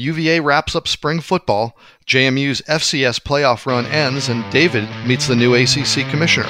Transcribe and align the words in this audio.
UVA 0.00 0.40
wraps 0.40 0.74
up 0.74 0.88
spring 0.88 1.20
football, 1.20 1.76
JMU's 2.06 2.62
FCS 2.62 3.20
playoff 3.20 3.66
run 3.66 3.84
ends, 3.84 4.30
and 4.30 4.50
David 4.50 4.88
meets 5.06 5.26
the 5.26 5.36
new 5.36 5.54
ACC 5.54 6.08
commissioner. 6.08 6.48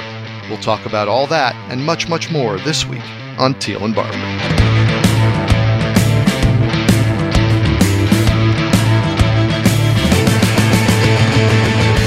We'll 0.49 0.59
talk 0.59 0.87
about 0.87 1.09
all 1.09 1.27
that 1.27 1.57
and 1.69 1.85
much, 1.85 2.09
much 2.09 2.31
more 2.31 2.59
this 2.59 2.87
week 2.87 3.03
on 3.39 3.59
Teel 3.59 3.85
and 3.85 3.93
Barber. 3.93 4.17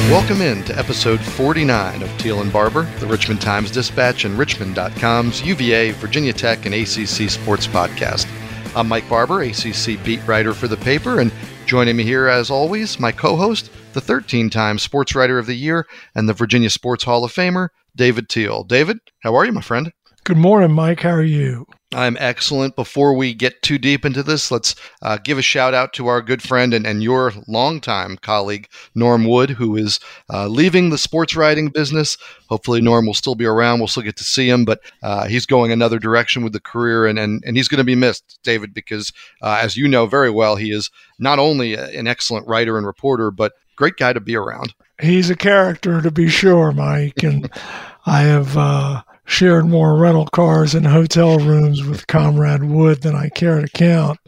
Welcome 0.10 0.42
in 0.42 0.64
to 0.64 0.78
episode 0.80 1.20
49 1.20 2.04
of 2.04 2.18
Teel 2.20 2.40
and 2.40 2.54
Barber, 2.54 2.84
the 3.00 3.08
Richmond 3.08 3.42
Times 3.42 3.70
Dispatch 3.70 4.24
and 4.24 4.38
Richmond.com's 4.38 5.42
UVA, 5.42 5.92
Virginia 5.92 6.32
Tech, 6.32 6.66
and 6.66 6.74
ACC 6.74 7.30
sports 7.30 7.68
podcast. 7.68 8.28
I'm 8.76 8.88
Mike 8.88 9.08
Barber, 9.08 9.44
ACC 9.44 10.04
beat 10.04 10.20
writer 10.26 10.52
for 10.52 10.68
the 10.68 10.78
paper, 10.78 11.20
and 11.20 11.32
joining 11.68 11.96
me 11.96 12.04
here, 12.04 12.28
as 12.28 12.50
always, 12.50 13.00
my 13.00 13.12
co 13.12 13.36
host, 13.36 13.70
the 13.94 14.02
13 14.02 14.50
time 14.50 14.80
Sports 14.80 15.14
Writer 15.14 15.38
of 15.38 15.46
the 15.46 15.54
Year 15.54 15.86
and 16.16 16.28
the 16.28 16.34
Virginia 16.34 16.72
Sports 16.72 17.04
Hall 17.04 17.24
of 17.24 17.32
Famer, 17.32 17.68
David 17.96 18.30
Teel. 18.30 18.64
David, 18.64 18.98
how 19.20 19.36
are 19.36 19.46
you, 19.46 19.52
my 19.52 19.62
friend? 19.62 19.94
Good 20.26 20.38
morning, 20.38 20.72
Mike. 20.72 21.02
How 21.02 21.10
are 21.10 21.22
you? 21.22 21.68
I'm 21.94 22.16
excellent. 22.18 22.78
Before 22.78 23.14
we 23.14 23.34
get 23.34 23.62
too 23.62 23.78
deep 23.78 24.06
into 24.06 24.24
this, 24.24 24.52
let's 24.52 24.74
uh, 25.02 25.18
give 25.22 25.38
a 25.38 25.42
shout 25.42 25.74
out 25.74 25.92
to 25.94 26.08
our 26.08 26.22
good 26.22 26.42
friend 26.42 26.74
and, 26.74 26.88
and 26.88 27.04
your 27.04 27.34
longtime 27.46 28.16
colleague, 28.16 28.70
Norm 28.96 29.26
Wood, 29.26 29.50
who 29.50 29.76
is 29.76 30.00
uh, 30.30 30.48
leaving 30.48 30.90
the 30.90 30.98
sports 30.98 31.36
writing 31.36 31.68
business. 31.68 32.18
Hopefully, 32.48 32.80
Norm 32.80 33.06
will 33.06 33.14
still 33.14 33.36
be 33.36 33.44
around. 33.44 33.80
We'll 33.80 33.90
still 33.90 34.04
get 34.04 34.16
to 34.16 34.24
see 34.24 34.50
him, 34.50 34.64
but 34.64 34.80
uh, 35.04 35.28
he's 35.28 35.46
going 35.46 35.74
another 35.74 36.00
direction 36.00 36.42
with 36.42 36.54
the 36.54 36.62
career, 36.62 37.06
and, 37.06 37.20
and, 37.20 37.44
and 37.46 37.58
he's 37.58 37.68
going 37.68 37.80
to 37.80 37.84
be 37.84 37.96
missed, 37.96 38.40
David, 38.44 38.74
because 38.74 39.12
uh, 39.42 39.60
as 39.62 39.76
you 39.76 39.90
know 39.90 40.06
very 40.06 40.32
well, 40.32 40.56
he 40.56 40.72
is 40.72 40.90
not 41.20 41.38
only 41.38 41.74
an 41.74 42.08
excellent 42.08 42.48
writer 42.48 42.78
and 42.78 42.88
reporter, 42.88 43.30
but 43.30 43.52
great 43.76 43.98
guy 43.98 44.14
to 44.14 44.22
be 44.22 44.38
around. 44.38 44.74
He's 45.02 45.30
a 45.30 45.36
character, 45.36 46.02
to 46.02 46.12
be 46.12 46.30
sure, 46.30 46.72
Mike. 46.72 47.24
And 47.24 47.50
I 48.06 48.22
have 48.22 48.56
uh, 48.58 49.02
shared 49.26 49.66
more 49.66 49.98
rental 49.98 50.28
cars 50.28 50.76
and 50.76 50.86
hotel 50.86 51.40
rooms 51.40 51.84
with 51.84 52.08
Comrade 52.08 52.64
Wood 52.64 53.02
than 53.02 53.16
I 53.16 53.30
care 53.30 53.62
to 53.62 53.68
count, 53.68 54.20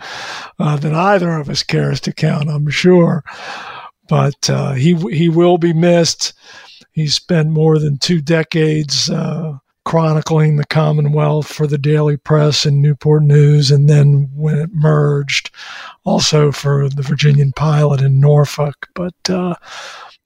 uh, 0.60 0.78
than 0.78 0.96
either 0.96 1.38
of 1.38 1.50
us 1.50 1.64
cares 1.64 2.00
to 2.02 2.14
count, 2.14 2.50
I'm 2.50 2.70
sure. 2.70 3.24
But 4.08 4.50
uh, 4.50 4.74
he 4.74 4.96
he 5.12 5.30
will 5.30 5.58
be 5.58 5.74
missed. 5.74 6.34
He 6.92 7.08
spent 7.08 7.50
more 7.50 7.80
than 7.80 7.98
two 7.98 8.22
decades 8.22 9.10
uh, 9.10 9.58
chronicling 9.84 10.58
the 10.58 10.66
Commonwealth 10.66 11.48
for 11.48 11.68
the 11.68 11.78
Daily 11.78 12.18
Press 12.18 12.66
and 12.66 12.82
Newport 12.82 13.24
News, 13.24 13.72
and 13.72 13.90
then 13.90 14.30
when 14.34 14.58
it 14.58 14.70
merged, 14.74 15.52
also 16.04 16.52
for 16.52 16.90
the 16.90 17.02
Virginian 17.02 17.52
Pilot 17.54 18.02
in 18.02 18.20
Norfolk. 18.20 18.88
But 18.94 19.30
uh, 19.30 19.56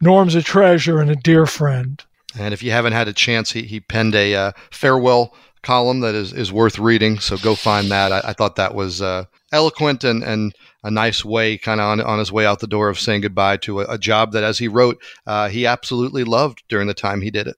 Norm's 0.01 0.35
a 0.35 0.41
treasure 0.41 1.01
and 1.01 1.11
a 1.11 1.15
dear 1.15 1.45
friend. 1.45 2.03
And 2.37 2.53
if 2.53 2.61
you 2.61 2.71
haven't 2.71 2.93
had 2.93 3.07
a 3.07 3.13
chance, 3.13 3.51
he, 3.51 3.63
he 3.63 3.79
penned 3.79 4.15
a 4.15 4.35
uh, 4.35 4.51
farewell 4.71 5.33
column 5.61 6.01
that 6.01 6.15
is, 6.15 6.31
is 6.31 6.51
worth 6.51 6.79
reading. 6.79 7.19
So 7.19 7.37
go 7.37 7.55
find 7.55 7.89
that. 7.91 8.11
I, 8.11 8.21
I 8.25 8.33
thought 8.33 8.55
that 8.57 8.75
was 8.75 9.01
uh, 9.01 9.25
eloquent 9.51 10.03
and, 10.03 10.23
and 10.23 10.53
a 10.83 10.91
nice 10.91 11.25
way, 11.25 11.57
kind 11.57 11.81
of 11.81 11.87
on, 11.87 12.01
on 12.01 12.19
his 12.19 12.31
way 12.31 12.45
out 12.45 12.59
the 12.59 12.67
door, 12.67 12.89
of 12.89 12.99
saying 12.99 13.21
goodbye 13.21 13.57
to 13.57 13.81
a, 13.81 13.93
a 13.93 13.97
job 13.97 14.31
that, 14.31 14.43
as 14.43 14.59
he 14.59 14.67
wrote, 14.67 15.01
uh, 15.25 15.49
he 15.49 15.65
absolutely 15.65 16.23
loved 16.23 16.63
during 16.69 16.87
the 16.87 16.93
time 16.93 17.21
he 17.21 17.31
did 17.31 17.47
it. 17.47 17.57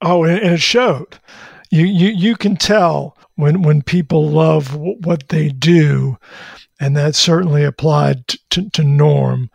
Oh, 0.00 0.24
and, 0.24 0.38
it 0.38 0.60
showed. 0.60 1.18
You, 1.70 1.84
you 1.84 2.08
you 2.08 2.34
can 2.34 2.56
tell 2.56 3.16
when 3.36 3.62
when 3.62 3.82
people 3.82 4.28
love 4.28 4.72
w- 4.72 4.96
what 5.00 5.28
they 5.28 5.50
do, 5.50 6.16
and 6.80 6.96
that 6.96 7.14
certainly 7.14 7.62
applied 7.62 8.26
to, 8.28 8.38
to, 8.50 8.70
to 8.70 8.84
Norm 8.84 9.50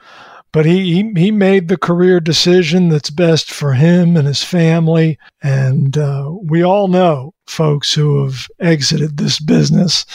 but 0.54 0.66
he, 0.66 0.94
he, 0.94 1.14
he 1.20 1.32
made 1.32 1.68
the 1.68 1.78
career 1.78 2.22
decision 2.22 2.88
that's 2.88 3.10
best 3.10 3.52
for 3.52 3.74
him 3.74 4.16
and 4.16 4.28
his 4.28 4.44
family. 4.44 5.18
And 5.42 5.98
uh, 5.98 6.32
we 6.32 6.64
all 6.64 6.88
know 6.88 7.34
folks 7.48 7.94
who 7.94 8.24
have 8.24 8.48
exited 8.60 9.18
this 9.18 9.40
business 9.40 10.06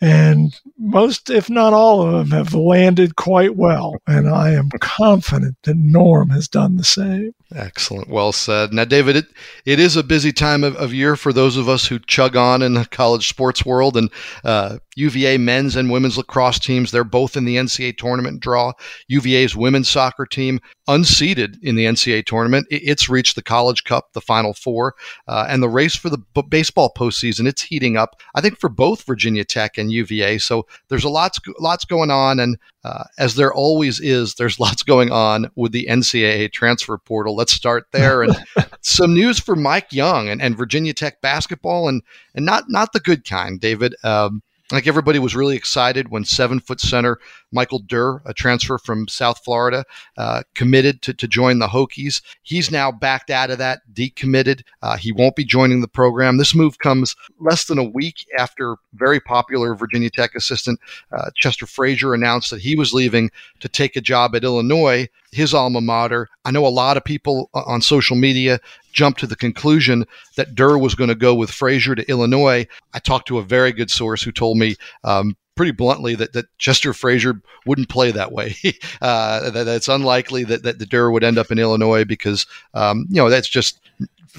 and 0.00 0.54
most, 0.78 1.30
if 1.30 1.48
not 1.48 1.72
all 1.72 2.02
of 2.02 2.12
them, 2.12 2.30
have 2.30 2.54
landed 2.54 3.16
quite 3.16 3.56
well. 3.56 3.96
And 4.06 4.28
I 4.28 4.52
am 4.52 4.70
confident 4.80 5.56
that 5.62 5.76
Norm 5.76 6.30
has 6.30 6.48
done 6.48 6.76
the 6.76 6.84
same. 6.84 7.32
Excellent. 7.54 8.08
Well 8.08 8.32
said. 8.32 8.72
Now, 8.72 8.84
David, 8.84 9.16
it, 9.16 9.26
it 9.64 9.78
is 9.78 9.96
a 9.96 10.02
busy 10.02 10.32
time 10.32 10.64
of, 10.64 10.74
of 10.76 10.92
year 10.92 11.16
for 11.16 11.32
those 11.32 11.56
of 11.56 11.68
us 11.68 11.86
who 11.86 11.98
chug 12.00 12.36
on 12.36 12.60
in 12.60 12.74
the 12.74 12.84
college 12.86 13.28
sports 13.28 13.64
world. 13.64 13.96
And 13.96 14.10
uh, 14.44 14.78
UVA 14.96 15.38
men's 15.38 15.76
and 15.76 15.90
women's 15.90 16.18
lacrosse 16.18 16.58
teams, 16.58 16.90
they're 16.90 17.04
both 17.04 17.36
in 17.36 17.44
the 17.44 17.56
NCAA 17.56 17.96
tournament 17.96 18.40
draw. 18.40 18.72
UVA's 19.08 19.54
women's 19.54 19.88
soccer 19.88 20.26
team, 20.26 20.60
unseeded 20.88 21.56
in 21.62 21.76
the 21.76 21.84
NCAA 21.84 22.26
tournament, 22.26 22.66
it's 22.70 23.08
reached 23.08 23.36
the 23.36 23.42
College 23.42 23.84
Cup, 23.84 24.12
the 24.12 24.20
Final 24.20 24.52
Four. 24.52 24.94
Uh, 25.28 25.46
and 25.48 25.62
the 25.62 25.68
race 25.68 25.94
for 25.94 26.10
the 26.10 26.18
b- 26.34 26.42
baseball 26.48 26.92
postseason, 26.96 27.46
it's 27.46 27.62
heating 27.62 27.96
up, 27.96 28.20
I 28.34 28.40
think, 28.40 28.58
for 28.58 28.68
both 28.68 29.04
Virginia 29.04 29.44
Tech 29.44 29.78
and 29.78 29.92
UVA. 29.92 30.38
So 30.38 30.65
there's 30.88 31.04
a 31.04 31.08
lots, 31.08 31.38
lots 31.58 31.84
going 31.84 32.10
on. 32.10 32.40
And 32.40 32.58
uh, 32.84 33.04
as 33.18 33.34
there 33.34 33.52
always 33.52 34.00
is, 34.00 34.34
there's 34.34 34.60
lots 34.60 34.82
going 34.82 35.10
on 35.10 35.50
with 35.54 35.72
the 35.72 35.86
NCAA 35.88 36.52
transfer 36.52 36.98
portal. 36.98 37.34
Let's 37.36 37.52
start 37.52 37.86
there. 37.92 38.22
And 38.22 38.36
some 38.80 39.14
news 39.14 39.38
for 39.38 39.56
Mike 39.56 39.92
Young 39.92 40.28
and, 40.28 40.40
and 40.40 40.56
Virginia 40.56 40.92
Tech 40.92 41.20
basketball, 41.20 41.88
and 41.88 42.02
and 42.34 42.46
not 42.46 42.64
not 42.68 42.92
the 42.92 43.00
good 43.00 43.24
kind, 43.24 43.60
David. 43.60 43.94
Um, 44.04 44.42
like 44.72 44.86
everybody 44.86 45.18
was 45.18 45.36
really 45.36 45.56
excited 45.56 46.10
when 46.10 46.24
seven 46.24 46.60
foot 46.60 46.80
center 46.80 47.18
Michael 47.52 47.78
Durr, 47.78 48.20
a 48.24 48.34
transfer 48.34 48.78
from 48.78 49.06
South 49.08 49.42
Florida, 49.44 49.84
uh, 50.18 50.42
committed 50.54 51.02
to, 51.02 51.14
to 51.14 51.28
join 51.28 51.58
the 51.58 51.68
Hokies. 51.68 52.20
He's 52.42 52.70
now 52.70 52.90
backed 52.90 53.30
out 53.30 53.50
of 53.50 53.58
that, 53.58 53.80
decommitted. 53.92 54.62
Uh, 54.82 54.96
he 54.96 55.12
won't 55.12 55.36
be 55.36 55.44
joining 55.44 55.80
the 55.80 55.88
program. 55.88 56.36
This 56.36 56.54
move 56.54 56.78
comes 56.78 57.14
less 57.38 57.64
than 57.64 57.78
a 57.78 57.84
week 57.84 58.26
after 58.38 58.76
very 58.94 59.20
popular 59.20 59.74
Virginia 59.74 60.10
Tech 60.10 60.34
assistant 60.34 60.80
uh, 61.12 61.30
Chester 61.36 61.66
Frazier 61.66 62.14
announced 62.14 62.50
that 62.50 62.60
he 62.60 62.76
was 62.76 62.92
leaving 62.92 63.30
to 63.60 63.68
take 63.68 63.96
a 63.96 64.00
job 64.00 64.34
at 64.34 64.44
Illinois, 64.44 65.08
his 65.32 65.54
alma 65.54 65.80
mater. 65.80 66.28
I 66.44 66.50
know 66.50 66.66
a 66.66 66.68
lot 66.68 66.96
of 66.96 67.04
people 67.04 67.50
uh, 67.54 67.62
on 67.66 67.80
social 67.82 68.16
media 68.16 68.58
jumped 68.96 69.20
to 69.20 69.26
the 69.26 69.36
conclusion 69.36 70.04
that 70.36 70.54
Durr 70.54 70.78
was 70.78 70.94
going 70.94 71.08
to 71.08 71.14
go 71.14 71.34
with 71.34 71.50
Frazier 71.50 71.94
to 71.94 72.10
Illinois. 72.10 72.66
I 72.94 72.98
talked 72.98 73.28
to 73.28 73.38
a 73.38 73.42
very 73.42 73.70
good 73.70 73.90
source 73.90 74.22
who 74.22 74.32
told 74.32 74.56
me 74.56 74.74
um, 75.04 75.36
pretty 75.54 75.72
bluntly 75.72 76.14
that, 76.16 76.32
that 76.32 76.46
Chester 76.58 76.92
Frazier 76.92 77.40
wouldn't 77.66 77.90
play 77.90 78.10
that 78.10 78.32
way. 78.32 78.56
uh, 79.02 79.50
that, 79.50 79.68
it's 79.68 79.88
unlikely 79.88 80.44
that, 80.44 80.64
that 80.64 80.78
the 80.78 80.86
Durr 80.86 81.10
would 81.10 81.22
end 81.22 81.38
up 81.38 81.52
in 81.52 81.58
Illinois 81.58 82.04
because, 82.04 82.46
um, 82.74 83.06
you 83.10 83.16
know, 83.16 83.28
that's 83.28 83.48
just 83.48 83.80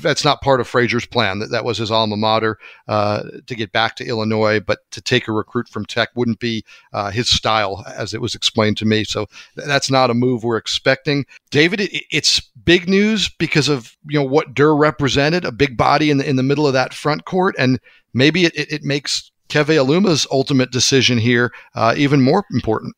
that's 0.02 0.24
not 0.24 0.42
part 0.42 0.60
of 0.60 0.68
Frazier's 0.68 1.06
plan. 1.06 1.40
That 1.40 1.52
that 1.52 1.66
was 1.66 1.78
his 1.78 1.92
alma 1.92 2.18
mater 2.18 2.58
uh, 2.88 3.24
to 3.46 3.56
get 3.56 3.72
back 3.72 3.96
to 3.98 4.06
Illinois, 4.06 4.60
but 4.60 4.80
to 4.92 5.02
take 5.02 5.28
a 5.28 5.32
recruit 5.32 5.68
from 5.68 5.86
Tech 5.86 6.10
wouldn't 6.16 6.40
be 6.40 6.64
uh, 6.94 7.12
his 7.12 7.30
style, 7.30 7.84
as 7.96 8.14
it 8.14 8.22
was 8.22 8.36
explained 8.36 8.78
to 8.78 8.86
me. 8.86 9.04
So 9.04 9.28
that's 9.56 9.92
not 9.92 10.10
a 10.10 10.16
move 10.16 10.44
we're 10.44 10.58
expecting. 10.58 11.26
David, 11.52 11.82
it, 11.82 12.04
it's 12.12 12.40
big 12.66 12.88
news 12.90 13.30
because 13.30 13.70
of 13.70 13.96
you 14.08 14.20
know 14.20 14.26
what 14.26 14.54
Durr 14.54 14.76
represented, 14.76 15.46
a 15.46 15.52
big 15.52 15.78
body 15.78 16.10
in 16.10 16.18
the 16.18 16.28
in 16.28 16.36
the 16.36 16.44
middle 16.44 16.68
of 16.68 16.74
that 16.74 16.94
front 16.94 17.26
court, 17.26 17.56
and 17.58 17.80
maybe 18.14 18.46
it, 18.46 18.56
it, 18.56 18.72
it 18.72 18.84
makes 18.84 19.32
Keve 19.50 19.78
Aluma's 19.78 20.28
ultimate 20.32 20.72
decision 20.72 21.18
here 21.18 21.52
uh, 21.76 21.94
even 21.98 22.22
more 22.22 22.44
important. 22.52 22.96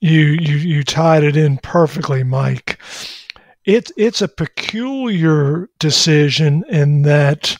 You, 0.00 0.36
you 0.40 0.56
you 0.56 0.84
tied 0.84 1.24
it 1.24 1.36
in 1.36 1.58
perfectly, 1.58 2.22
Mike. 2.22 2.78
It's 3.68 3.92
it's 3.98 4.22
a 4.22 4.28
peculiar 4.28 5.68
decision 5.78 6.64
in 6.70 7.02
that 7.02 7.54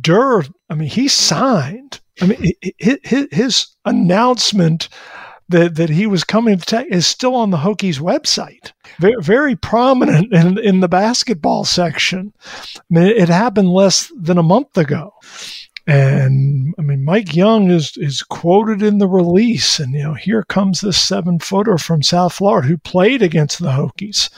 Durr. 0.00 0.44
I 0.70 0.74
mean, 0.74 0.88
he 0.88 1.08
signed. 1.08 2.00
I 2.22 2.26
mean, 2.26 2.52
his, 2.78 3.28
his 3.30 3.66
announcement 3.84 4.88
that, 5.50 5.74
that 5.74 5.90
he 5.90 6.06
was 6.06 6.24
coming 6.24 6.56
to 6.56 6.64
Tech 6.64 6.86
is 6.88 7.06
still 7.06 7.34
on 7.34 7.50
the 7.50 7.58
Hokies 7.58 8.00
website, 8.00 8.72
very, 8.98 9.16
very 9.20 9.56
prominent 9.56 10.32
in, 10.32 10.58
in 10.58 10.80
the 10.80 10.88
basketball 10.88 11.66
section. 11.66 12.32
I 12.78 12.80
mean, 12.88 13.08
it 13.08 13.28
happened 13.28 13.68
less 13.68 14.10
than 14.18 14.38
a 14.38 14.42
month 14.42 14.78
ago. 14.78 15.12
And 15.86 16.74
I 16.78 16.82
mean, 16.82 17.04
Mike 17.04 17.36
Young 17.36 17.70
is 17.70 17.94
is 17.98 18.22
quoted 18.22 18.82
in 18.82 18.96
the 18.96 19.06
release, 19.06 19.78
and 19.78 19.92
you 19.92 20.02
know, 20.02 20.14
here 20.14 20.44
comes 20.44 20.80
this 20.80 20.96
seven 20.96 21.40
footer 21.40 21.76
from 21.76 22.02
South 22.02 22.32
Florida 22.32 22.66
who 22.66 22.78
played 22.78 23.20
against 23.20 23.58
the 23.58 23.72
Hokies 23.72 24.30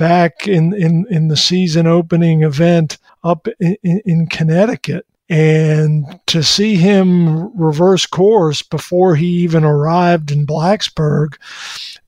back 0.00 0.48
in 0.48 0.72
in 0.72 1.06
in 1.10 1.28
the 1.28 1.36
season 1.36 1.86
opening 1.86 2.42
event 2.42 2.96
up 3.22 3.46
in, 3.60 3.76
in 3.82 4.26
Connecticut. 4.26 5.06
And 5.28 6.18
to 6.26 6.42
see 6.42 6.74
him 6.74 7.56
reverse 7.56 8.06
course 8.06 8.62
before 8.62 9.14
he 9.14 9.26
even 9.26 9.62
arrived 9.62 10.32
in 10.32 10.46
Blacksburg 10.46 11.34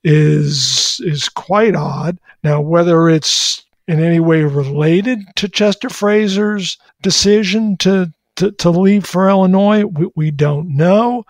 is 0.03 0.99
is 1.05 1.29
quite 1.29 1.75
odd. 1.75 2.17
Now, 2.43 2.59
whether 2.59 3.07
it's 3.07 3.63
in 3.87 4.03
any 4.03 4.19
way 4.19 4.41
related 4.41 5.19
to 5.35 5.47
Chester 5.47 5.89
Frazier's 5.89 6.77
decision 7.03 7.77
to 7.77 8.11
to, 8.37 8.51
to 8.53 8.69
leave 8.71 9.05
for 9.05 9.29
Illinois? 9.29 9.85
We, 9.85 10.09
we 10.15 10.31
don't 10.31 10.75
know. 10.75 11.25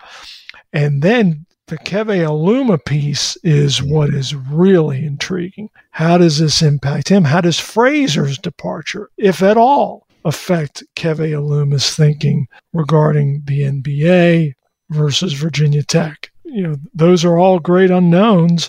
And 0.72 1.02
then 1.02 1.44
the 1.66 1.78
Keve 1.78 2.26
Aluma 2.26 2.84
piece 2.84 3.36
is 3.42 3.82
what 3.82 4.10
is 4.10 4.34
really 4.34 5.04
intriguing. 5.04 5.70
How 5.90 6.18
does 6.18 6.38
this 6.38 6.62
impact 6.62 7.08
him? 7.08 7.24
How 7.24 7.40
does 7.40 7.58
Frazier's 7.58 8.38
departure, 8.38 9.10
if 9.16 9.42
at 9.42 9.56
all, 9.56 10.06
affect 10.24 10.84
Keve 10.94 11.32
Aluma's 11.32 11.94
thinking 11.94 12.46
regarding 12.72 13.42
the 13.46 13.62
NBA 13.62 14.54
versus 14.90 15.32
Virginia 15.32 15.82
Tech? 15.82 16.30
You 16.44 16.62
know, 16.62 16.76
those 16.94 17.24
are 17.24 17.38
all 17.38 17.58
great 17.58 17.90
unknowns 17.90 18.68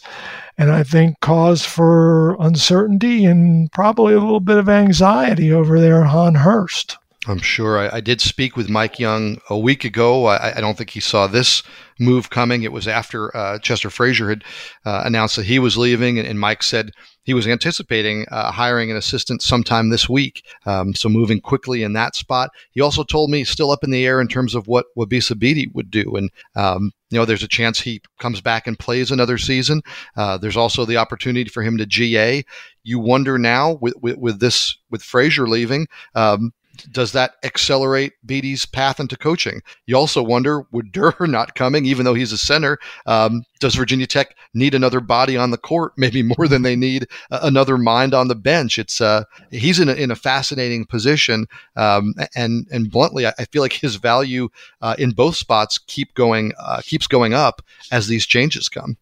and 0.57 0.71
I 0.71 0.83
think 0.83 1.19
cause 1.19 1.65
for 1.65 2.37
uncertainty 2.39 3.25
and 3.25 3.71
probably 3.71 4.13
a 4.13 4.19
little 4.19 4.39
bit 4.39 4.57
of 4.57 4.69
anxiety 4.69 5.51
over 5.51 5.79
there 5.79 6.03
at 6.03 6.09
Hahn 6.09 6.35
Hurst. 6.35 6.97
I'm 7.27 7.39
sure. 7.39 7.79
I, 7.79 7.97
I, 7.97 8.01
did 8.01 8.21
speak 8.21 8.55
with 8.55 8.69
Mike 8.69 8.99
Young 8.99 9.39
a 9.49 9.57
week 9.57 9.83
ago. 9.83 10.27
I, 10.27 10.57
I, 10.57 10.61
don't 10.61 10.77
think 10.77 10.91
he 10.91 10.99
saw 10.99 11.25
this 11.25 11.63
move 11.99 12.29
coming. 12.29 12.63
It 12.63 12.71
was 12.71 12.87
after 12.87 13.35
uh, 13.35 13.57
Chester 13.59 13.89
Frazier 13.89 14.29
had 14.29 14.43
uh, 14.85 15.03
announced 15.05 15.35
that 15.37 15.45
he 15.45 15.57
was 15.57 15.77
leaving, 15.77 16.19
and, 16.19 16.27
and, 16.27 16.39
Mike 16.39 16.61
said 16.61 16.91
he 17.23 17.33
was 17.33 17.47
anticipating 17.47 18.25
uh, 18.29 18.51
hiring 18.51 18.91
an 18.91 18.97
assistant 18.97 19.41
sometime 19.41 19.89
this 19.89 20.07
week. 20.07 20.45
Um, 20.65 20.93
so 20.93 21.09
moving 21.09 21.41
quickly 21.41 21.81
in 21.81 21.93
that 21.93 22.15
spot. 22.15 22.51
He 22.71 22.81
also 22.81 23.03
told 23.03 23.31
me 23.31 23.43
still 23.43 23.71
up 23.71 23.83
in 23.83 23.89
the 23.89 24.05
air 24.05 24.21
in 24.21 24.27
terms 24.27 24.53
of 24.53 24.67
what 24.67 24.85
Wabissa 24.95 25.37
Bede 25.37 25.71
would 25.73 25.89
do, 25.89 26.15
and 26.15 26.29
um, 26.55 26.91
you 27.09 27.19
know, 27.19 27.25
there's 27.25 27.43
a 27.43 27.47
chance 27.47 27.79
he 27.79 28.01
comes 28.19 28.41
back 28.41 28.67
and 28.67 28.77
plays 28.77 29.09
another 29.09 29.37
season. 29.37 29.81
Uh, 30.17 30.37
there's 30.37 30.57
also 30.57 30.85
the 30.85 30.97
opportunity 30.97 31.49
for 31.49 31.63
him 31.63 31.77
to 31.77 31.85
GA. 31.85 32.43
You 32.83 32.99
wonder 32.99 33.37
now 33.37 33.77
with, 33.81 33.95
with, 34.01 34.17
with 34.17 34.39
this 34.39 34.77
with 34.89 35.01
Frazier 35.01 35.47
leaving, 35.47 35.87
um, 36.13 36.51
does 36.91 37.11
that 37.13 37.35
accelerate 37.43 38.13
Bede's 38.25 38.65
path 38.65 38.99
into 38.99 39.17
coaching? 39.17 39.61
You 39.85 39.95
also 39.95 40.21
wonder, 40.23 40.65
would 40.71 40.91
Durr 40.91 41.15
not 41.27 41.55
coming, 41.55 41.85
even 41.85 42.05
though 42.05 42.13
he's 42.13 42.31
a 42.31 42.37
center, 42.37 42.77
um, 43.05 43.43
does 43.59 43.75
Virginia 43.75 44.07
Tech 44.07 44.35
need 44.53 44.73
another 44.75 44.99
body 44.99 45.37
on 45.37 45.51
the 45.51 45.57
court, 45.57 45.93
maybe 45.97 46.23
more 46.23 46.47
than 46.47 46.61
they 46.61 46.75
need 46.75 47.07
another 47.31 47.77
mind 47.77 48.13
on 48.13 48.27
the 48.27 48.35
bench? 48.35 48.77
It's 48.77 49.01
uh, 49.01 49.23
he's 49.51 49.79
in 49.79 49.89
a, 49.89 49.93
in 49.93 50.11
a 50.11 50.15
fascinating 50.15 50.85
position, 50.85 51.47
um, 51.75 52.13
and 52.35 52.67
and 52.71 52.91
bluntly, 52.91 53.25
I, 53.25 53.33
I, 53.39 53.45
feel 53.45 53.61
like 53.61 53.73
his 53.73 53.95
value 53.95 54.49
uh, 54.81 54.95
in 54.97 55.11
both 55.11 55.35
spots 55.35 55.77
keep 55.77 56.13
going 56.13 56.53
uh, 56.59 56.81
keeps 56.83 57.07
going 57.07 57.33
up 57.33 57.61
as 57.91 58.07
these 58.07 58.25
changes 58.25 58.69
come. 58.69 58.97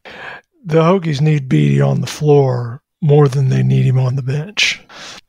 The 0.66 0.82
Hokies 0.82 1.20
need 1.20 1.50
Beatty 1.50 1.82
on 1.82 2.02
the 2.02 2.08
floor 2.08 2.83
more 3.04 3.28
than 3.28 3.50
they 3.50 3.62
need 3.62 3.86
him 3.86 4.00
on 4.00 4.16
the 4.16 4.24
bench. 4.24 4.82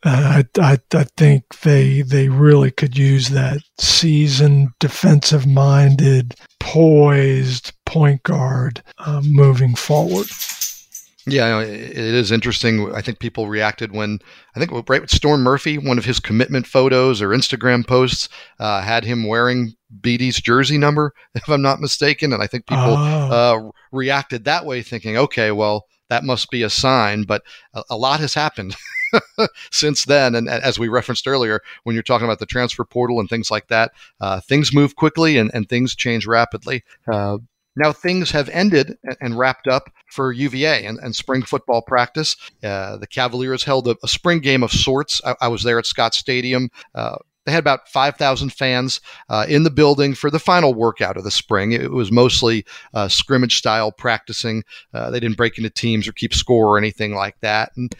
Uh, 0.05 0.45
I, 0.57 0.61
I, 0.61 0.79
I 0.95 1.05
think 1.17 1.61
they 1.61 2.03
they 2.03 2.29
really 2.29 2.71
could 2.71 2.97
use 2.97 3.29
that 3.31 3.59
seasoned, 3.79 4.69
defensive 4.79 5.47
minded, 5.47 6.37
poised 6.61 7.73
point 7.85 8.23
guard 8.23 8.83
uh, 8.99 9.21
moving 9.25 9.75
forward. 9.75 10.27
Yeah, 11.27 11.61
it 11.61 11.97
is 11.97 12.31
interesting. 12.31 12.95
I 12.95 13.01
think 13.01 13.19
people 13.19 13.49
reacted 13.49 13.93
when 13.93 14.19
I 14.55 14.61
think 14.61 14.71
right 14.89 15.01
with 15.01 15.11
Storm 15.11 15.43
Murphy, 15.43 15.79
one 15.79 15.97
of 15.97 16.05
his 16.05 16.21
commitment 16.21 16.67
photos 16.67 17.23
or 17.23 17.31
Instagram 17.31 17.87
posts 17.87 18.29
uh, 18.61 18.83
had 18.83 19.05
him 19.05 19.27
wearing 19.27 19.73
Bede's 20.01 20.41
jersey 20.41 20.77
number, 20.77 21.13
if 21.35 21.49
I'm 21.49 21.63
not 21.63 21.81
mistaken, 21.81 22.33
and 22.33 22.43
I 22.43 22.47
think 22.47 22.67
people 22.67 22.95
oh. 22.97 23.67
uh, 23.67 23.71
reacted 23.91 24.45
that 24.45 24.67
way, 24.67 24.83
thinking, 24.83 25.17
okay, 25.17 25.51
well, 25.51 25.87
that 26.15 26.25
must 26.25 26.49
be 26.51 26.63
a 26.63 26.71
sign. 26.71 27.25
But 27.25 27.43
a, 27.75 27.83
a 27.91 27.97
lot 27.97 28.21
has 28.21 28.35
happened. 28.35 28.77
since 29.71 30.05
then. 30.05 30.35
And 30.35 30.49
as 30.49 30.79
we 30.79 30.89
referenced 30.89 31.29
earlier, 31.29 31.61
when 31.85 31.95
you're 31.95 32.03
talking 32.03 32.27
about 32.27 32.39
the 32.41 32.47
transfer 32.47 32.85
portal 32.85 33.21
and 33.21 33.29
things 33.29 33.51
like 33.51 33.69
that, 33.69 33.93
uh, 34.21 34.41
things 34.41 34.75
move 34.75 34.97
quickly 34.97 35.37
and, 35.39 35.53
and 35.55 35.69
things 35.69 35.95
change 35.95 36.27
rapidly. 36.27 36.83
Uh, 37.07 37.39
now 37.77 37.93
things 37.93 38.31
have 38.31 38.49
ended 38.49 38.97
and 39.21 39.37
wrapped 39.37 39.67
up 39.67 39.91
for 40.11 40.33
UVA 40.33 40.85
and, 40.85 40.99
and 40.99 41.15
spring 41.15 41.43
football 41.43 41.83
practice. 41.83 42.37
Uh, 42.63 42.97
the 42.97 43.07
Cavaliers 43.07 43.65
held 43.65 43.89
a, 43.89 43.97
a, 44.03 44.09
spring 44.09 44.39
game 44.39 44.63
of 44.63 44.71
sorts. 44.71 45.21
I, 45.25 45.35
I 45.43 45.49
was 45.49 45.65
there 45.65 45.79
at 45.79 45.87
Scott 45.87 46.15
Stadium. 46.15 46.71
They 47.45 47.53
had 47.53 47.61
about 47.61 47.89
5,000 47.89 48.53
fans 48.53 49.01
uh, 49.29 49.47
in 49.49 49.65
the 49.65 49.71
building 49.71 50.15
for 50.15 50.31
the 50.31 50.39
final 50.39 50.75
workout 50.75 51.17
of 51.17 51.25
the 51.25 51.31
spring. 51.31 51.73
It 51.73 51.91
was 51.91 52.11
mostly 52.11 52.65
uh, 52.95 53.09
scrimmage 53.09 53.57
style 53.57 53.93
practicing. 53.93 54.65
Uh, 54.93 55.11
they 55.11 55.21
didn't 55.21 55.37
break 55.37 55.59
into 55.59 55.71
teams 55.71 56.09
or 56.09 56.13
keep 56.13 56.35
score 56.35 56.67
or 56.67 56.79
anything 56.79 57.15
like 57.15 57.39
that. 57.41 57.71
And 57.77 57.95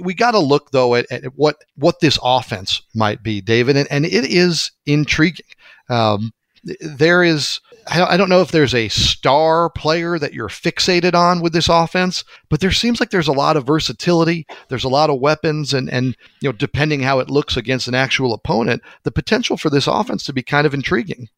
we 0.00 0.14
got 0.14 0.32
to 0.32 0.38
look 0.38 0.70
though 0.70 0.94
at, 0.94 1.10
at, 1.10 1.24
what 1.36 1.56
what 1.76 2.00
this 2.00 2.18
offense 2.22 2.82
might 2.94 3.22
be, 3.22 3.40
David, 3.40 3.76
and, 3.76 3.88
and 3.90 4.06
it 4.06 4.24
is 4.24 4.70
intriguing. 4.86 5.46
Um, 5.88 6.32
there 6.80 7.22
is 7.22 7.60
I 7.88 8.16
don't 8.16 8.28
know 8.28 8.40
if 8.40 8.50
there's 8.50 8.74
a 8.74 8.88
star 8.88 9.70
player 9.70 10.18
that 10.18 10.34
you're 10.34 10.48
fixated 10.48 11.14
on 11.14 11.40
with 11.40 11.52
this 11.52 11.68
offense, 11.68 12.24
but 12.48 12.58
there 12.58 12.72
seems 12.72 12.98
like 12.98 13.10
there's 13.10 13.28
a 13.28 13.32
lot 13.32 13.56
of 13.56 13.64
versatility. 13.64 14.44
There's 14.68 14.84
a 14.84 14.88
lot 14.88 15.08
of 15.08 15.20
weapons, 15.20 15.72
and 15.72 15.88
and 15.88 16.16
you 16.40 16.48
know, 16.48 16.52
depending 16.52 17.00
how 17.00 17.20
it 17.20 17.30
looks 17.30 17.56
against 17.56 17.86
an 17.86 17.94
actual 17.94 18.34
opponent, 18.34 18.82
the 19.04 19.12
potential 19.12 19.56
for 19.56 19.70
this 19.70 19.86
offense 19.86 20.24
to 20.24 20.32
be 20.32 20.42
kind 20.42 20.66
of 20.66 20.74
intriguing. 20.74 21.28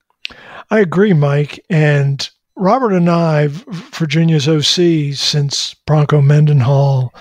I 0.71 0.81
agree, 0.81 1.13
Mike. 1.13 1.63
And 1.69 2.29
Robert 2.57 2.93
Anae, 2.93 3.49
Virginia's 3.95 4.49
OC, 4.49 5.15
since 5.15 5.75
Bronco 5.87 6.23
Mendenhall 6.23 7.13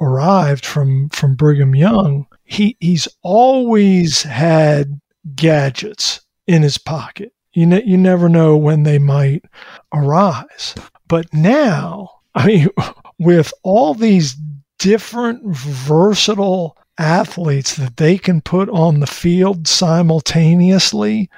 arrived 0.00 0.66
from 0.66 1.10
from 1.10 1.36
Brigham 1.36 1.76
Young, 1.76 2.26
he 2.44 2.76
he's 2.80 3.06
always 3.22 4.24
had 4.24 5.00
gadgets 5.36 6.22
in 6.48 6.62
his 6.62 6.78
pocket 6.78 7.32
you, 7.58 7.66
ne- 7.66 7.84
you 7.84 7.96
never 7.96 8.28
know 8.28 8.56
when 8.56 8.84
they 8.84 8.98
might 8.98 9.44
arise. 9.92 10.74
But 11.08 11.32
now, 11.34 12.10
I 12.34 12.46
mean, 12.46 12.68
with 13.18 13.52
all 13.64 13.94
these 13.94 14.36
different 14.78 15.42
versatile 15.44 16.76
athletes 16.98 17.76
that 17.76 17.96
they 17.96 18.16
can 18.16 18.40
put 18.40 18.68
on 18.68 19.00
the 19.00 19.06
field 19.08 19.66
simultaneously 19.66 21.28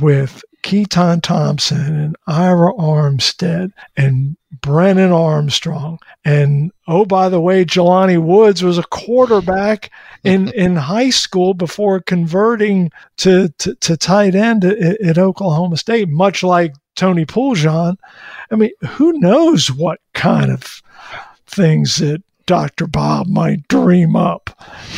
with 0.00 0.42
Keytaon 0.64 1.22
Thompson 1.22 2.00
and 2.00 2.16
Ira 2.26 2.72
Armstead 2.72 3.72
and 3.98 4.36
Brennan 4.62 5.12
Armstrong. 5.12 5.98
And 6.24 6.72
oh, 6.88 7.04
by 7.04 7.28
the 7.28 7.40
way, 7.40 7.66
Jelani 7.66 8.20
Woods 8.20 8.62
was 8.62 8.78
a 8.78 8.84
quarterback 8.84 9.90
in, 10.24 10.48
in 10.54 10.74
high 10.74 11.10
school 11.10 11.52
before 11.52 12.00
converting 12.00 12.90
to, 13.18 13.50
to, 13.58 13.74
to 13.76 13.96
tight 13.98 14.34
end 14.34 14.64
at, 14.64 15.00
at, 15.02 15.18
Oklahoma 15.18 15.76
State, 15.76 16.08
much 16.08 16.42
like 16.42 16.74
Tony 16.96 17.26
Poljan. 17.26 17.96
I 18.50 18.56
mean, 18.56 18.70
who 18.88 19.12
knows 19.20 19.70
what 19.70 20.00
kind 20.14 20.50
of 20.50 20.82
things 21.46 21.96
that 21.96 22.22
Dr. 22.46 22.86
Bob 22.86 23.26
might 23.26 23.68
dream 23.68 24.16
up 24.16 24.48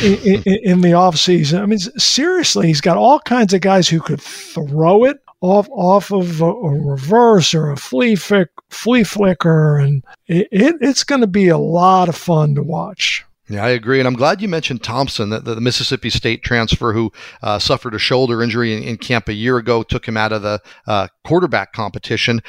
in, 0.01 0.15
in, 0.19 0.43
in 0.63 0.81
the 0.81 0.91
offseason. 0.91 1.61
I 1.61 1.65
mean, 1.65 1.79
seriously, 1.79 2.67
he's 2.67 2.81
got 2.81 2.95
all 2.95 3.19
kinds 3.19 3.53
of 3.53 3.59
guys 3.59 3.89
who 3.89 3.99
could 3.99 4.21
throw 4.21 5.03
it 5.03 5.19
off 5.41 5.67
off 5.71 6.11
of 6.11 6.41
a, 6.41 6.45
a 6.45 6.79
reverse 6.79 7.53
or 7.53 7.69
a 7.69 7.77
flea 7.77 8.15
flick, 8.15 8.49
flea 8.69 9.03
flicker, 9.03 9.77
and 9.77 10.03
it, 10.27 10.47
it 10.51 10.75
it's 10.81 11.03
going 11.03 11.21
to 11.21 11.27
be 11.27 11.47
a 11.47 11.57
lot 11.57 12.09
of 12.09 12.15
fun 12.15 12.55
to 12.55 12.63
watch. 12.63 13.23
Yeah, 13.49 13.63
I 13.63 13.69
agree, 13.69 13.99
and 13.99 14.07
I'm 14.07 14.15
glad 14.15 14.41
you 14.41 14.49
mentioned 14.49 14.83
Thompson, 14.83 15.29
the, 15.29 15.39
the 15.39 15.61
Mississippi 15.61 16.09
State 16.09 16.43
transfer 16.43 16.91
who 16.91 17.13
uh, 17.41 17.59
suffered 17.59 17.95
a 17.95 17.99
shoulder 17.99 18.43
injury 18.43 18.75
in, 18.75 18.83
in, 18.83 18.97
camp 18.97 19.29
a 19.29 19.33
year 19.33 19.57
ago, 19.57 19.83
took 19.83 20.05
him 20.05 20.17
out 20.17 20.33
of 20.33 20.41
the 20.41 20.59
uh, 20.85 21.07
quarterback 21.23 21.71
competition. 21.71 22.41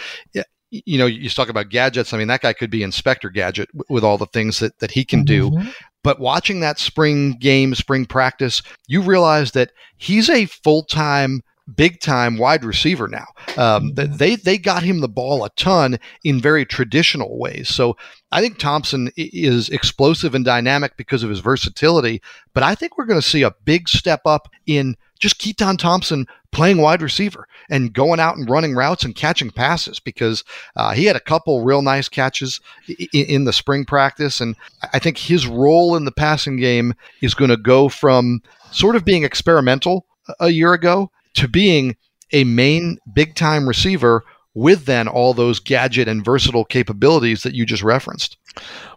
You 0.71 0.99
know, 0.99 1.07
you 1.07 1.31
talk 1.31 1.49
about 1.49 1.69
gadgets. 1.69 2.13
I 2.13 2.19
mean, 2.19 2.27
that 2.29 2.41
guy 2.41 2.53
could 2.53 2.71
be 2.71 2.83
Inspector 2.83 3.31
Gadget 3.31 3.69
with 3.89 4.03
all 4.03 4.19
the 4.19 4.27
things 4.27 4.59
that, 4.59 4.77
that 4.81 4.91
he 4.91 5.05
can 5.05 5.25
do. 5.25 5.51
Mm-hmm. 5.51 5.69
But 6.03 6.21
watching 6.21 6.61
that 6.61 6.79
spring 6.79 7.33
game, 7.39 7.75
spring 7.75 8.05
practice, 8.05 8.63
you 8.89 9.01
realize 9.01 9.53
that 9.53 9.71
he's 9.99 10.29
a 10.29 10.47
full 10.47 10.83
time 10.83 11.43
big 11.75 12.01
time 12.01 12.39
wide 12.39 12.65
receiver 12.65 13.09
now. 13.09 13.27
Um, 13.57 13.93
mm-hmm. 13.93 14.17
they 14.17 14.37
they 14.37 14.59
got 14.59 14.83
him 14.83 15.01
the 15.01 15.09
ball 15.09 15.45
a 15.45 15.51
ton 15.51 15.99
in 16.25 16.41
very 16.41 16.65
traditional 16.65 17.39
ways. 17.39 17.69
So 17.69 17.97
I 18.33 18.41
think 18.41 18.59
Thompson 18.59 19.11
is 19.17 19.69
explosive 19.69 20.35
and 20.35 20.45
dynamic 20.45 20.97
because 20.97 21.23
of 21.23 21.31
his 21.31 21.41
versatility. 21.41 22.23
But 22.55 22.63
I 22.63 22.75
think 22.75 22.97
we're 22.97 23.07
going 23.07 23.21
to 23.21 23.27
see 23.27 23.43
a 23.43 23.55
big 23.65 23.89
step 23.89 24.23
up 24.27 24.49
in 24.67 24.97
just 25.19 25.41
Keytaon 25.41 25.79
Thompson 25.79 26.27
playing 26.53 26.79
wide 26.79 27.03
receiver 27.03 27.47
and 27.69 27.93
going 27.93 28.21
out 28.21 28.37
and 28.37 28.49
running 28.49 28.75
routes 28.75 29.05
and 29.05 29.15
catching 29.15 29.51
passes 29.51 30.01
because 30.01 30.45
uh, 30.77 30.93
he 30.93 31.05
had 31.05 31.17
a 31.17 31.21
couple 31.21 31.65
real 31.65 31.83
nice 31.83 32.09
catches 32.09 32.61
in, 32.89 33.27
in, 33.27 33.45
the 33.45 33.53
spring 33.53 33.85
practice. 33.85 34.41
And 34.41 34.55
I 34.93 34.99
think 34.99 35.19
his 35.19 35.47
role 35.47 35.97
in 35.97 36.05
the 36.05 36.13
passing 36.13 36.57
game 36.57 36.95
is 37.21 37.35
going 37.35 37.51
to 37.51 37.57
go 37.57 37.89
from 37.89 38.43
sort 38.71 38.97
of 38.97 39.05
being 39.05 39.25
experimental 39.25 40.07
a 40.41 40.49
year 40.51 40.73
ago 40.73 41.11
to 41.39 41.49
being 41.49 41.97
a 42.33 42.45
main 42.45 42.99
big 43.13 43.35
time 43.35 43.67
receiver 43.67 44.25
with 44.55 44.87
then 44.87 45.07
all 45.07 45.35
those 45.35 45.61
gadget 45.61 46.09
and 46.09 46.25
versatile 46.25 46.65
capabilities 46.65 47.43
that 47.43 47.55
you 47.55 47.65
just 47.65 47.83
referenced. 47.83 48.37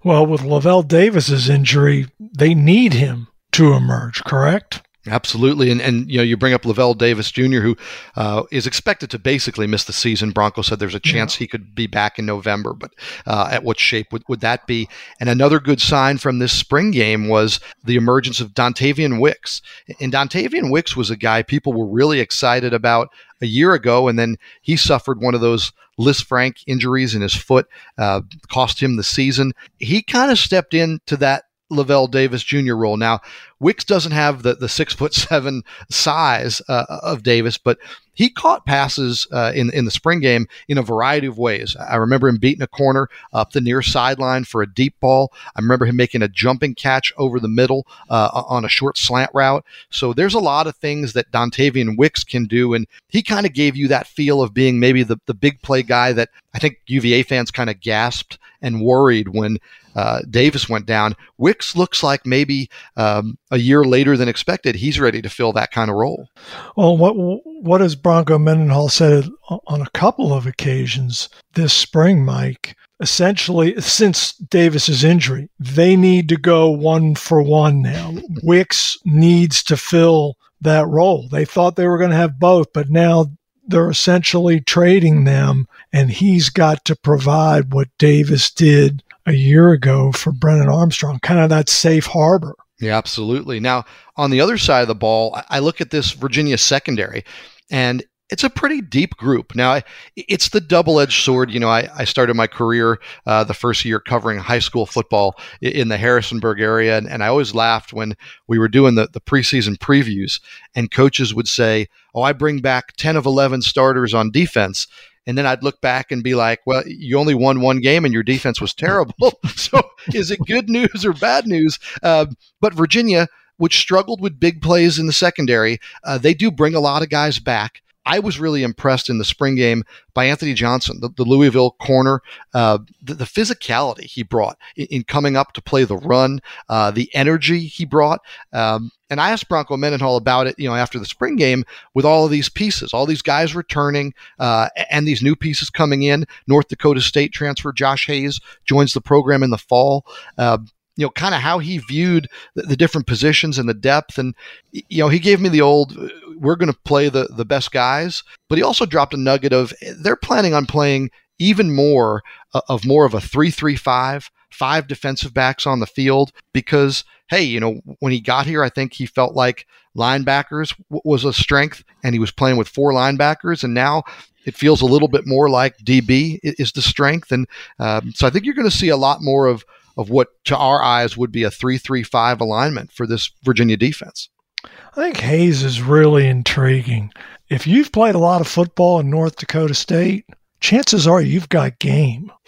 Well, 0.03 0.25
with 0.25 0.41
Lavel 0.41 0.87
Davis's 0.87 1.49
injury, 1.49 2.07
they 2.19 2.55
need 2.55 2.93
him 2.93 3.27
to 3.53 3.73
emerge, 3.73 4.23
correct? 4.23 4.81
Absolutely, 5.07 5.71
and 5.71 5.81
and 5.81 6.11
you 6.11 6.17
know 6.17 6.23
you 6.23 6.37
bring 6.37 6.53
up 6.53 6.61
Lavel 6.61 6.95
Davis 6.95 7.31
Jr., 7.31 7.59
who 7.61 7.75
uh, 8.15 8.43
is 8.51 8.67
expected 8.67 9.09
to 9.09 9.17
basically 9.17 9.65
miss 9.65 9.85
the 9.85 9.93
season. 9.93 10.29
Bronco 10.29 10.61
said 10.61 10.77
there's 10.77 10.93
a 10.93 10.99
chance 10.99 11.35
yeah. 11.35 11.39
he 11.39 11.47
could 11.47 11.73
be 11.73 11.87
back 11.87 12.19
in 12.19 12.27
November, 12.27 12.73
but 12.73 12.91
uh, 13.25 13.49
at 13.51 13.63
what 13.63 13.79
shape 13.79 14.13
would, 14.13 14.23
would 14.27 14.41
that 14.41 14.67
be? 14.67 14.87
And 15.19 15.27
another 15.27 15.59
good 15.59 15.81
sign 15.81 16.19
from 16.19 16.37
this 16.37 16.53
spring 16.53 16.91
game 16.91 17.27
was 17.27 17.59
the 17.83 17.95
emergence 17.95 18.39
of 18.39 18.53
Dontayvion 18.53 19.19
Wicks. 19.19 19.63
And 19.99 20.13
Dontayvion 20.13 20.69
Wicks 20.69 20.95
was 20.95 21.09
a 21.09 21.17
guy 21.17 21.41
people 21.41 21.73
were 21.73 21.87
really 21.87 22.19
excited 22.19 22.71
about 22.71 23.09
a 23.41 23.47
year 23.47 23.73
ago, 23.73 24.07
and 24.07 24.19
then 24.19 24.37
he 24.61 24.77
suffered 24.77 25.19
one 25.19 25.33
of 25.33 25.41
those 25.41 25.71
Lisfranc 25.99 26.57
injuries 26.67 27.15
in 27.15 27.23
his 27.23 27.35
foot, 27.35 27.67
uh, 27.97 28.21
cost 28.49 28.81
him 28.81 28.97
the 28.97 29.03
season. 29.03 29.53
He 29.79 30.03
kind 30.03 30.31
of 30.31 30.37
stepped 30.37 30.75
into 30.75 31.17
that 31.17 31.45
Lavel 31.71 32.09
Davis 32.09 32.43
Jr. 32.43 32.75
role. 32.75 32.97
Now, 32.97 33.21
Wicks 33.61 33.83
doesn't 33.83 34.11
have 34.11 34.41
the, 34.41 34.55
the 34.55 34.67
six 34.67 34.93
foot 34.93 35.13
seven 35.13 35.63
size 35.89 36.61
uh, 36.67 36.85
of 37.03 37.23
Davis, 37.23 37.57
but 37.57 37.77
he 38.13 38.29
caught 38.29 38.65
passes 38.65 39.25
uh, 39.31 39.51
in 39.55 39.71
in 39.73 39.85
the 39.85 39.91
spring 39.91 40.19
game 40.19 40.47
in 40.67 40.77
a 40.77 40.83
variety 40.83 41.27
of 41.27 41.37
ways. 41.37 41.75
I 41.77 41.95
remember 41.95 42.27
him 42.27 42.37
beating 42.37 42.61
a 42.61 42.67
corner 42.67 43.07
up 43.33 43.51
the 43.51 43.61
near 43.61 43.81
sideline 43.81 44.43
for 44.43 44.61
a 44.61 44.71
deep 44.71 44.99
ball. 44.99 45.31
I 45.55 45.61
remember 45.61 45.85
him 45.85 45.95
making 45.95 46.21
a 46.21 46.27
jumping 46.27 46.75
catch 46.75 47.13
over 47.17 47.39
the 47.39 47.47
middle 47.47 47.87
uh, 48.09 48.43
on 48.47 48.65
a 48.65 48.69
short 48.69 48.97
slant 48.97 49.31
route. 49.33 49.63
So 49.91 50.13
there's 50.13 50.33
a 50.33 50.39
lot 50.39 50.67
of 50.67 50.75
things 50.75 51.13
that 51.13 51.31
Dontayvion 51.31 51.97
Wicks 51.97 52.23
can 52.23 52.45
do, 52.45 52.73
and 52.73 52.85
he 53.07 53.23
kind 53.23 53.45
of 53.45 53.53
gave 53.53 53.77
you 53.77 53.87
that 53.87 54.07
feel 54.07 54.41
of 54.41 54.53
being 54.53 54.79
maybe 54.79 55.03
the 55.03 55.17
the 55.27 55.33
big 55.33 55.61
play 55.61 55.83
guy 55.83 56.11
that 56.13 56.29
I 56.53 56.59
think 56.59 56.79
UVA 56.87 57.23
fans 57.23 57.51
kind 57.51 57.69
of 57.69 57.79
gasped 57.79 58.37
and 58.61 58.81
worried 58.81 59.29
when 59.29 59.57
uh, 59.95 60.21
Davis 60.29 60.69
went 60.69 60.85
down. 60.85 61.15
Wicks 61.37 61.75
looks 61.75 62.03
like 62.03 62.25
maybe 62.25 62.69
um, 62.95 63.37
a 63.51 63.57
year 63.57 63.83
later 63.83 64.15
than 64.15 64.29
expected, 64.29 64.75
he's 64.75 64.99
ready 64.99 65.21
to 65.21 65.29
fill 65.29 65.51
that 65.53 65.71
kind 65.71 65.91
of 65.91 65.97
role. 65.97 66.29
Well, 66.77 66.97
what 66.97 67.13
what 67.13 67.81
has 67.81 67.95
Bronco 67.95 68.39
Mendenhall 68.39 68.89
said 68.89 69.29
on 69.67 69.81
a 69.81 69.89
couple 69.93 70.33
of 70.33 70.47
occasions 70.47 71.29
this 71.53 71.73
spring, 71.73 72.23
Mike? 72.25 72.75
Essentially, 73.01 73.79
since 73.81 74.33
Davis's 74.33 75.03
injury, 75.03 75.49
they 75.59 75.95
need 75.95 76.29
to 76.29 76.37
go 76.37 76.69
one 76.69 77.15
for 77.15 77.41
one 77.41 77.81
now. 77.81 78.13
Wicks 78.43 78.97
needs 79.05 79.63
to 79.63 79.75
fill 79.75 80.35
that 80.61 80.87
role. 80.87 81.27
They 81.27 81.43
thought 81.43 81.75
they 81.75 81.87
were 81.87 81.97
going 81.97 82.11
to 82.11 82.15
have 82.15 82.39
both, 82.39 82.71
but 82.73 82.89
now 82.89 83.25
they're 83.67 83.89
essentially 83.89 84.61
trading 84.61 85.23
them, 85.23 85.67
and 85.91 86.11
he's 86.11 86.49
got 86.49 86.85
to 86.85 86.95
provide 86.95 87.73
what 87.73 87.87
Davis 87.97 88.51
did 88.51 89.03
a 89.25 89.33
year 89.33 89.71
ago 89.71 90.11
for 90.11 90.31
Brennan 90.31 90.69
Armstrong, 90.69 91.19
kind 91.19 91.39
of 91.39 91.49
that 91.49 91.69
safe 91.69 92.07
harbor. 92.07 92.55
Yeah, 92.81 92.97
absolutely. 92.97 93.59
Now, 93.59 93.85
on 94.17 94.31
the 94.31 94.41
other 94.41 94.57
side 94.57 94.81
of 94.81 94.87
the 94.87 94.95
ball, 94.95 95.39
I 95.49 95.59
look 95.59 95.81
at 95.81 95.91
this 95.91 96.11
Virginia 96.13 96.57
secondary, 96.57 97.23
and 97.69 98.03
it's 98.31 98.43
a 98.43 98.49
pretty 98.49 98.81
deep 98.81 99.15
group. 99.17 99.55
Now, 99.55 99.81
it's 100.15 100.49
the 100.49 100.61
double 100.61 100.99
edged 100.99 101.23
sword. 101.23 101.51
You 101.51 101.59
know, 101.59 101.69
I, 101.69 101.89
I 101.95 102.05
started 102.05 102.33
my 102.33 102.47
career 102.47 102.99
uh, 103.25 103.43
the 103.43 103.53
first 103.53 103.83
year 103.83 103.99
covering 103.99 104.39
high 104.39 104.59
school 104.59 104.85
football 104.85 105.37
in 105.61 105.89
the 105.89 105.97
Harrisonburg 105.97 106.61
area. 106.61 106.97
And, 106.97 107.07
and, 107.07 107.23
I 107.23 107.27
always 107.27 107.53
laughed 107.53 107.91
when 107.91 108.15
we 108.47 108.57
were 108.57 108.69
doing 108.69 108.95
the, 108.95 109.09
the 109.11 109.19
preseason 109.19 109.77
previews, 109.77 110.39
and 110.73 110.89
coaches 110.89 111.35
would 111.35 111.49
say, 111.49 111.87
Oh, 112.15 112.23
I 112.23 112.33
bring 112.33 112.59
back 112.59 112.93
10 112.97 113.15
of 113.15 113.25
11 113.25 113.61
starters 113.61 114.13
on 114.13 114.31
defense. 114.31 114.87
And 115.27 115.37
then 115.37 115.45
I'd 115.45 115.63
look 115.63 115.81
back 115.81 116.11
and 116.11 116.23
be 116.23 116.33
like, 116.33 116.59
well, 116.65 116.83
you 116.85 117.17
only 117.17 117.35
won 117.35 117.61
one 117.61 117.79
game 117.79 118.05
and 118.05 118.13
your 118.13 118.23
defense 118.23 118.59
was 118.59 118.73
terrible. 118.73 119.39
so 119.55 119.81
is 120.13 120.31
it 120.31 120.39
good 120.47 120.69
news 120.69 121.05
or 121.05 121.13
bad 121.13 121.45
news? 121.45 121.79
Uh, 122.01 122.25
but 122.59 122.73
Virginia, 122.73 123.27
which 123.57 123.77
struggled 123.77 124.21
with 124.21 124.39
big 124.39 124.61
plays 124.61 124.97
in 124.97 125.07
the 125.07 125.13
secondary, 125.13 125.79
uh, 126.03 126.17
they 126.17 126.33
do 126.33 126.49
bring 126.49 126.73
a 126.73 126.79
lot 126.79 127.03
of 127.03 127.09
guys 127.09 127.39
back. 127.39 127.81
I 128.05 128.19
was 128.19 128.39
really 128.39 128.63
impressed 128.63 129.09
in 129.09 129.17
the 129.17 129.25
spring 129.25 129.55
game 129.55 129.83
by 130.13 130.25
Anthony 130.25 130.53
Johnson, 130.53 130.99
the, 131.01 131.09
the 131.09 131.23
Louisville 131.23 131.71
corner, 131.81 132.21
uh, 132.53 132.79
the, 133.01 133.13
the, 133.13 133.25
physicality 133.25 134.03
he 134.03 134.23
brought 134.23 134.57
in, 134.75 134.87
in, 134.87 135.03
coming 135.03 135.37
up 135.37 135.53
to 135.53 135.61
play 135.61 135.83
the 135.83 135.97
run, 135.97 136.39
uh, 136.69 136.91
the 136.91 137.09
energy 137.13 137.59
he 137.59 137.85
brought. 137.85 138.21
Um, 138.53 138.91
and 139.09 139.19
I 139.19 139.31
asked 139.31 139.49
Bronco 139.49 139.77
Mendenhall 139.77 140.17
about 140.17 140.47
it, 140.47 140.55
you 140.57 140.67
know, 140.67 140.75
after 140.75 140.97
the 140.97 141.05
spring 141.05 141.35
game 141.35 141.63
with 141.93 142.05
all 142.05 142.25
of 142.25 142.31
these 142.31 142.49
pieces, 142.49 142.93
all 142.93 143.05
these 143.05 143.21
guys 143.21 143.53
returning 143.53 144.13
uh, 144.39 144.69
and 144.89 145.07
these 145.07 145.21
new 145.21 145.35
pieces 145.35 145.69
coming 145.69 146.03
in. 146.03 146.25
North 146.47 146.69
Dakota 146.69 147.01
State 147.01 147.33
transfer 147.33 147.71
Josh 147.71 148.07
Hayes 148.07 148.39
joins 148.65 148.93
the 148.93 149.01
program 149.01 149.43
in 149.43 149.49
the 149.49 149.57
fall. 149.57 150.05
Uh, 150.37 150.59
you 150.97 151.05
know, 151.05 151.09
kind 151.11 151.33
of 151.33 151.41
how 151.41 151.59
he 151.59 151.77
viewed 151.77 152.27
the, 152.55 152.63
the, 152.63 152.75
different 152.75 153.07
positions 153.07 153.57
and 153.57 153.67
the 153.67 153.73
depth. 153.73 154.17
And, 154.17 154.35
you 154.71 155.01
know, 155.03 155.09
he 155.09 155.19
gave 155.19 155.39
me 155.39 155.49
the 155.49 155.61
old, 155.61 155.97
we're 156.41 156.55
going 156.55 156.71
to 156.71 156.79
play 156.85 157.07
the, 157.07 157.29
the 157.35 157.45
best 157.45 157.71
guys, 157.71 158.23
but 158.49 158.57
he 158.57 158.63
also 158.63 158.85
dropped 158.85 159.13
a 159.13 159.17
nugget 159.17 159.53
of 159.53 159.73
they're 160.01 160.15
planning 160.15 160.53
on 160.53 160.65
playing 160.65 161.11
even 161.39 161.73
more 161.73 162.21
uh, 162.53 162.61
of 162.67 162.85
more 162.85 163.05
of 163.05 163.13
a 163.13 163.21
3 163.21 163.51
3 163.51 163.75
5 163.75 164.31
five 164.51 164.87
defensive 164.87 165.33
backs 165.33 165.65
on 165.65 165.79
the 165.79 165.87
field 165.87 166.31
because, 166.53 167.03
hey, 167.29 167.41
you 167.41 167.59
know, 167.59 167.81
when 167.99 168.11
he 168.11 168.19
got 168.19 168.45
here, 168.45 168.63
I 168.63 168.69
think 168.69 168.93
he 168.93 169.05
felt 169.05 169.33
like 169.33 169.65
linebackers 169.97 170.75
w- 170.89 171.01
was 171.03 171.25
a 171.25 171.33
strength 171.33 171.83
and 172.03 172.13
he 172.13 172.19
was 172.19 172.31
playing 172.31 172.57
with 172.57 172.67
four 172.67 172.91
linebackers. 172.91 173.63
And 173.63 173.73
now 173.73 174.03
it 174.45 174.55
feels 174.55 174.81
a 174.81 174.85
little 174.85 175.07
bit 175.07 175.25
more 175.25 175.49
like 175.49 175.77
DB 175.79 176.39
is 176.43 176.73
the 176.73 176.81
strength. 176.81 177.31
And 177.31 177.47
um, 177.79 178.11
so 178.13 178.27
I 178.27 178.29
think 178.29 178.45
you're 178.45 178.53
going 178.53 178.69
to 178.69 178.75
see 178.75 178.89
a 178.89 178.97
lot 178.97 179.21
more 179.21 179.47
of, 179.47 179.63
of 179.97 180.09
what 180.09 180.29
to 180.45 180.57
our 180.57 180.83
eyes 180.83 181.17
would 181.17 181.31
be 181.31 181.43
a 181.43 181.49
3-3-5 181.49 182.41
alignment 182.41 182.91
for 182.91 183.07
this 183.07 183.31
Virginia 183.43 183.77
defense. 183.77 184.29
I 184.63 184.95
think 184.95 185.17
Hayes 185.17 185.63
is 185.63 185.81
really 185.81 186.27
intriguing. 186.27 187.11
If 187.49 187.67
you've 187.67 187.91
played 187.91 188.15
a 188.15 188.19
lot 188.19 188.41
of 188.41 188.47
football 188.47 188.99
in 188.99 189.09
North 189.09 189.37
Dakota 189.37 189.73
State, 189.73 190.25
chances 190.59 191.07
are 191.07 191.21
you've 191.21 191.49
got 191.49 191.79
game. 191.79 192.31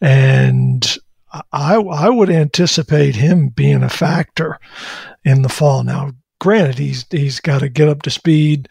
And 0.00 0.98
I, 1.52 1.76
I 1.76 2.10
would 2.10 2.28
anticipate 2.28 3.16
him 3.16 3.48
being 3.48 3.82
a 3.82 3.88
factor 3.88 4.58
in 5.24 5.40
the 5.42 5.48
fall. 5.48 5.82
Now, 5.82 6.12
granted, 6.40 6.78
he's 6.78 7.06
he's 7.10 7.40
got 7.40 7.60
to 7.60 7.68
get 7.68 7.88
up 7.88 8.02
to 8.02 8.10
speed 8.10 8.68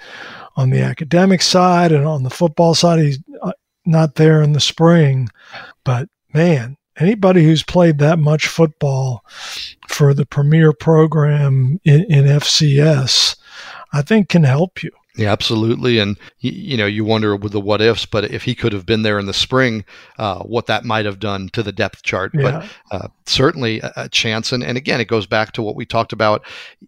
on 0.55 0.69
the 0.69 0.81
academic 0.81 1.41
side 1.41 1.91
and 1.91 2.05
on 2.05 2.21
the 2.21 2.29
football 2.29 2.75
side. 2.75 2.99
He's 2.99 3.19
uh, 3.41 3.53
not 3.85 4.15
there 4.15 4.43
in 4.43 4.53
the 4.53 4.59
spring, 4.59 5.29
but 5.83 6.07
man, 6.33 6.77
anybody 6.97 7.43
who's 7.43 7.63
played 7.63 8.00
that 8.00 8.19
much 8.19 8.47
football 8.47 9.23
for 9.88 10.13
the 10.13 10.25
premier 10.25 10.73
program 10.73 11.79
in, 11.83 12.03
in 12.05 12.25
FCS, 12.25 13.35
I 13.91 14.01
think 14.01 14.29
can 14.29 14.43
help 14.43 14.83
you. 14.83 14.91
Yeah, 15.15 15.32
absolutely. 15.32 16.00
And, 16.00 16.17
you 16.39 16.75
know, 16.75 16.88
you 16.88 17.05
wonder 17.05 17.36
with 17.36 17.51
the 17.51 17.62
what 17.62 17.82
ifs, 17.82 18.08
but 18.08 18.32
if 18.32 18.43
he 18.43 18.55
could 18.55 18.74
have 18.74 18.88
been 18.88 19.03
there 19.03 19.20
in 19.20 19.27
the 19.27 19.34
spring, 19.34 19.86
uh, 20.17 20.39
what 20.39 20.65
that 20.65 20.86
might 20.86 21.05
have 21.05 21.20
done 21.20 21.50
to 21.50 21.62
the 21.62 21.72
depth 21.72 22.01
chart. 22.01 22.32
Yeah. 22.34 22.41
But 22.89 22.96
uh, 22.96 23.08
certainly 23.27 23.79
a, 23.82 23.93
a, 23.96 24.10
chance. 24.10 24.51
And, 24.51 24.63
and 24.63 24.75
again, 24.75 25.00
it 25.00 25.08
goes 25.08 25.27
back 25.27 25.51
to 25.51 25.62
what 25.62 25.75
we 25.75 25.86
talked 25.86 26.13
about 26.13 26.43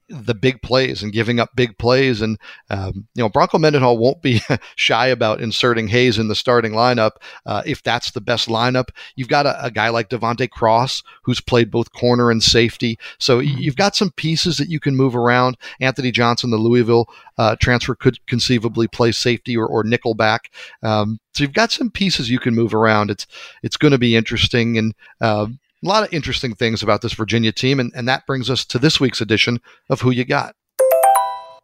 the 0.09 0.33
big 0.33 0.63
plays 0.63 1.03
and 1.03 1.13
giving 1.13 1.39
up 1.39 1.55
big 1.55 1.77
plays. 1.77 2.23
And, 2.23 2.39
um, 2.71 3.05
you 3.13 3.21
know, 3.21 3.29
Bronco 3.29 3.59
Mendenhall 3.59 3.99
won't 3.99 4.23
be 4.23 4.41
shy 4.75 5.05
about 5.05 5.39
inserting 5.39 5.87
Hayes 5.89 6.17
in 6.17 6.27
the 6.27 6.35
starting 6.35 6.71
lineup 6.71 7.17
uh, 7.45 7.61
if 7.63 7.83
that's 7.83 8.09
the 8.09 8.21
best 8.21 8.49
lineup. 8.49 8.89
You've 9.15 9.29
got 9.29 9.45
a, 9.45 9.65
a 9.65 9.69
guy 9.69 9.89
like 9.89 10.09
De'Vante 10.09 10.49
Cross 10.49 11.03
who's 11.21 11.41
played 11.41 11.69
both 11.69 11.93
corner 11.93 12.31
and 12.31 12.41
safety. 12.41 12.97
So 13.19 13.39
mm-hmm. 13.39 13.59
you've 13.59 13.75
got 13.75 13.95
some 13.95 14.09
pieces 14.11 14.57
that 14.57 14.69
you 14.69 14.79
can 14.79 14.95
move 14.95 15.15
around. 15.15 15.57
Anthony 15.79 16.11
Johnson, 16.11 16.49
the 16.49 16.57
Louisville 16.57 17.07
uh, 17.37 17.55
transfer, 17.59 17.93
could 17.93 18.14
could 18.17 18.27
conceivably 18.27 18.87
play 18.87 19.11
safety 19.11 19.55
or, 19.55 19.67
or 19.67 19.83
nickel 19.83 20.13
back. 20.13 20.51
Um, 20.83 21.19
so 21.33 21.43
you've 21.43 21.53
got 21.53 21.71
some 21.71 21.89
pieces 21.89 22.29
you 22.29 22.39
can 22.39 22.55
move 22.55 22.73
around. 22.73 23.11
It's 23.11 23.27
it's 23.63 23.77
going 23.77 23.91
to 23.91 23.97
be 23.97 24.15
interesting 24.15 24.77
and 24.77 24.93
uh, 25.21 25.47
a 25.83 25.87
lot 25.87 26.03
of 26.03 26.13
interesting 26.13 26.55
things 26.55 26.81
about 26.81 27.01
this 27.01 27.13
Virginia 27.13 27.51
team. 27.51 27.79
And, 27.79 27.91
and 27.95 28.07
that 28.07 28.25
brings 28.25 28.49
us 28.49 28.65
to 28.65 28.79
this 28.79 28.99
week's 28.99 29.21
edition 29.21 29.61
of 29.89 30.01
Who 30.01 30.11
You 30.11 30.25
Got. 30.25 30.55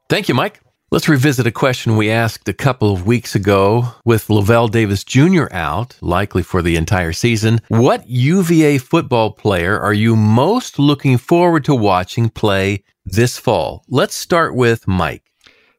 Thank 0.10 0.27
you, 0.27 0.36
Mike. 0.36 0.62
Let's 0.93 1.08
revisit 1.08 1.48
a 1.48 1.51
question 1.51 1.96
we 1.96 2.12
asked 2.12 2.50
a 2.50 2.53
couple 2.53 2.91
of 2.91 3.08
weeks 3.08 3.34
ago 3.34 3.96
with 4.03 4.27
Lavel 4.27 4.70
Davis 4.70 5.05
Jr. 5.05 5.46
out, 5.51 5.96
likely 6.01 6.43
for 6.43 6.62
the 6.62 6.75
entire 6.75 7.13
season. 7.13 7.62
What 7.70 8.10
UVA 8.10 8.77
football 8.77 9.31
player 9.31 9.79
are 9.79 9.93
you 9.93 10.17
most 10.17 10.77
looking 10.77 11.17
forward 11.17 11.63
to 11.63 11.74
watching 11.74 12.29
play 12.29 12.84
this 13.05 13.38
fall? 13.38 13.86
Let's 13.88 14.15
start 14.15 14.53
with 14.53 14.86
Mike. 14.86 15.30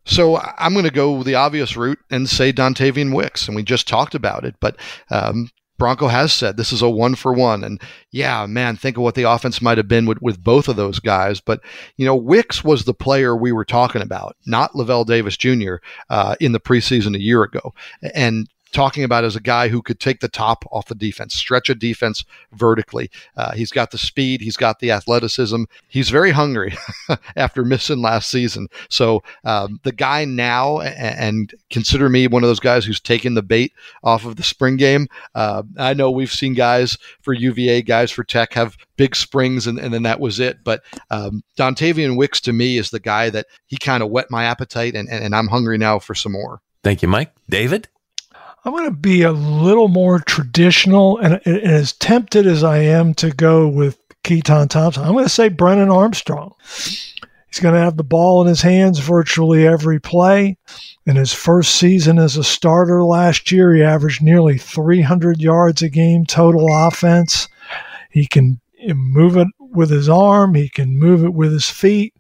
So 0.04 0.38
I'm 0.58 0.72
going 0.72 0.84
to 0.84 0.90
go 0.90 1.22
the 1.22 1.36
obvious 1.36 1.76
route 1.76 2.00
and 2.10 2.28
say 2.28 2.52
Dontayvion 2.52 3.14
Wicks, 3.14 3.46
and 3.46 3.54
we 3.54 3.62
just 3.62 3.86
talked 3.86 4.14
about 4.14 4.44
it. 4.44 4.56
But 4.60 4.76
um, 5.10 5.50
Bronco 5.78 6.08
has 6.08 6.32
said 6.32 6.56
this 6.56 6.72
is 6.72 6.82
a 6.82 6.88
one 6.88 7.14
for 7.14 7.32
one, 7.32 7.64
and 7.64 7.80
yeah, 8.10 8.46
man, 8.46 8.76
think 8.76 8.96
of 8.96 9.02
what 9.02 9.14
the 9.14 9.28
offense 9.28 9.62
might 9.62 9.78
have 9.78 9.88
been 9.88 10.06
with, 10.06 10.20
with 10.20 10.42
both 10.42 10.68
of 10.68 10.76
those 10.76 10.98
guys. 10.98 11.40
But 11.40 11.60
you 11.96 12.06
know, 12.06 12.16
Wicks 12.16 12.62
was 12.62 12.84
the 12.84 12.94
player 12.94 13.36
we 13.36 13.52
were 13.52 13.64
talking 13.64 14.02
about, 14.02 14.36
not 14.46 14.74
Lavel 14.74 15.04
Davis 15.04 15.36
Jr. 15.36 15.76
Uh, 16.10 16.36
in 16.40 16.52
the 16.52 16.60
preseason 16.60 17.16
a 17.16 17.20
year 17.20 17.42
ago, 17.42 17.74
and 18.14 18.48
talking 18.72 19.04
about 19.04 19.24
as 19.24 19.36
a 19.36 19.40
guy 19.40 19.68
who 19.68 19.82
could 19.82 20.00
take 20.00 20.20
the 20.20 20.28
top 20.28 20.64
off 20.72 20.86
the 20.86 20.94
defense, 20.94 21.34
stretch 21.34 21.68
a 21.68 21.74
defense 21.74 22.24
vertically. 22.52 23.10
Uh, 23.36 23.52
he's 23.52 23.70
got 23.70 23.90
the 23.90 23.98
speed, 23.98 24.40
he's 24.40 24.56
got 24.56 24.80
the 24.80 24.90
athleticism. 24.90 25.64
He's 25.88 26.10
very 26.10 26.30
hungry 26.30 26.74
after 27.36 27.64
missing 27.64 28.02
last 28.02 28.30
season. 28.30 28.68
So 28.88 29.22
um, 29.44 29.80
the 29.82 29.92
guy 29.92 30.24
now, 30.24 30.80
and, 30.80 31.52
consider 31.70 32.08
me 32.08 32.26
one 32.26 32.42
of 32.42 32.48
those 32.48 32.60
guys 32.60 32.84
who's 32.84 33.00
taken 33.00 33.34
the 33.34 33.42
bait 33.42 33.72
off 34.04 34.24
of 34.26 34.36
the 34.36 34.42
spring 34.42 34.76
game. 34.76 35.08
Uh, 35.34 35.62
I 35.78 35.94
know 35.94 36.10
we've 36.10 36.32
seen 36.32 36.54
guys 36.54 36.98
for 37.22 37.32
UVA, 37.32 37.82
guys 37.82 38.10
for 38.10 38.24
Tech 38.24 38.52
have 38.52 38.76
big 38.96 39.16
springs, 39.16 39.66
and, 39.66 39.78
and 39.78 39.92
then 39.92 40.02
that 40.02 40.20
was 40.20 40.38
it. 40.38 40.62
But 40.64 40.82
um, 41.10 41.42
Dontayvion 41.56 42.16
Wicks 42.16 42.40
to 42.42 42.52
me 42.52 42.76
is 42.78 42.90
the 42.90 43.00
guy 43.00 43.30
that 43.30 43.46
he 43.66 43.76
kind 43.76 44.02
of 44.02 44.10
whet 44.10 44.30
my 44.30 44.44
appetite, 44.44 44.94
and, 44.94 45.08
and, 45.08 45.24
and 45.24 45.34
I'm 45.34 45.48
hungry 45.48 45.78
now 45.78 45.98
for 45.98 46.14
some 46.14 46.32
more. 46.32 46.60
Thank 46.82 47.02
you, 47.02 47.08
Mike. 47.08 47.32
David? 47.48 47.88
I'm 48.64 48.72
going 48.72 48.84
to 48.84 48.96
be 48.96 49.22
a 49.22 49.32
little 49.32 49.88
more 49.88 50.20
traditional, 50.20 51.18
and, 51.18 51.40
and 51.44 51.58
as 51.58 51.92
tempted 51.94 52.46
as 52.46 52.62
I 52.62 52.78
am 52.78 53.12
to 53.14 53.30
go 53.30 53.66
with 53.66 53.98
Keytaon 54.22 54.68
Thompson, 54.68 55.02
I'm 55.02 55.12
going 55.12 55.24
to 55.24 55.30
say 55.30 55.48
Brennan 55.48 55.90
Armstrong. 55.90 56.54
He's 56.64 57.60
going 57.60 57.74
to 57.74 57.80
have 57.80 57.96
the 57.96 58.04
ball 58.04 58.40
in 58.40 58.48
his 58.48 58.62
hands 58.62 59.00
virtually 59.00 59.66
every 59.66 60.00
play. 60.00 60.56
In 61.06 61.16
his 61.16 61.32
first 61.32 61.74
season 61.74 62.18
as 62.18 62.36
a 62.36 62.44
starter 62.44 63.02
last 63.04 63.50
year, 63.50 63.74
he 63.74 63.82
averaged 63.82 64.22
nearly 64.22 64.58
300 64.58 65.40
yards 65.40 65.82
a 65.82 65.88
game 65.88 66.24
total 66.24 66.68
offense. 66.70 67.48
He 68.10 68.26
can 68.26 68.60
move 68.94 69.36
it 69.36 69.48
with 69.72 69.90
his 69.90 70.08
arm, 70.08 70.54
he 70.54 70.68
can 70.68 70.98
move 70.98 71.24
it 71.24 71.34
with 71.34 71.52
his 71.52 71.68
feet. 71.68 72.14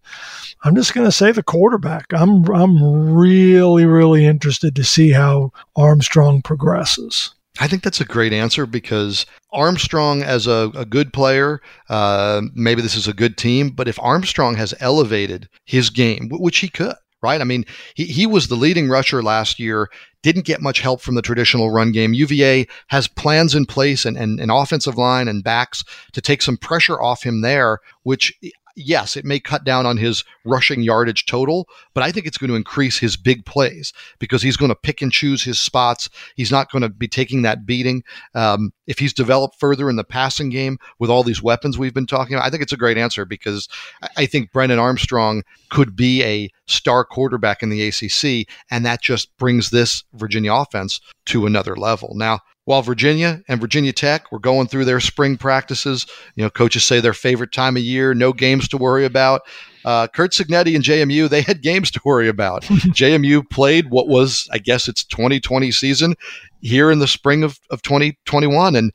I'm 0.64 0.74
just 0.74 0.94
going 0.94 1.06
to 1.06 1.12
say 1.12 1.32
the 1.32 1.42
quarterback. 1.42 2.06
I'm 2.12 2.44
I'm 2.50 3.14
really 3.14 3.84
really 3.84 4.24
interested 4.24 4.76
to 4.76 4.84
see 4.84 5.10
how 5.10 5.52
Armstrong 5.76 6.42
progresses. 6.42 7.34
I 7.60 7.68
think 7.68 7.82
that's 7.82 8.00
a 8.00 8.06
great 8.06 8.32
answer 8.32 8.64
because 8.64 9.26
Armstrong, 9.52 10.22
as 10.22 10.46
a, 10.46 10.70
a 10.74 10.86
good 10.86 11.12
player, 11.12 11.60
uh, 11.90 12.40
maybe 12.54 12.80
this 12.80 12.96
is 12.96 13.06
a 13.06 13.12
good 13.12 13.36
team, 13.36 13.70
but 13.70 13.88
if 13.88 14.00
Armstrong 14.00 14.54
has 14.56 14.74
elevated 14.80 15.48
his 15.66 15.90
game, 15.90 16.30
which 16.30 16.58
he 16.58 16.68
could, 16.68 16.94
right? 17.22 17.40
I 17.40 17.44
mean, 17.44 17.64
he, 17.94 18.04
he 18.04 18.26
was 18.26 18.48
the 18.48 18.56
leading 18.56 18.88
rusher 18.88 19.22
last 19.22 19.58
year, 19.58 19.88
didn't 20.22 20.44
get 20.44 20.60
much 20.60 20.80
help 20.80 21.00
from 21.00 21.14
the 21.14 21.22
traditional 21.22 21.70
run 21.70 21.92
game. 21.92 22.14
UVA 22.14 22.66
has 22.88 23.08
plans 23.08 23.54
in 23.54 23.66
place 23.66 24.04
and, 24.04 24.16
an 24.16 24.50
offensive 24.50 24.96
line 24.96 25.28
and 25.28 25.42
backs 25.42 25.84
to 26.12 26.20
take 26.20 26.42
some 26.42 26.56
pressure 26.56 27.00
off 27.00 27.22
him 27.22 27.40
there, 27.40 27.78
which 28.02 28.32
yes, 28.76 29.16
it 29.16 29.24
may 29.24 29.40
cut 29.40 29.64
down 29.64 29.86
on 29.86 29.96
his 29.96 30.24
rushing 30.44 30.82
yardage 30.82 31.26
total, 31.26 31.68
but 31.94 32.02
I 32.02 32.12
think 32.12 32.26
it's 32.26 32.38
going 32.38 32.50
to 32.50 32.56
increase 32.56 32.98
his 32.98 33.16
big 33.16 33.44
plays 33.44 33.92
because 34.18 34.42
he's 34.42 34.56
going 34.56 34.70
to 34.70 34.74
pick 34.76 35.02
and 35.02 35.12
choose 35.12 35.42
his 35.42 35.60
spots. 35.60 36.08
He's 36.36 36.50
not 36.50 36.70
going 36.70 36.82
to 36.82 36.88
be 36.88 37.08
taking 37.08 37.42
that 37.42 37.66
beating. 37.66 38.04
Um, 38.34 38.72
if 38.86 38.98
he's 38.98 39.12
developed 39.12 39.58
further 39.58 39.88
in 39.88 39.96
the 39.96 40.04
passing 40.04 40.50
game 40.50 40.78
with 40.98 41.10
all 41.10 41.22
these 41.22 41.42
weapons 41.42 41.78
we've 41.78 41.94
been 41.94 42.06
talking 42.06 42.34
about, 42.34 42.46
I 42.46 42.50
think 42.50 42.62
it's 42.62 42.72
a 42.72 42.76
great 42.76 42.98
answer 42.98 43.24
because 43.24 43.68
I 44.16 44.26
think 44.26 44.52
Brennan 44.52 44.78
Armstrong 44.78 45.42
could 45.70 45.96
be 45.96 46.22
a 46.22 46.50
star 46.66 47.04
quarterback 47.04 47.62
in 47.62 47.68
the 47.68 47.88
ACC, 47.88 48.48
and 48.70 48.84
that 48.84 49.02
just 49.02 49.36
brings 49.38 49.70
this 49.70 50.04
Virginia 50.14 50.52
offense 50.54 51.00
to 51.26 51.46
another 51.46 51.76
level. 51.76 52.14
Now, 52.14 52.40
while 52.64 52.82
Virginia 52.82 53.42
and 53.48 53.60
Virginia 53.60 53.92
Tech 53.92 54.30
were 54.30 54.38
going 54.38 54.68
through 54.68 54.84
their 54.84 55.00
spring 55.00 55.36
practices, 55.36 56.06
you 56.36 56.44
know, 56.44 56.50
coaches 56.50 56.84
say 56.84 57.00
their 57.00 57.12
favorite 57.12 57.52
time 57.52 57.76
of 57.76 57.82
year, 57.82 58.14
no 58.14 58.32
games 58.32 58.68
to 58.68 58.76
worry 58.76 59.04
about. 59.04 59.42
Uh, 59.84 60.06
Curt 60.06 60.30
Cignetti 60.30 60.76
and 60.76 60.84
JMU, 60.84 61.28
they 61.30 61.42
had 61.42 61.62
games 61.62 61.90
to 61.92 62.00
worry 62.04 62.28
about. 62.28 62.62
JMU 62.64 63.48
played 63.50 63.90
what 63.90 64.08
was, 64.08 64.48
I 64.52 64.58
guess, 64.58 64.88
its 64.88 65.04
2020 65.04 65.72
season 65.72 66.14
here 66.60 66.90
in 66.90 67.00
the 67.00 67.08
spring 67.08 67.42
of, 67.42 67.58
of 67.70 67.82
2021. 67.82 68.76
And 68.76 68.92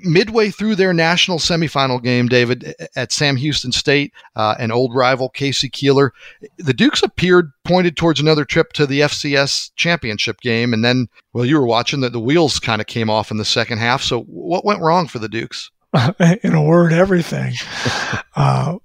midway 0.00 0.50
through 0.50 0.76
their 0.76 0.92
national 0.92 1.38
semifinal 1.38 2.02
game, 2.02 2.28
David, 2.28 2.74
at 2.94 3.12
Sam 3.12 3.36
Houston 3.36 3.72
State, 3.72 4.12
uh, 4.34 4.54
an 4.58 4.70
old 4.70 4.94
rival, 4.94 5.28
K.C. 5.28 5.68
Keeler, 5.68 6.12
the 6.58 6.74
Dukes 6.74 7.02
appeared 7.02 7.52
pointed 7.64 7.96
towards 7.96 8.20
another 8.20 8.44
trip 8.44 8.72
to 8.74 8.86
the 8.86 9.00
FCS 9.00 9.70
championship 9.76 10.40
game. 10.40 10.72
And 10.72 10.84
then, 10.84 11.08
well, 11.32 11.44
you 11.44 11.58
were 11.58 11.66
watching 11.66 12.00
that 12.00 12.12
the 12.12 12.20
wheels 12.20 12.58
kind 12.58 12.80
of 12.80 12.86
came 12.86 13.10
off 13.10 13.30
in 13.30 13.36
the 13.36 13.44
second 13.44 13.78
half. 13.78 14.02
So, 14.02 14.22
what 14.22 14.64
went 14.64 14.80
wrong 14.80 15.06
for 15.06 15.18
the 15.18 15.28
Dukes? 15.28 15.70
in 16.42 16.54
a 16.54 16.62
word, 16.62 16.92
everything. 16.92 17.54
uh, 18.36 18.76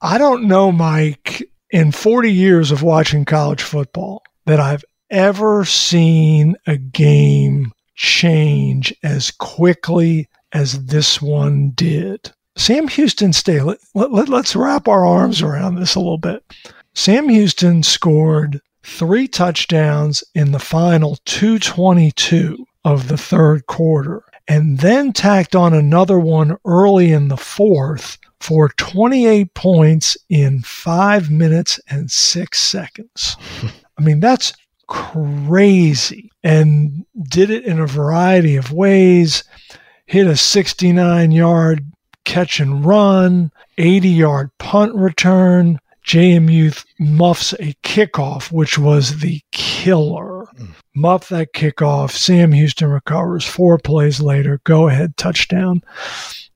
I 0.00 0.18
don't 0.18 0.48
know, 0.48 0.72
Mike, 0.72 1.42
in 1.70 1.92
40 1.92 2.32
years 2.32 2.70
of 2.70 2.82
watching 2.82 3.24
college 3.24 3.62
football, 3.62 4.22
that 4.46 4.60
I've 4.60 4.84
ever 5.10 5.64
seen 5.64 6.56
a 6.66 6.76
game 6.76 7.72
change 7.94 8.94
as 9.02 9.30
quickly 9.30 10.28
as 10.52 10.86
this 10.86 11.20
one 11.20 11.70
did. 11.70 12.32
Sam 12.56 12.88
Houston 12.88 13.32
State, 13.32 13.62
let, 13.62 13.78
let, 13.94 14.28
let's 14.28 14.56
wrap 14.56 14.88
our 14.88 15.06
arms 15.06 15.42
around 15.42 15.76
this 15.76 15.94
a 15.94 16.00
little 16.00 16.18
bit. 16.18 16.42
Sam 16.94 17.28
Houston 17.28 17.82
scored 17.82 18.60
three 18.82 19.28
touchdowns 19.28 20.24
in 20.34 20.52
the 20.52 20.58
final 20.58 21.16
222 21.24 22.66
of 22.84 23.08
the 23.08 23.16
third 23.16 23.66
quarter 23.66 24.24
and 24.48 24.78
then 24.78 25.12
tacked 25.12 25.54
on 25.54 25.74
another 25.74 26.18
one 26.18 26.56
early 26.64 27.12
in 27.12 27.28
the 27.28 27.36
fourth 27.36 28.18
for 28.40 28.70
28 28.70 29.52
points 29.54 30.16
in 30.28 30.60
five 30.62 31.30
minutes 31.30 31.78
and 31.88 32.10
six 32.10 32.58
seconds. 32.58 33.36
I 33.98 34.02
mean, 34.02 34.20
that's 34.20 34.52
crazy 34.86 36.30
and 36.42 37.04
did 37.28 37.50
it 37.50 37.64
in 37.64 37.78
a 37.78 37.86
variety 37.86 38.56
of 38.56 38.72
ways 38.72 39.44
hit 40.08 40.26
a 40.26 40.36
69 40.36 41.30
yard 41.30 41.92
catch 42.24 42.60
and 42.60 42.84
run, 42.84 43.52
80 43.76 44.08
yard 44.08 44.50
punt 44.58 44.94
return. 44.94 45.78
JMU 46.04 46.82
muffs 46.98 47.52
a 47.54 47.74
kickoff, 47.84 48.50
which 48.50 48.78
was 48.78 49.20
the 49.20 49.42
killer. 49.52 50.46
Mm. 50.58 50.70
Muff 50.96 51.28
that 51.28 51.52
kickoff. 51.52 52.12
Sam 52.12 52.52
Houston 52.52 52.88
recovers 52.88 53.44
four 53.44 53.76
plays 53.78 54.18
later. 54.18 54.60
Go 54.64 54.88
ahead 54.88 55.18
touchdown. 55.18 55.82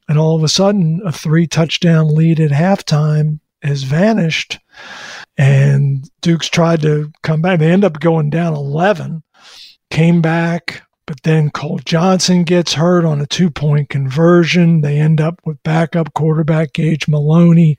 And 0.09 0.19
all 0.19 0.35
of 0.35 0.43
a 0.43 0.49
sudden, 0.49 1.03
a 1.05 1.13
three 1.13 1.47
touchdown 1.47 2.15
lead 2.15 2.41
at 2.41 2.51
halftime 2.51 3.41
has 3.63 3.83
vanished. 3.83 4.59
And 5.37 6.09
Dukes 6.23 6.49
tried 6.49 6.81
to 6.83 7.13
come 7.23 7.43
back. 7.43 7.59
They 7.59 7.71
end 7.71 7.85
up 7.85 8.01
going 8.01 8.31
down 8.31 8.55
11, 8.55 9.23
came 9.91 10.23
back, 10.23 10.83
but 11.07 11.23
then 11.23 11.51
Cole 11.51 11.81
Johnson 11.85 12.45
gets 12.45 12.75
hurt 12.75 13.05
on 13.05 13.21
a 13.21 13.27
two 13.27 13.51
point 13.51 13.89
conversion. 13.89 14.81
They 14.81 14.99
end 14.99 15.21
up 15.21 15.41
with 15.45 15.63
backup 15.63 16.15
quarterback 16.15 16.73
Gage 16.73 17.09
Moloney 17.09 17.77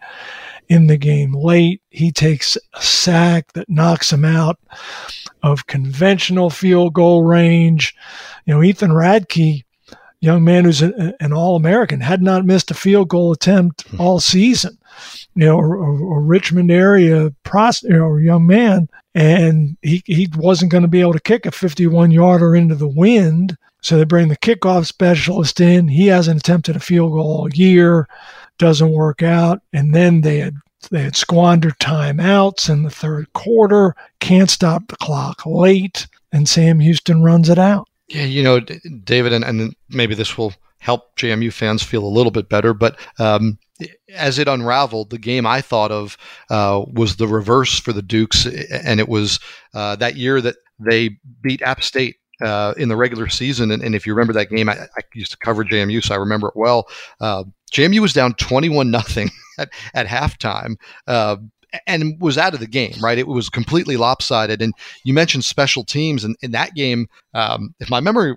in 0.68 0.88
the 0.88 0.98
game 0.98 1.34
late. 1.34 1.82
He 1.90 2.12
takes 2.12 2.58
a 2.74 2.82
sack 2.82 3.54
that 3.54 3.70
knocks 3.70 4.12
him 4.12 4.26
out 4.26 4.60
of 5.42 5.68
conventional 5.68 6.50
field 6.50 6.94
goal 6.94 7.24
range. 7.24 7.96
You 8.46 8.56
know, 8.56 8.64
Ethan 8.64 8.92
Ratke, 8.92 9.64
young 10.24 10.44
man 10.44 10.64
who's 10.66 10.82
an 10.82 11.34
All 11.34 11.56
American, 11.56 12.00
had 12.00 12.22
not 12.22 12.46
missed 12.46 12.72
a 12.72 12.74
field 12.74 13.10
goal 13.10 13.32
attempt 13.32 13.88
hmm. 13.88 14.00
all 14.00 14.20
season. 14.20 14.78
You 15.36 15.46
know, 15.46 15.60
a, 15.60 15.62
a 15.62 16.20
Richmond 16.20 16.72
area 16.72 17.34
pros, 17.44 17.84
you 17.84 17.98
know, 17.98 18.16
young 18.18 18.46
man 18.46 18.88
and 19.16 19.78
he, 19.82 20.02
he 20.06 20.30
wasn't 20.36 20.72
going 20.72 20.82
to 20.82 20.88
be 20.88 21.02
able 21.02 21.14
to 21.14 21.20
kick 21.20 21.46
a 21.46 21.52
51 21.52 22.12
yarder 22.12 22.56
into 22.56 22.76
the 22.76 22.88
wind. 22.88 23.58
So 23.82 23.98
they 23.98 24.06
bring 24.06 24.30
the 24.30 24.38
kickoff 24.38 24.86
specialist 24.86 25.60
in. 25.60 25.88
He 25.88 26.08
hasn't 26.08 26.40
attempted 26.40 26.76
a 26.76 26.80
field 26.80 27.12
goal 27.12 27.42
all 27.42 27.50
year, 27.54 28.08
doesn't 28.58 28.92
work 28.92 29.22
out. 29.22 29.62
And 29.74 29.94
then 29.94 30.22
they 30.22 30.40
had 30.40 30.56
they 30.90 31.04
had 31.04 31.16
squandered 31.16 31.78
timeouts 31.80 32.70
in 32.70 32.84
the 32.84 32.90
third 32.90 33.32
quarter, 33.34 33.96
can't 34.20 34.50
stop 34.50 34.88
the 34.88 34.98
clock 34.98 35.46
late, 35.46 36.08
and 36.32 36.48
Sam 36.48 36.80
Houston 36.80 37.24
runs 37.24 37.50
it 37.50 37.60
out. 37.60 37.88
Yeah, 38.08 38.26
you 38.26 38.44
know, 38.44 38.60
David, 38.60 39.34
and, 39.34 39.44
and 39.44 39.76
maybe 39.90 40.14
this 40.16 40.38
will 40.38 40.54
help 40.80 41.16
JMU 41.18 41.52
fans 41.54 41.82
feel 41.82 42.04
a 42.04 42.08
little 42.08 42.32
bit 42.32 42.50
better. 42.50 42.74
But 42.74 43.00
um, 43.18 43.58
as 44.14 44.38
it 44.38 44.48
unraveled, 44.48 45.10
the 45.10 45.18
game 45.18 45.46
I 45.46 45.62
thought 45.62 45.92
of 45.92 46.18
uh, 46.50 46.84
was 46.92 47.16
the 47.16 47.28
reverse 47.28 47.80
for 47.80 47.94
the 47.94 48.02
Dukes, 48.02 48.46
and 48.46 49.00
it 49.00 49.08
was 49.08 49.40
uh, 49.74 49.96
that 49.96 50.16
year 50.16 50.42
that 50.42 50.58
they 50.80 51.18
beat 51.42 51.62
App 51.62 51.82
State 51.82 52.18
uh, 52.42 52.74
in 52.78 52.90
the 52.90 52.96
regular 52.98 53.30
season. 53.30 53.72
And, 53.72 53.82
and, 53.82 53.96
if 53.96 54.06
you 54.06 54.14
remember 54.14 54.34
that 54.34 54.50
game, 54.50 54.68
I, 54.68 54.74
I, 54.74 55.02
used 55.14 55.32
to 55.32 55.38
cover 55.38 55.64
JMU, 55.64 56.04
so 56.04 56.14
I 56.14 56.18
remember 56.18 56.50
it 56.50 56.56
well. 56.56 56.90
Uh, 57.22 57.46
JMU 57.72 58.00
was 58.00 58.12
down 58.12 58.34
twenty-one 58.34 58.92
nothing 58.92 59.30
at, 59.58 59.70
at 59.94 60.08
halftime. 60.08 60.76
And 61.88 62.20
was 62.20 62.38
out 62.38 62.54
of 62.54 62.60
the 62.60 62.68
game, 62.68 62.94
right? 63.02 63.18
It 63.18 63.28
was 63.28 63.50
completely 63.50 63.98
lopsided. 63.98 64.62
And 64.62 64.74
you 65.04 65.14
mentioned 65.14 65.46
special 65.46 65.84
teams, 65.84 66.24
and 66.24 66.36
in 66.42 66.52
that 66.52 66.76
game, 66.76 67.08
um, 67.34 67.74
if 67.80 67.90
my 67.90 68.00
memory 68.00 68.36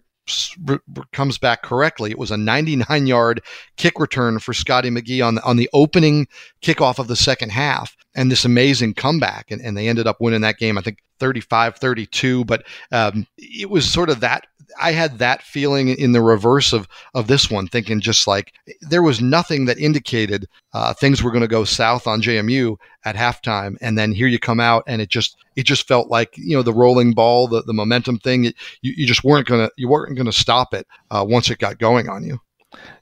comes 1.12 1.38
back 1.38 1.62
correctly, 1.62 2.10
it 2.10 2.18
was 2.18 2.30
a 2.30 2.36
99 2.36 3.06
yard 3.06 3.40
kick 3.76 3.98
return 3.98 4.38
for 4.38 4.52
Scotty 4.52 4.90
McGee 4.90 5.24
on 5.24 5.36
the, 5.36 5.44
on 5.44 5.56
the 5.56 5.70
opening 5.72 6.26
kickoff 6.62 6.98
of 6.98 7.08
the 7.08 7.16
second 7.16 7.50
half. 7.50 7.96
And 8.16 8.30
this 8.30 8.44
amazing 8.44 8.94
comeback. 8.94 9.50
And, 9.50 9.60
and 9.60 9.76
they 9.76 9.88
ended 9.88 10.08
up 10.08 10.20
winning 10.20 10.40
that 10.40 10.58
game, 10.58 10.76
I 10.76 10.80
think 10.80 10.98
35 11.20 11.76
32. 11.76 12.44
But 12.44 12.64
um, 12.90 13.26
it 13.38 13.70
was 13.70 13.88
sort 13.88 14.10
of 14.10 14.20
that. 14.20 14.46
I 14.80 14.92
had 14.92 15.18
that 15.18 15.42
feeling 15.42 15.88
in 15.88 16.12
the 16.12 16.20
reverse 16.20 16.72
of, 16.72 16.88
of 17.14 17.28
this 17.28 17.50
one, 17.50 17.68
thinking 17.68 18.00
just 18.00 18.26
like 18.26 18.52
there 18.80 19.02
was 19.02 19.22
nothing 19.22 19.66
that 19.66 19.78
indicated 19.78 20.48
uh, 20.72 20.92
things 20.92 21.22
were 21.22 21.30
going 21.30 21.42
to 21.42 21.48
go 21.48 21.64
south 21.64 22.06
on 22.06 22.20
JMU 22.20 22.76
at 23.04 23.14
halftime. 23.14 23.76
And 23.80 23.96
then 23.96 24.12
here 24.12 24.26
you 24.26 24.38
come 24.38 24.60
out, 24.60 24.82
and 24.86 25.00
it 25.00 25.08
just 25.08 25.36
it 25.54 25.64
just 25.64 25.86
felt 25.86 26.10
like 26.10 26.36
you 26.36 26.56
know 26.56 26.62
the 26.62 26.72
rolling 26.72 27.12
ball, 27.12 27.46
the, 27.46 27.62
the 27.62 27.72
momentum 27.72 28.18
thing. 28.18 28.46
It, 28.46 28.56
you, 28.82 28.92
you 28.96 29.06
just 29.06 29.24
weren't 29.24 29.46
gonna 29.46 29.70
you 29.76 29.88
weren't 29.88 30.16
gonna 30.16 30.32
stop 30.32 30.74
it 30.74 30.86
uh, 31.10 31.24
once 31.26 31.48
it 31.48 31.58
got 31.58 31.78
going 31.78 32.08
on 32.08 32.24
you. 32.24 32.40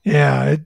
Yeah, 0.04 0.44
it, 0.44 0.60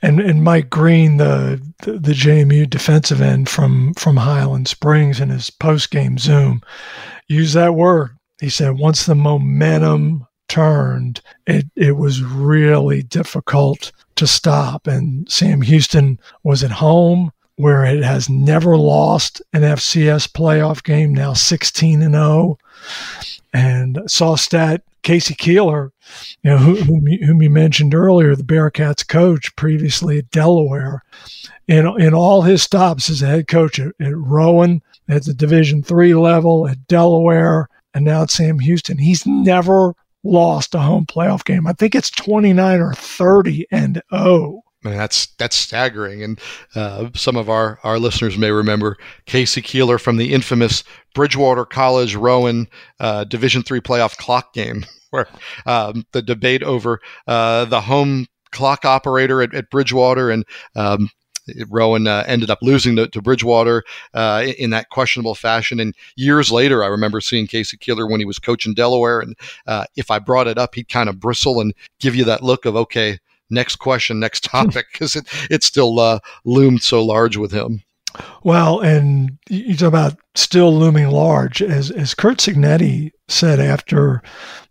and 0.00 0.20
and 0.20 0.42
Mike 0.42 0.70
Green, 0.70 1.18
the, 1.18 1.60
the, 1.82 1.92
the 1.92 2.12
JMU 2.12 2.68
defensive 2.68 3.20
end 3.20 3.48
from 3.48 3.92
from 3.94 4.16
Highland 4.16 4.68
Springs, 4.68 5.20
in 5.20 5.28
his 5.28 5.50
post 5.50 5.90
game 5.90 6.18
Zoom, 6.18 6.62
used 7.28 7.54
that 7.54 7.74
word. 7.74 8.16
He 8.40 8.48
said 8.48 8.78
once 8.78 9.04
the 9.04 9.14
momentum 9.14 10.26
turned, 10.48 11.20
it 11.46 11.66
it 11.76 11.92
was 11.92 12.22
really 12.22 13.02
difficult 13.02 13.92
to 14.16 14.26
stop. 14.26 14.86
And 14.86 15.30
Sam 15.30 15.60
Houston 15.60 16.18
was 16.42 16.64
at 16.64 16.70
home 16.70 17.32
where 17.56 17.84
it 17.84 18.02
has 18.02 18.28
never 18.28 18.76
lost 18.76 19.42
an 19.52 19.62
FCS 19.62 20.28
playoff 20.28 20.82
game, 20.82 21.14
now 21.14 21.32
16 21.32 22.02
and 22.02 22.14
0. 22.14 22.58
And 23.52 24.00
saw 24.06 24.36
stat 24.36 24.82
K.C. 25.02 25.34
Keeler, 25.34 25.92
you 26.42 26.50
know, 26.50 26.58
whom, 26.58 27.06
whom 27.06 27.42
you 27.42 27.50
mentioned 27.50 27.94
earlier, 27.94 28.34
the 28.36 28.42
Bearcats 28.42 29.06
coach 29.06 29.54
previously 29.56 30.18
at 30.18 30.30
Delaware, 30.30 31.02
in 31.68 31.86
in 32.00 32.14
all 32.14 32.42
his 32.42 32.62
stops 32.62 33.10
as 33.10 33.22
a 33.22 33.26
head 33.26 33.48
coach 33.48 33.78
at, 33.78 33.92
at 34.00 34.16
Rowan, 34.16 34.82
at 35.08 35.24
the 35.24 35.34
Division 35.34 35.82
three 35.82 36.14
level, 36.14 36.68
at 36.68 36.86
Delaware, 36.86 37.68
and 37.94 38.04
now 38.04 38.22
at 38.22 38.30
Sam 38.30 38.58
Houston, 38.60 38.98
he's 38.98 39.26
never 39.26 39.94
lost 40.24 40.74
a 40.74 40.78
home 40.78 41.06
playoff 41.06 41.44
game. 41.44 41.66
I 41.66 41.72
think 41.72 41.94
it's 41.94 42.10
twenty 42.10 42.52
nine 42.52 42.80
or 42.80 42.94
thirty 42.94 43.66
and 43.70 44.02
oh. 44.10 44.62
Man, 44.82 44.96
that's 44.96 45.26
that's 45.38 45.54
staggering, 45.54 46.24
and 46.24 46.40
uh, 46.74 47.10
some 47.14 47.36
of 47.36 47.48
our, 47.48 47.78
our 47.84 48.00
listeners 48.00 48.36
may 48.36 48.50
remember 48.50 48.96
K.C. 49.26 49.62
Keeler 49.62 49.96
from 49.96 50.16
the 50.16 50.32
infamous 50.32 50.82
Bridgewater 51.14 51.64
College 51.64 52.16
Rowan 52.16 52.66
uh, 52.98 53.22
Division 53.24 53.62
three 53.62 53.80
playoff 53.80 54.16
clock 54.16 54.52
game, 54.52 54.84
where 55.10 55.28
um, 55.66 56.04
the 56.10 56.22
debate 56.22 56.64
over 56.64 57.00
uh, 57.28 57.64
the 57.66 57.82
home 57.82 58.26
clock 58.50 58.84
operator 58.84 59.40
at, 59.40 59.54
at 59.54 59.70
Bridgewater 59.70 60.30
and 60.30 60.44
um, 60.74 61.10
Rowan 61.68 62.06
uh, 62.06 62.24
ended 62.26 62.50
up 62.50 62.58
losing 62.62 62.96
to, 62.96 63.08
to 63.08 63.22
Bridgewater 63.22 63.82
uh, 64.14 64.42
in, 64.44 64.54
in, 64.54 64.70
that 64.70 64.90
questionable 64.90 65.34
fashion. 65.34 65.80
And 65.80 65.94
years 66.16 66.52
later, 66.52 66.84
I 66.84 66.88
remember 66.88 67.20
seeing 67.20 67.46
K.C. 67.46 67.76
Keeler 67.78 68.06
when 68.06 68.20
he 68.20 68.26
was 68.26 68.38
coaching 68.38 68.74
Delaware. 68.74 69.20
And 69.20 69.36
uh, 69.66 69.84
if 69.96 70.10
I 70.10 70.18
brought 70.18 70.46
it 70.46 70.58
up, 70.58 70.74
he'd 70.74 70.88
kind 70.88 71.08
of 71.08 71.18
bristle 71.18 71.60
and 71.60 71.74
give 71.98 72.14
you 72.14 72.24
that 72.24 72.42
look 72.42 72.64
of, 72.64 72.76
okay, 72.76 73.18
next 73.52 73.76
question, 73.76 74.18
next 74.18 74.44
topic, 74.44 74.86
because 74.92 75.16
it, 75.16 75.26
it 75.50 75.62
still 75.62 76.00
uh, 76.00 76.18
loomed 76.44 76.82
so 76.82 77.04
large 77.04 77.36
with 77.36 77.52
him. 77.52 77.82
Well, 78.42 78.80
and 78.80 79.38
you 79.48 79.76
talk 79.76 79.88
about 79.88 80.18
still 80.34 80.76
looming 80.76 81.08
large, 81.08 81.62
as 81.62 81.90
as 81.90 82.14
Curt 82.14 82.38
Cignetti 82.38 83.10
said 83.28 83.58
after 83.58 84.22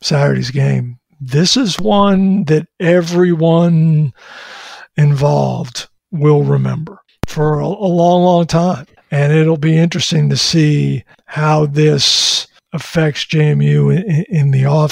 Saturday's 0.02 0.52
game. 0.52 1.00
This 1.20 1.56
is 1.58 1.80
one 1.80 2.44
that 2.46 2.68
everyone 2.80 4.14
involved 4.98 5.88
will 6.12 6.44
remember 6.44 7.00
for 7.28 7.60
a, 7.60 7.66
a 7.66 7.68
long, 7.68 8.24
long 8.24 8.46
time, 8.46 8.86
and 9.10 9.34
it'll 9.34 9.58
be 9.58 9.78
interesting 9.78 10.30
to 10.30 10.38
see 10.38 11.04
how 11.26 11.66
this 11.66 12.48
affects 12.74 13.26
JMU 13.26 13.96
in, 13.96 14.26
in 14.30 14.52
the 14.52 14.66
off 14.66 14.92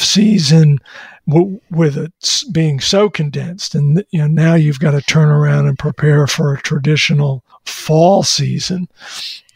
season 1.30 1.62
with 1.70 1.98
it 1.98 2.44
being 2.52 2.80
so 2.80 3.10
condensed 3.10 3.76
and 3.76 4.04
you 4.12 4.20
know 4.20 4.28
now 4.28 4.56
you've 4.56 4.80
got 4.80 4.92
to 4.92 5.02
turn 5.02 5.30
around 5.30 5.68
and 5.68 5.78
prepare 5.78 6.28
for 6.28 6.54
a 6.54 6.62
traditional 6.62 7.44
fall 7.66 8.24
season. 8.24 8.88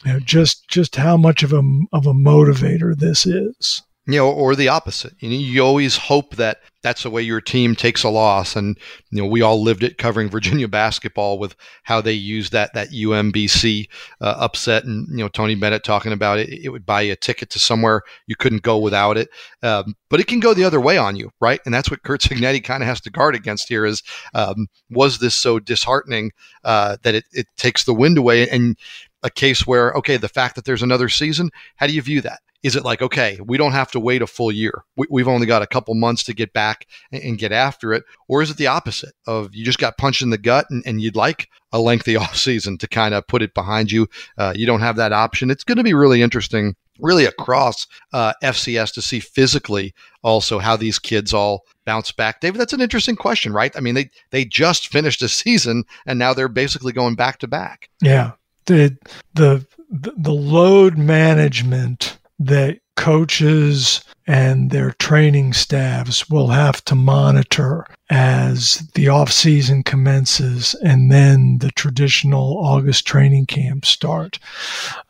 You 0.04 0.14
know 0.14 0.20
just 0.20 0.68
just 0.68 0.96
how 0.96 1.16
much 1.16 1.42
of 1.42 1.52
a 1.52 1.62
of 1.92 2.06
a 2.06 2.12
motivator 2.12 2.96
this 2.96 3.26
is 3.26 3.82
you 4.06 4.18
know, 4.18 4.30
or 4.30 4.54
the 4.54 4.68
opposite. 4.68 5.14
You 5.20 5.30
know, 5.30 5.36
you 5.36 5.64
always 5.64 5.96
hope 5.96 6.36
that 6.36 6.58
that's 6.82 7.04
the 7.04 7.10
way 7.10 7.22
your 7.22 7.40
team 7.40 7.74
takes 7.74 8.02
a 8.02 8.10
loss. 8.10 8.54
And 8.54 8.78
you 9.10 9.22
know, 9.22 9.28
we 9.28 9.40
all 9.40 9.62
lived 9.62 9.82
it 9.82 9.96
covering 9.96 10.28
Virginia 10.30 10.68
basketball 10.68 11.38
with 11.38 11.56
how 11.84 12.00
they 12.00 12.12
used 12.12 12.52
that 12.52 12.74
that 12.74 12.90
UMBC 12.90 13.88
uh, 14.20 14.34
upset, 14.38 14.84
and 14.84 15.08
you 15.08 15.16
know, 15.16 15.28
Tony 15.28 15.54
Bennett 15.54 15.84
talking 15.84 16.12
about 16.12 16.38
it. 16.38 16.50
It 16.50 16.68
would 16.68 16.84
buy 16.84 17.00
you 17.02 17.12
a 17.12 17.16
ticket 17.16 17.50
to 17.50 17.58
somewhere 17.58 18.02
you 18.26 18.36
couldn't 18.36 18.62
go 18.62 18.78
without 18.78 19.16
it. 19.16 19.30
Um, 19.62 19.96
but 20.10 20.20
it 20.20 20.26
can 20.26 20.40
go 20.40 20.52
the 20.52 20.64
other 20.64 20.80
way 20.80 20.98
on 20.98 21.16
you, 21.16 21.30
right? 21.40 21.60
And 21.64 21.74
that's 21.74 21.90
what 21.90 22.02
Curt 22.02 22.20
Cignetti 22.20 22.62
kind 22.62 22.82
of 22.82 22.86
has 22.86 23.00
to 23.02 23.10
guard 23.10 23.34
against 23.34 23.68
here. 23.68 23.86
Is 23.86 24.02
um, 24.34 24.66
was 24.90 25.18
this 25.18 25.34
so 25.34 25.58
disheartening 25.58 26.30
uh, 26.62 26.98
that 27.02 27.14
it, 27.14 27.24
it 27.32 27.46
takes 27.56 27.84
the 27.84 27.94
wind 27.94 28.18
away 28.18 28.48
and 28.48 28.76
a 29.24 29.30
case 29.30 29.66
where 29.66 29.92
okay 29.94 30.16
the 30.16 30.28
fact 30.28 30.54
that 30.54 30.64
there's 30.64 30.82
another 30.82 31.08
season 31.08 31.50
how 31.76 31.86
do 31.86 31.92
you 31.92 32.02
view 32.02 32.20
that? 32.20 32.40
Is 32.62 32.76
it 32.76 32.84
like 32.84 33.02
okay 33.02 33.38
we 33.44 33.56
don't 33.56 33.72
have 33.72 33.90
to 33.92 34.00
wait 34.00 34.22
a 34.22 34.26
full 34.26 34.52
year. 34.52 34.84
We, 34.96 35.20
have 35.20 35.28
only 35.28 35.46
got 35.46 35.62
a 35.62 35.66
couple 35.66 35.94
months 35.94 36.22
to 36.24 36.34
get 36.34 36.52
back 36.52 36.86
and, 37.10 37.22
and, 37.22 37.38
get 37.38 37.50
after 37.50 37.92
it. 37.92 38.04
Or 38.28 38.42
is 38.42 38.50
it 38.50 38.58
the 38.58 38.68
opposite 38.68 39.14
of 39.26 39.54
you 39.54 39.64
just 39.64 39.78
got 39.78 39.98
punched 39.98 40.22
in 40.22 40.30
the 40.30 40.38
gut 40.38 40.66
and, 40.70 40.82
and 40.86 41.00
you'd 41.00 41.16
like 41.16 41.48
a 41.72 41.80
lengthy 41.80 42.16
off 42.22 42.36
season 42.36 42.78
to 42.78 42.88
kind 42.88 43.14
of 43.14 43.26
put 43.26 43.42
it 43.42 43.54
behind 43.54 43.90
you. 43.90 44.06
Uh, 44.38 44.52
you 44.54 44.66
don't 44.66 44.80
have 44.80 44.96
that 44.96 45.12
option. 45.12 45.50
It's 45.50 45.64
going 45.64 45.78
to 45.78 45.84
be 45.84 45.94
really 45.94 46.22
interesting 46.22 46.76
really 47.00 47.24
across 47.24 47.88
uh, 48.12 48.32
fcs 48.42 48.94
to 48.94 49.02
see 49.02 49.18
physically 49.18 49.92
also 50.22 50.60
how 50.60 50.76
these 50.76 50.96
kids 50.96 51.34
all 51.34 51.64
bounce 51.84 52.12
back. 52.12 52.40
David 52.40 52.60
that's 52.60 52.72
an 52.72 52.80
interesting 52.80 53.16
question 53.16 53.52
right? 53.52 53.76
I 53.76 53.80
mean 53.80 53.94
they 53.94 54.10
they 54.30 54.44
just 54.44 54.88
finished 54.88 55.20
a 55.22 55.28
season 55.42 55.84
and 56.06 56.18
now 56.18 56.34
they're 56.34 56.48
basically 56.48 56.92
going 56.92 57.16
back 57.16 57.38
to 57.38 57.48
back. 57.48 57.88
Yeah 58.00 58.32
the 58.66 58.96
the 59.34 59.66
the 59.90 60.32
load 60.32 60.96
management 60.96 62.18
that 62.38 62.78
coaches 62.96 64.02
and 64.26 64.70
their 64.70 64.92
training 64.92 65.52
staffs 65.52 66.30
will 66.30 66.48
have 66.48 66.82
to 66.84 66.94
monitor 66.94 67.86
as 68.10 68.88
the 68.94 69.08
off 69.08 69.30
season 69.30 69.82
commences 69.82 70.74
and 70.82 71.12
then 71.12 71.58
the 71.58 71.70
traditional 71.72 72.58
August 72.64 73.06
training 73.06 73.46
camps 73.46 73.88
start. 73.88 74.38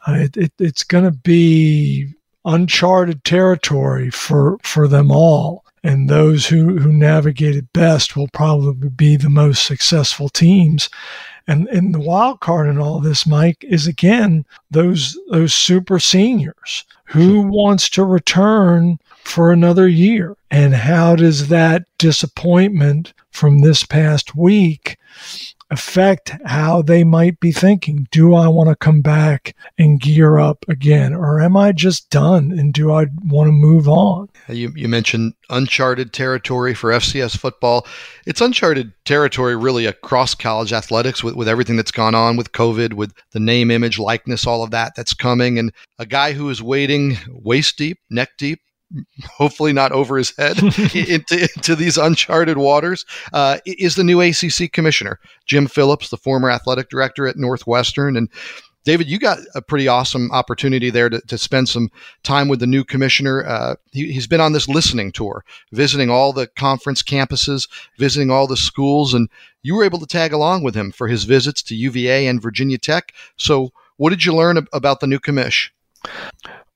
Uh, 0.06 0.14
it, 0.14 0.36
it, 0.36 0.52
it's 0.58 0.82
going 0.82 1.04
to 1.04 1.12
be 1.12 2.12
uncharted 2.44 3.22
territory 3.24 4.10
for, 4.10 4.58
for 4.62 4.88
them 4.88 5.10
all. 5.10 5.64
And 5.82 6.08
those 6.08 6.46
who, 6.46 6.78
who 6.78 6.92
navigate 6.92 7.56
it 7.56 7.72
best 7.74 8.16
will 8.16 8.28
probably 8.32 8.88
be 8.88 9.16
the 9.16 9.28
most 9.28 9.66
successful 9.66 10.30
teams. 10.30 10.88
And 11.46 11.68
and 11.68 11.94
the 11.94 12.00
wild 12.00 12.40
card 12.40 12.68
in 12.68 12.78
all 12.78 13.00
this, 13.00 13.26
Mike, 13.26 13.62
is 13.62 13.86
again 13.86 14.44
those 14.70 15.18
those 15.30 15.54
super 15.54 15.98
seniors 15.98 16.84
who 17.04 17.42
wants 17.42 17.88
to 17.90 18.04
return 18.04 18.98
for 19.24 19.52
another 19.52 19.86
year? 19.86 20.36
And 20.50 20.74
how 20.74 21.16
does 21.16 21.48
that 21.48 21.84
disappointment 21.98 23.12
from 23.30 23.60
this 23.60 23.84
past 23.84 24.34
week 24.34 24.96
affect 25.74 26.32
how 26.46 26.80
they 26.80 27.02
might 27.02 27.40
be 27.40 27.50
thinking? 27.50 28.06
Do 28.12 28.34
I 28.34 28.46
want 28.46 28.70
to 28.70 28.76
come 28.76 29.02
back 29.02 29.56
and 29.76 30.00
gear 30.00 30.38
up 30.38 30.64
again? 30.68 31.12
Or 31.12 31.40
am 31.40 31.56
I 31.56 31.72
just 31.72 32.10
done 32.10 32.52
and 32.52 32.72
do 32.72 32.92
I 32.92 33.06
want 33.24 33.48
to 33.48 33.52
move 33.52 33.88
on? 33.88 34.28
You, 34.48 34.72
you 34.76 34.88
mentioned 34.88 35.34
uncharted 35.50 36.12
territory 36.12 36.74
for 36.74 36.90
FCS 36.90 37.36
football. 37.36 37.86
It's 38.24 38.40
uncharted 38.40 38.92
territory 39.04 39.56
really 39.56 39.86
across 39.86 40.34
college 40.34 40.72
athletics 40.72 41.24
with, 41.24 41.34
with 41.34 41.48
everything 41.48 41.76
that's 41.76 41.90
gone 41.90 42.14
on 42.14 42.36
with 42.36 42.52
COVID, 42.52 42.94
with 42.94 43.12
the 43.32 43.40
name, 43.40 43.72
image, 43.72 43.98
likeness, 43.98 44.46
all 44.46 44.62
of 44.62 44.70
that 44.70 44.94
that's 44.96 45.12
coming. 45.12 45.58
And 45.58 45.72
a 45.98 46.06
guy 46.06 46.32
who 46.32 46.48
is 46.50 46.62
wading 46.62 47.18
waist 47.28 47.76
deep, 47.76 47.98
neck 48.10 48.30
deep, 48.38 48.60
hopefully 49.24 49.72
not 49.72 49.92
over 49.92 50.16
his 50.16 50.34
head 50.36 50.62
into, 50.94 51.48
into 51.56 51.74
these 51.76 51.98
uncharted 51.98 52.58
waters, 52.58 53.04
uh, 53.32 53.58
is 53.66 53.94
the 53.94 54.04
new 54.04 54.20
ACC 54.20 54.72
commissioner, 54.72 55.18
Jim 55.46 55.66
Phillips, 55.66 56.10
the 56.10 56.16
former 56.16 56.50
athletic 56.50 56.88
director 56.88 57.26
at 57.26 57.36
Northwestern. 57.36 58.16
And 58.16 58.28
David, 58.84 59.08
you 59.08 59.18
got 59.18 59.38
a 59.54 59.62
pretty 59.62 59.88
awesome 59.88 60.30
opportunity 60.30 60.90
there 60.90 61.08
to, 61.08 61.20
to 61.22 61.38
spend 61.38 61.68
some 61.70 61.90
time 62.22 62.48
with 62.48 62.60
the 62.60 62.66
new 62.66 62.84
commissioner. 62.84 63.44
Uh, 63.46 63.76
he, 63.92 64.12
has 64.12 64.26
been 64.26 64.42
on 64.42 64.52
this 64.52 64.68
listening 64.68 65.10
tour, 65.10 65.44
visiting 65.72 66.10
all 66.10 66.32
the 66.32 66.46
conference 66.48 67.02
campuses, 67.02 67.66
visiting 67.98 68.30
all 68.30 68.46
the 68.46 68.58
schools, 68.58 69.14
and 69.14 69.30
you 69.62 69.74
were 69.74 69.84
able 69.84 69.98
to 69.98 70.06
tag 70.06 70.34
along 70.34 70.62
with 70.62 70.74
him 70.74 70.92
for 70.92 71.08
his 71.08 71.24
visits 71.24 71.62
to 71.62 71.74
UVA 71.74 72.26
and 72.26 72.42
Virginia 72.42 72.76
Tech. 72.76 73.14
So, 73.36 73.70
what 73.96 74.10
did 74.10 74.24
you 74.24 74.34
learn 74.34 74.66
about 74.72 75.00
the 75.00 75.06
new 75.06 75.20
commish? 75.20 75.70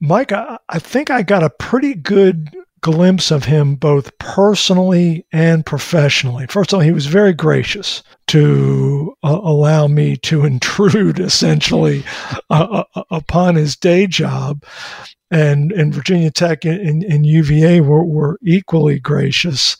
Mike, 0.01 0.33
I, 0.33 0.59
I 0.69 0.79
think 0.79 1.11
I 1.11 1.23
got 1.23 1.43
a 1.43 1.51
pretty 1.51 1.95
good 1.95 2.55
glimpse 2.81 3.31
of 3.31 3.45
him 3.45 3.75
both 3.75 4.17
personally 4.19 5.27
and 5.33 5.67
professionally. 5.67 6.47
First 6.47 6.73
of 6.73 6.77
all, 6.77 6.81
he 6.81 6.93
was 6.93 7.07
very 7.07 7.33
gracious 7.33 8.03
to 8.29 9.15
uh, 9.23 9.41
allow 9.43 9.89
me 9.89 10.17
to 10.19 10.45
intrude 10.47 11.19
essentially 11.19 12.05
uh, 12.51 12.85
uh, 12.95 13.03
upon 13.11 13.57
his 13.57 13.77
day 13.77 14.07
job. 14.07 14.65
And, 15.31 15.73
and 15.73 15.93
Virginia 15.93 16.31
Tech 16.31 16.65
and, 16.65 17.05
and 17.05 17.27
UVA 17.27 17.83
were, 17.83 18.05
were 18.05 18.39
equally 18.43 18.99
gracious. 18.99 19.77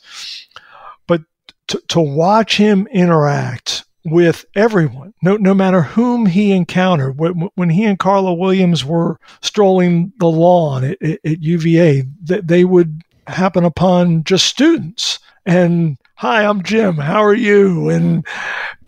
But 1.07 1.21
to, 1.69 1.81
to 1.87 1.99
watch 1.99 2.55
him 2.57 2.87
interact 2.91 3.85
with 4.05 4.45
everyone, 4.55 5.13
no, 5.21 5.35
no 5.37 5.53
matter 5.53 5.81
whom 5.81 6.25
he 6.25 6.51
encountered. 6.51 7.17
When, 7.17 7.49
when 7.55 7.69
he 7.69 7.85
and 7.85 7.99
Carla 7.99 8.33
Williams 8.33 8.85
were 8.85 9.19
strolling 9.41 10.13
the 10.19 10.27
lawn 10.27 10.83
at, 10.83 11.01
at, 11.01 11.19
UVA, 11.41 12.03
they 12.21 12.63
would 12.63 13.01
happen 13.27 13.65
upon 13.65 14.23
just 14.23 14.45
students 14.45 15.19
and 15.45 15.97
hi 16.19 16.43
i'm 16.43 16.61
jim. 16.63 16.97
How 16.97 17.23
are 17.23 17.33
you? 17.33 17.87
And 17.87 18.27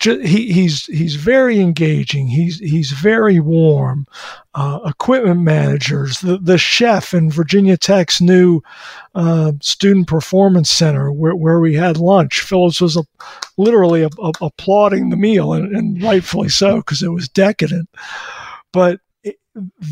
he, 0.02 0.52
he's 0.52 0.86
he's 0.88 1.16
very 1.16 1.62
engaging. 1.62 2.28
He's 2.28 2.60
he's 2.60 2.92
very 2.92 3.40
warm. 3.40 4.06
Uh, 4.54 4.80
equipment 4.86 5.40
managers. 5.40 6.20
The, 6.20 6.38
the 6.40 6.58
chef 6.58 7.14
in 7.14 7.32
virginia 7.32 7.78
tech's 7.78 8.20
new 8.20 8.60
uh, 9.16 9.54
student 9.62 10.08
performance 10.08 10.70
center 10.70 11.10
where, 11.10 11.34
where 11.34 11.62
we 11.62 11.74
had 11.74 11.96
lunch. 11.96 12.42
Phillips 12.42 12.82
was 12.82 12.98
a, 12.98 13.04
literally 13.58 14.02
a, 14.02 14.10
a, 14.22 14.32
applauding 14.42 15.10
the 15.10 15.16
meal 15.16 15.54
and, 15.54 15.74
and 15.74 16.04
rightfully 16.04 16.50
so 16.50 16.78
because 16.78 17.02
it 17.02 17.14
was 17.14 17.30
decadent. 17.30 17.88
But 18.74 19.00
it, 19.24 19.38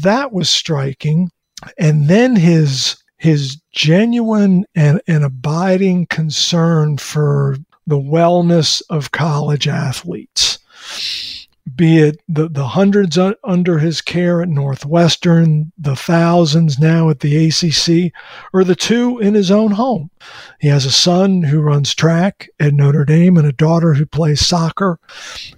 that 0.01 0.33
was 0.33 0.49
striking. 0.49 1.31
And 1.77 2.09
then 2.09 2.35
his 2.35 3.01
his 3.19 3.57
genuine 3.71 4.65
and, 4.73 5.01
and 5.07 5.23
abiding 5.23 6.07
concern 6.07 6.97
for 6.97 7.57
the 7.85 7.99
wellness 7.99 8.81
of 8.89 9.11
college 9.11 9.67
athletes, 9.67 10.57
be 11.75 11.97
it 11.97 12.21
the, 12.27 12.47
the 12.47 12.67
hundreds 12.67 13.17
under 13.43 13.79
his 13.79 14.01
care 14.01 14.41
at 14.41 14.47
Northwestern, 14.47 15.71
the 15.77 15.95
thousands 15.95 16.79
now 16.79 17.09
at 17.09 17.19
the 17.19 17.47
ACC, 17.47 18.13
or 18.53 18.63
the 18.63 18.75
two 18.75 19.19
in 19.19 19.33
his 19.33 19.51
own 19.51 19.71
home. 19.71 20.09
He 20.59 20.69
has 20.69 20.85
a 20.85 20.91
son 20.91 21.43
who 21.43 21.59
runs 21.59 21.93
track 21.93 22.49
at 22.59 22.73
Notre 22.73 23.05
Dame 23.05 23.37
and 23.37 23.45
a 23.45 23.51
daughter 23.51 23.93
who 23.93 24.05
plays 24.05 24.45
soccer 24.45 24.99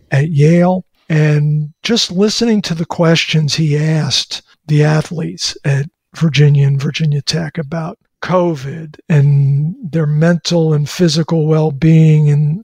at 0.09 0.29
Yale. 0.29 0.85
And 1.09 1.73
just 1.83 2.11
listening 2.11 2.61
to 2.63 2.73
the 2.73 2.85
questions 2.85 3.55
he 3.55 3.77
asked 3.77 4.41
the 4.67 4.83
athletes 4.83 5.57
at 5.65 5.87
Virginia 6.15 6.67
and 6.67 6.81
Virginia 6.81 7.21
Tech 7.21 7.57
about 7.57 7.97
COVID 8.21 8.99
and 9.09 9.75
their 9.81 10.05
mental 10.05 10.73
and 10.73 10.87
physical 10.87 11.47
well 11.47 11.71
being 11.71 12.27
in 12.27 12.63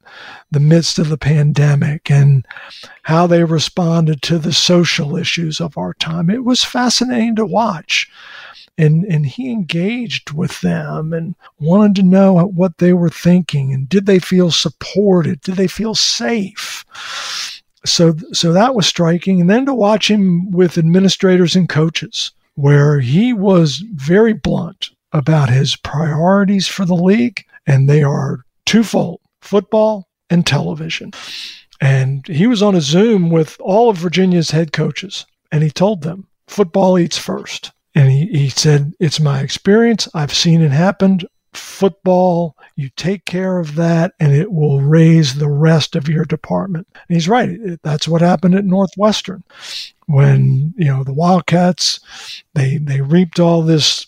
the 0.52 0.60
midst 0.60 1.00
of 1.00 1.10
the 1.10 1.18
pandemic 1.18 2.12
and 2.12 2.46
how 3.04 3.26
they 3.26 3.44
responded 3.44 4.22
to 4.22 4.38
the 4.38 4.54
social 4.54 5.18
issues 5.18 5.60
of 5.60 5.78
our 5.78 5.94
time. 5.96 6.30
It 6.30 6.46
was 6.46 6.64
fascinating 6.64 7.36
to 7.38 7.46
watch. 7.46 8.10
And, 8.80 9.06
and 9.06 9.26
he 9.26 9.52
engaged 9.52 10.34
with 10.34 10.62
them 10.62 11.12
and 11.12 11.34
wanted 11.60 11.96
to 11.96 12.04
know 12.04 12.46
what 12.46 12.78
they 12.78 12.94
were 12.94 13.10
thinking 13.10 13.74
and 13.74 13.90
did 13.90 14.06
they 14.06 14.20
feel 14.20 14.52
supported? 14.52 15.42
Did 15.42 15.56
they 15.56 15.68
feel 15.68 15.96
safe? 15.96 16.86
So, 17.84 18.16
so 18.34 18.54
that 18.54 18.76
was 18.76 18.86
striking. 18.86 19.42
And 19.42 19.50
then 19.50 19.66
to 19.66 19.74
watch 19.74 20.12
him 20.12 20.52
with 20.52 20.78
administrators 20.78 21.56
and 21.56 21.68
coaches 21.68 22.32
where 22.58 23.00
he 23.00 23.34
was 23.34 23.84
very 23.94 24.34
blunt 24.34 24.90
about 25.14 25.50
his 25.50 25.76
priorities 25.76 26.68
for 26.68 26.86
the 26.86 26.96
league, 26.96 27.46
and 27.68 27.88
they 27.88 28.02
are 28.02 28.44
twofold 28.66 29.22
football 29.42 30.08
and 30.32 30.46
television. 30.46 31.12
And 31.80 32.28
he 32.28 32.48
was 32.48 32.64
on 32.64 32.74
a 32.74 32.82
Zoom 32.82 33.30
with 33.30 33.58
all 33.60 33.92
of 33.92 33.98
Virginia's 33.98 34.50
head 34.50 34.74
coaches, 34.74 35.26
and 35.52 35.62
he 35.64 35.70
told 35.70 36.02
them 36.02 36.28
football 36.48 36.98
eats 36.98 37.18
first. 37.18 37.72
And 37.94 38.10
he, 38.10 38.26
he 38.26 38.50
said, 38.50 38.94
It's 39.00 39.20
my 39.20 39.42
experience. 39.42 40.08
I've 40.16 40.34
seen 40.34 40.62
it 40.62 40.72
happen 40.72 41.20
football, 41.54 42.56
you 42.76 42.90
take 42.96 43.26
care 43.26 43.58
of 43.60 43.76
that, 43.76 44.14
and 44.20 44.34
it 44.34 44.52
will 44.52 44.82
raise 44.82 45.36
the 45.36 45.50
rest 45.50 45.96
of 45.96 46.08
your 46.08 46.26
department. 46.26 46.88
And 46.94 47.16
he's 47.16 47.28
right. 47.28 47.60
That's 47.84 48.08
what 48.08 48.22
happened 48.22 48.56
at 48.56 48.66
Northwestern 48.66 49.44
when 50.08 50.74
you 50.78 50.86
know 50.86 51.04
the 51.04 51.14
Wildcats 51.14 52.00
they 52.54 52.78
they 52.78 53.02
reaped 53.02 53.40
all 53.40 53.62
this 53.62 54.08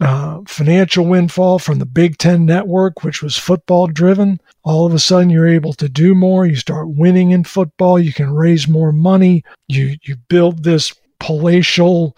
uh, 0.00 0.40
financial 0.48 1.06
windfall 1.06 1.60
from 1.60 1.78
the 1.78 1.86
Big 1.86 2.18
Ten 2.18 2.44
network, 2.44 3.04
which 3.04 3.22
was 3.22 3.36
football 3.38 3.86
driven. 3.86 4.40
All 4.64 4.84
of 4.84 4.92
a 4.92 4.98
sudden, 4.98 5.30
you're 5.30 5.48
able 5.48 5.74
to 5.74 5.88
do 5.88 6.14
more. 6.14 6.44
You 6.44 6.56
start 6.56 6.88
winning 6.88 7.30
in 7.30 7.44
football. 7.44 8.00
You 8.00 8.12
can 8.12 8.32
raise 8.34 8.66
more 8.66 8.92
money. 8.92 9.44
You 9.68 9.96
you 10.02 10.16
build 10.28 10.64
this 10.64 10.92
palatial 11.20 12.16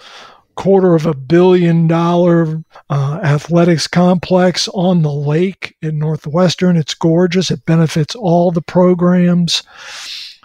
quarter 0.55 0.95
of 0.95 1.05
a 1.05 1.15
billion 1.15 1.87
dollar 1.87 2.65
uh, 2.89 3.21
athletics 3.23 3.87
complex 3.87 4.69
on 4.69 5.03
the 5.03 5.13
lake 5.13 5.77
in 5.83 5.99
Northwestern. 5.99 6.77
It's 6.77 6.95
gorgeous. 6.95 7.51
It 7.51 7.67
benefits 7.67 8.15
all 8.15 8.51
the 8.51 8.63
programs. 8.63 9.63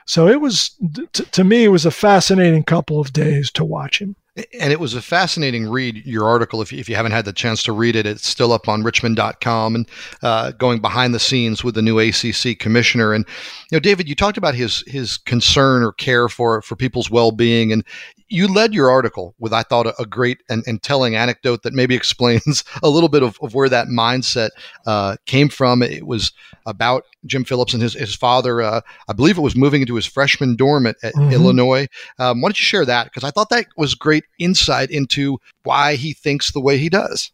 So 0.10 0.28
it 0.28 0.42
was, 0.42 0.72
t- 1.14 1.24
to 1.24 1.44
me, 1.44 1.66
it 1.66 1.68
was 1.68 1.86
a 1.86 1.92
fascinating 1.92 2.64
couple 2.64 3.00
of 3.00 3.14
days 3.14 3.52
to 3.52 3.64
watch 3.64 4.02
him. 4.02 4.16
And 4.60 4.72
it 4.72 4.80
was 4.80 4.94
a 4.94 5.02
fascinating 5.02 5.70
read, 5.70 6.06
your 6.06 6.28
article. 6.28 6.62
If 6.62 6.72
you, 6.72 6.80
if 6.80 6.90
you 6.90 6.96
haven't 6.96 7.12
had 7.12 7.26
the 7.26 7.34
chance 7.34 7.64
to 7.64 7.72
read 7.72 7.96
it, 7.96 8.06
it's 8.06 8.28
still 8.28 8.52
up 8.52 8.68
on 8.68 8.84
richmond.com 8.84 9.76
and 9.76 9.90
uh, 10.22 10.52
going 10.52 10.80
behind 10.80 11.14
the 11.14 11.20
scenes 11.20 11.64
with 11.64 11.76
the 11.76 11.82
new 11.82 12.00
ACC 12.00 12.58
commissioner. 12.60 13.14
And, 13.14 13.26
you 13.72 13.76
know, 13.76 13.80
David, 13.80 14.08
you 14.08 14.16
talked 14.16 14.38
about 14.38 14.56
his 14.56 14.84
his 14.88 15.18
concern 15.18 15.84
or 15.84 15.92
care 15.94 16.30
for, 16.30 16.62
for 16.62 16.76
people's 16.76 17.10
well 17.10 17.32
being. 17.32 17.72
And 17.72 17.84
you 18.30 18.48
led 18.48 18.74
your 18.74 18.90
article 18.90 19.36
with, 19.40 19.54
I 19.54 19.64
thought, 19.64 19.88
a, 19.88 20.02
a 20.02 20.06
great 20.06 20.42
and, 20.50 20.64
and, 20.68 20.82
telling 20.82 21.16
anecdote 21.16 21.64
that 21.64 21.74
maybe 21.74 21.96
explains 22.00 22.64
a 22.84 22.90
little 22.90 23.10
bit 23.10 23.24
of, 23.24 23.38
of 23.42 23.54
where 23.54 23.70
that 23.70 23.88
mindset 23.88 24.50
uh, 24.86 25.18
came 25.26 25.50
from. 25.50 25.82
It 25.82 26.06
was 26.06 26.32
about 26.66 27.04
Jim 27.26 27.44
Phillips 27.44 27.74
and 27.74 27.82
his, 27.82 27.94
his 27.94 28.16
father. 28.16 28.62
Uh, 28.62 28.82
I 29.08 29.14
believe 29.14 29.38
it 29.38 29.42
was 29.42 29.56
moving 29.56 29.82
into 29.82 29.96
his 29.96 30.06
freshman 30.06 30.56
dorm 30.56 30.86
at, 30.86 30.96
at 31.04 31.14
mm-hmm. 31.16 31.34
Illinois. 31.34 31.88
Um, 32.20 32.42
why 32.42 32.50
don't 32.50 32.60
you 32.60 32.66
share 32.66 32.86
that? 32.86 33.06
Because 33.06 33.24
I 33.24 33.32
thought 33.32 33.50
that 33.50 33.68
was 33.76 33.96
great 33.96 34.24
insight 34.38 34.92
into 34.92 35.40
why 35.64 35.96
he 35.96 36.14
thinks 36.14 36.52
the 36.52 36.62
way 36.62 36.78
he 36.78 36.90
does. 36.90 37.32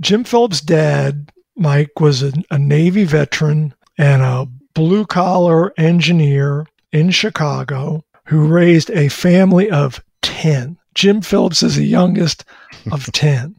Jim 0.00 0.24
Phillips' 0.24 0.60
dad, 0.60 1.30
Mike, 1.56 2.00
was 2.00 2.22
a, 2.22 2.32
a 2.50 2.58
Navy 2.58 3.04
veteran 3.04 3.74
and 3.98 4.22
a 4.22 4.48
blue 4.74 5.04
collar 5.04 5.72
engineer 5.78 6.66
in 6.92 7.10
Chicago 7.10 8.04
who 8.24 8.46
raised 8.46 8.90
a 8.90 9.08
family 9.08 9.70
of 9.70 10.02
10. 10.22 10.78
Jim 10.94 11.20
Phillips 11.20 11.62
is 11.62 11.76
the 11.76 11.84
youngest 11.84 12.44
of 12.92 13.06
10. 13.12 13.56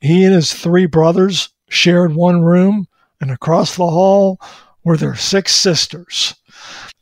He 0.00 0.24
and 0.24 0.34
his 0.34 0.52
three 0.54 0.86
brothers 0.86 1.50
shared 1.68 2.14
one 2.14 2.42
room, 2.42 2.86
and 3.20 3.30
across 3.30 3.76
the 3.76 3.88
hall 3.88 4.40
were 4.84 4.96
their 4.96 5.16
six 5.16 5.54
sisters. 5.54 6.34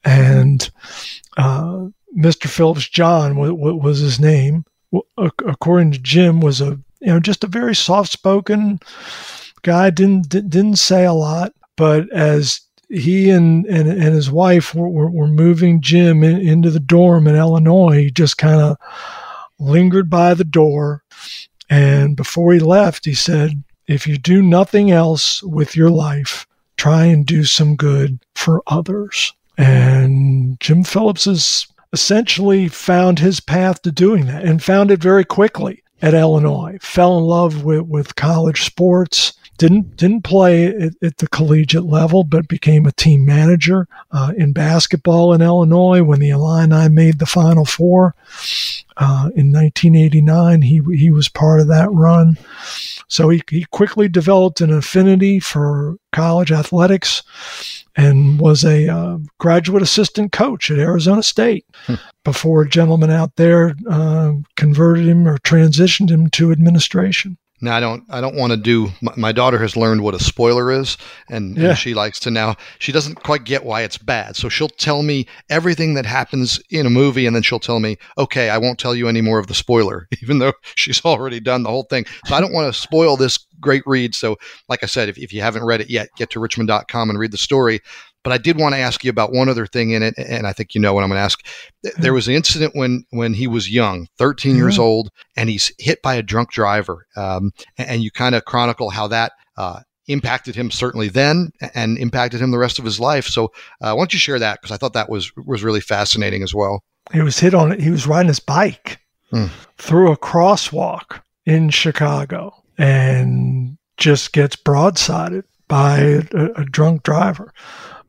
And 0.05 0.69
uh, 1.37 1.89
Mr. 2.17 2.49
Phillips, 2.49 2.89
John 2.89 3.37
was 3.37 3.99
his 3.99 4.19
name, 4.19 4.65
according 5.19 5.93
to 5.93 5.99
Jim, 5.99 6.41
was 6.41 6.61
a 6.61 6.79
you 7.01 7.09
know 7.09 7.21
just 7.21 7.45
a 7.45 7.49
very 7.49 7.75
soft-spoken 7.75 8.81
guy. 9.63 9.91
Didn't 9.91 10.29
didn't 10.29 10.77
say 10.77 11.05
a 11.05 11.13
lot, 11.13 11.53
but 11.77 12.11
as 12.13 12.61
he 12.89 13.31
and, 13.31 13.67
and, 13.67 13.89
and 13.89 14.15
his 14.15 14.31
wife 14.31 14.75
were, 14.75 14.89
were, 14.89 15.11
were 15.11 15.27
moving 15.27 15.81
Jim 15.81 16.23
in, 16.23 16.41
into 16.41 16.71
the 16.71 16.81
dorm 16.81 17.27
in 17.27 17.35
Illinois. 17.35 18.03
He 18.05 18.11
just 18.11 18.39
kind 18.39 18.61
of 18.61 18.77
lingered 19.59 20.09
by 20.09 20.35
the 20.35 20.45
door. 20.45 21.03
And 21.69 22.17
before 22.17 22.53
he 22.53 22.61
left, 22.61 23.05
he 23.05 23.15
said, 23.15 23.65
If 23.89 24.07
you 24.07 24.19
do 24.19 24.41
nothing 24.41 24.91
else 24.91 25.43
with 25.43 25.75
your 25.75 25.91
life, 25.91 26.47
try 26.77 27.07
and 27.07 27.27
do 27.27 27.45
some 27.45 27.75
good 27.75 28.21
for 28.35 28.63
others. 28.67 29.33
And 29.59 30.61
Jim 30.61 30.85
Phillips 30.85 31.25
has 31.25 31.67
essentially 31.97 32.69
found 32.69 33.19
his 33.19 33.41
path 33.41 33.81
to 33.81 33.91
doing 33.91 34.27
that 34.27 34.45
and 34.45 34.63
found 34.63 34.91
it 34.91 35.01
very 35.01 35.25
quickly 35.25 35.83
at 36.03 36.13
Illinois. 36.13 36.77
Fell 36.83 37.17
in 37.17 37.25
love 37.25 37.65
with, 37.65 37.87
with 37.87 38.17
college 38.17 38.65
sports, 38.65 39.33
didn't 39.57 39.97
didn't 39.97 40.21
play 40.21 40.67
at, 40.67 40.93
at, 41.03 41.17
the 41.17 41.27
collegiate 41.29 41.87
level, 41.87 42.23
but 42.23 42.49
became 42.49 42.85
a 42.85 42.93
team 42.93 43.25
manager 43.25 43.89
uh, 44.13 44.35
in 44.37 44.53
basketball 44.53 45.33
in 45.33 45.41
Illinois 45.41 46.03
when 46.03 46.21
the 46.21 46.29
Illini 46.29 46.91
made 46.91 47.19
the 47.19 47.25
Final 47.25 47.65
Four 47.65 48.15
uh, 48.99 49.31
in 49.35 49.51
1989. 49.53 50.61
He 50.61 50.83
he 50.95 51.11
was 51.11 51.31
part 51.31 51.61
of 51.61 51.69
that 51.69 51.91
run, 51.91 52.37
so 53.09 53.31
he 53.31 53.43
he 53.49 53.65
quickly 53.71 54.07
developed 54.07 54.61
an 54.61 54.71
affinity 54.71 55.41
for 55.41 55.97
college 56.13 56.53
athletics 56.53 57.23
and 57.97 58.39
was 58.39 58.65
a 58.65 58.89
uh, 58.89 59.19
graduate 59.39 59.83
assistant 59.83 60.33
coach 60.33 60.71
at 60.71 60.79
Arizona 60.79 61.23
State 61.23 61.65
hmm. 61.87 61.95
before 62.25 62.63
a 62.63 62.69
gentleman 62.69 63.11
out 63.11 63.35
there 63.37 63.75
uh, 63.91 64.33
converted 64.57 65.07
him 65.07 65.27
or 65.27 65.39
transitioned 65.39 66.11
him 66.11 66.29
to 66.31 66.53
administration. 66.53 67.39
Now 67.61 67.77
I 67.77 67.81
don't. 67.81 68.05
I 68.11 68.21
don't 68.21 68.37
want 68.37 68.53
to 68.53 68.57
do. 68.57 68.89
My, 69.01 69.13
my, 69.17 69.33
daughter 69.33 69.59
has 69.59 69.77
learned 69.77 70.03
what 70.03 70.15
a 70.15 70.19
spoiler 70.19 70.71
is, 70.71 70.99
and, 71.31 71.57
yeah. 71.57 71.71
and, 71.71 71.79
she 71.79 71.95
likes 71.95 72.21
to 72.21 72.31
now. 72.31 72.57
She 72.79 72.93
doesn't 72.93 73.23
quite 73.23 73.45
get 73.45 73.65
why 73.65 73.83
it's 73.83 73.97
bad, 73.97 74.37
so 74.37 74.51
she'll 74.51 74.69
tell 74.69 75.03
me 75.03 75.27
everything 75.49 75.95
that 75.95 76.05
happens 76.05 76.61
in 76.71 76.85
a 76.85 76.91
movie, 76.91 77.27
and 77.27 77.35
then 77.35 77.43
she'll 77.43 77.59
tell 77.59 77.81
me, 77.81 77.97
"Okay, 78.19 78.51
I 78.51 78.59
won't 78.59 78.79
tell 78.79 78.95
you 78.95 79.09
any 79.09 79.23
more 79.23 79.39
of 79.39 79.47
the 79.47 79.55
spoiler," 79.55 80.07
even 80.23 80.39
though 80.39 80.53
she's 80.75 81.03
already 81.05 81.41
done 81.41 81.63
the 81.63 81.71
whole 81.71 81.85
thing. 81.85 82.05
So 82.27 82.35
I 82.35 82.41
don't 82.41 82.53
want 82.53 82.73
to 82.73 82.79
spoil 82.79 83.17
this 83.17 83.39
great 83.61 83.83
read. 83.87 84.15
So, 84.15 84.37
like 84.69 84.83
I 84.83 84.87
said, 84.87 85.09
if, 85.09 85.17
if 85.17 85.33
you 85.33 85.41
haven't 85.41 85.65
read 85.65 85.81
it 85.81 85.89
yet, 85.89 86.09
get 86.17 86.31
to 86.31 86.41
richmond.com 86.41 87.09
and 87.09 87.19
read 87.19 87.33
the 87.33 87.39
story. 87.39 87.81
But 88.27 88.33
I 88.33 88.39
did 88.39 88.59
want 88.59 88.75
to 88.75 88.81
ask 88.81 89.05
you 89.05 89.11
about 89.11 89.33
one 89.33 89.49
other 89.49 89.69
thing 89.69 89.93
in 89.93 90.03
it, 90.03 90.15
and 90.19 90.49
I 90.49 90.53
think 90.53 90.75
you 90.75 90.81
know 90.81 90.93
what 90.93 91.05
I'm 91.05 91.11
going 91.11 91.19
to 91.19 91.23
ask. 91.23 91.47
There 91.97 92.13
was 92.13 92.27
an 92.27 92.35
incident 92.35 92.75
when 92.75 93.05
when 93.11 93.35
he 93.35 93.47
was 93.47 93.71
young, 93.71 94.09
13 94.19 94.51
mm-hmm. 94.51 94.59
years 94.59 94.81
old, 94.81 95.11
and 95.37 95.49
he's 95.49 95.71
hit 95.79 96.03
by 96.03 96.17
a 96.17 96.25
drunk 96.25 96.51
driver, 96.51 97.07
um, 97.15 97.53
and 97.79 98.03
you 98.03 98.11
kind 98.11 98.35
of 98.35 98.45
chronicle 98.45 98.91
how 98.91 99.07
that. 99.07 99.31
Uh, 99.57 99.83
impacted 100.09 100.57
him 100.57 100.71
certainly 100.73 101.09
then 101.09 101.51
and 101.75 101.99
impacted 101.99 102.41
him 102.41 102.53
the 102.53 102.59
rest 102.59 102.79
of 102.79 102.85
his 102.85 103.01
life. 103.01 103.27
So, 103.27 103.47
uh, 103.81 103.93
why 103.93 103.97
don't 103.97 104.13
you 104.13 104.19
share 104.21 104.39
that? 104.41 104.61
Because 104.61 104.73
I 104.73 104.77
thought 104.77 104.93
that 104.95 105.09
was 105.09 105.31
was 105.37 105.63
really 105.63 105.81
fascinating 105.81 106.43
as 106.43 106.53
well. 106.53 106.83
He 107.13 107.23
was 107.23 107.39
hit 107.39 107.55
on. 107.55 107.71
It. 107.71 107.81
He 107.81 107.91
was 107.91 108.09
riding 108.09 108.27
his 108.27 108.41
bike 108.41 108.99
hmm. 109.31 109.47
through 109.79 110.11
a 110.11 110.17
crosswalk 110.17 111.21
in 111.45 111.71
Chicago 111.71 112.53
and 112.77 113.79
just 113.99 114.33
gets 114.33 114.57
broadsided 114.57 115.45
by 115.69 115.99
a, 116.33 116.51
a 116.57 116.65
drunk 116.65 117.05
driver 117.05 117.53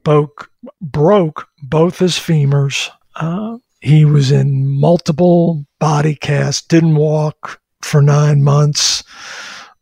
broke 0.08 0.50
broke 0.82 1.50
both 1.64 2.00
his 2.00 2.14
femurs. 2.14 2.90
Uh, 3.18 3.58
he 3.82 4.06
was 4.06 4.32
in 4.32 4.66
multiple 4.66 5.66
body 5.80 6.16
casts, 6.16 6.66
didn't 6.66 6.96
walk 6.96 7.60
for 7.82 8.02
nine 8.02 8.42
months. 8.42 9.04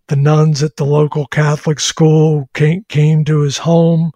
The 0.08 0.16
nuns 0.16 0.64
at 0.64 0.78
the 0.78 0.86
local 0.86 1.28
Catholic 1.28 1.80
school 1.80 2.50
came, 2.56 2.86
came 2.90 3.24
to 3.26 3.42
his 3.42 3.60
home 3.60 4.12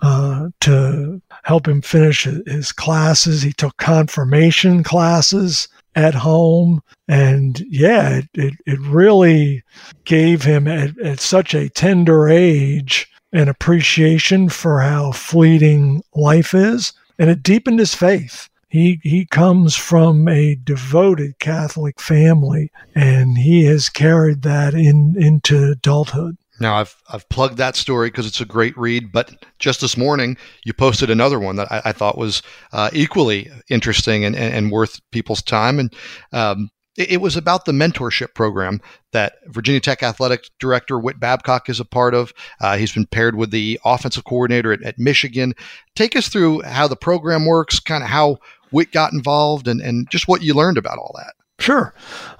uh, 0.00 0.48
to 0.60 1.20
help 1.42 1.68
him 1.68 1.82
finish 1.82 2.24
his 2.24 2.72
classes. 2.72 3.42
He 3.42 3.52
took 3.52 3.76
confirmation 3.76 4.82
classes 4.82 5.68
at 5.94 6.14
home. 6.14 6.82
And 7.06 7.60
yeah, 7.68 8.16
it, 8.16 8.28
it, 8.34 8.54
it 8.66 8.80
really 8.80 9.62
gave 10.04 10.42
him 10.42 10.66
at, 10.66 10.98
at 11.00 11.20
such 11.20 11.54
a 11.54 11.68
tender 11.68 12.28
age 12.28 13.08
an 13.34 13.48
appreciation 13.48 14.48
for 14.48 14.80
how 14.80 15.12
fleeting 15.12 16.02
life 16.14 16.54
is, 16.54 16.92
and 17.18 17.28
it 17.28 17.42
deepened 17.42 17.80
his 17.80 17.94
faith. 17.94 18.48
He, 18.68 19.00
he 19.02 19.26
comes 19.26 19.76
from 19.76 20.26
a 20.28 20.54
devoted 20.54 21.38
Catholic 21.40 22.00
family, 22.00 22.70
and 22.94 23.36
he 23.36 23.64
has 23.66 23.88
carried 23.88 24.42
that 24.42 24.74
in, 24.74 25.14
into 25.18 25.72
adulthood. 25.72 26.36
Now 26.60 26.76
I've 26.76 26.94
I've 27.08 27.28
plugged 27.28 27.56
that 27.56 27.74
story 27.74 28.10
because 28.10 28.26
it's 28.26 28.40
a 28.40 28.44
great 28.44 28.76
read, 28.78 29.10
but 29.10 29.44
just 29.58 29.80
this 29.80 29.96
morning 29.96 30.36
you 30.64 30.72
posted 30.72 31.10
another 31.10 31.40
one 31.40 31.56
that 31.56 31.70
I, 31.70 31.82
I 31.86 31.92
thought 31.92 32.16
was 32.16 32.42
uh, 32.72 32.90
equally 32.92 33.50
interesting 33.68 34.24
and, 34.24 34.36
and, 34.36 34.54
and, 34.54 34.70
worth 34.70 35.00
people's 35.10 35.42
time. 35.42 35.80
And 35.80 35.92
um, 36.32 36.70
it 36.96 37.20
was 37.20 37.36
about 37.36 37.64
the 37.64 37.72
mentorship 37.72 38.34
program 38.34 38.80
that 39.12 39.34
Virginia 39.46 39.80
Tech 39.80 40.02
athletic 40.02 40.48
director 40.58 40.98
Whit 40.98 41.18
Babcock 41.18 41.68
is 41.68 41.80
a 41.80 41.84
part 41.84 42.14
of. 42.14 42.32
Uh, 42.60 42.76
he's 42.76 42.92
been 42.92 43.06
paired 43.06 43.36
with 43.36 43.50
the 43.50 43.80
offensive 43.84 44.24
coordinator 44.24 44.72
at, 44.72 44.82
at, 44.82 44.98
Michigan. 44.98 45.54
Take 45.96 46.14
us 46.14 46.28
through 46.28 46.62
how 46.62 46.86
the 46.86 46.96
program 46.96 47.46
works, 47.46 47.80
kind 47.80 48.04
of 48.04 48.10
how 48.10 48.38
Whit 48.70 48.92
got 48.92 49.12
involved, 49.12 49.66
and, 49.66 49.80
and 49.80 50.08
just 50.10 50.28
what 50.28 50.42
you 50.42 50.54
learned 50.54 50.78
about 50.78 50.98
all 50.98 51.14
that. 51.16 51.34
Sure. 51.58 51.94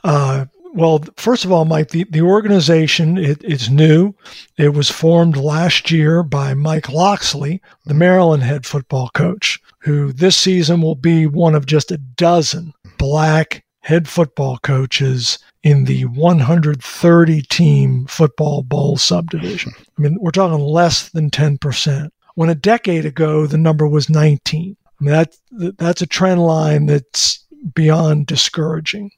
Uh, 0.05 0.47
well, 0.75 1.05
first 1.17 1.45
of 1.45 1.53
all, 1.53 1.64
Mike, 1.64 1.90
the, 1.90 2.05
the 2.11 2.23
organization 2.23 3.17
it, 3.17 3.43
it's 3.45 3.69
new. 3.69 4.12
It 4.57 4.71
was 4.71 4.90
formed 4.90 5.37
last 5.37 5.90
year 5.90 6.25
by 6.25 6.55
Mike 6.55 6.88
Locksley, 6.88 7.62
the 7.87 7.95
Maryland 7.95 8.43
head 8.43 8.67
football 8.67 9.09
coach, 9.14 9.61
who 9.79 10.12
this 10.12 10.37
season 10.37 10.81
will 10.81 10.97
be 10.97 11.27
one 11.27 11.55
of 11.55 11.67
just 11.67 11.93
a 11.93 11.99
dozen 11.99 12.73
black 12.99 13.63
head 13.85 14.09
football 14.09 14.57
coaches 14.59 15.38
in 15.62 15.85
the 15.85 16.07
130 16.07 17.42
team 17.42 18.07
football 18.07 18.62
bowl 18.62 18.97
subdivision. 18.97 19.73
I 19.77 20.03
mean, 20.03 20.16
we're 20.20 20.31
talking 20.31 20.59
less 20.59 21.11
than 21.11 21.31
10%. 21.31 22.09
When 22.35 22.49
a 22.49 22.55
decade 22.55 23.05
ago, 23.05 23.47
the 23.47 23.59
number 23.59 23.87
was 23.87 24.09
19. 24.09 24.77
I 24.85 25.05
mean, 25.05 25.12
that, 25.12 25.37
that's 25.77 26.01
a 26.01 26.07
trend 26.07 26.42
line 26.42 26.87
that's 26.87 27.44
beyond 27.75 28.27
discouraging. 28.27 29.11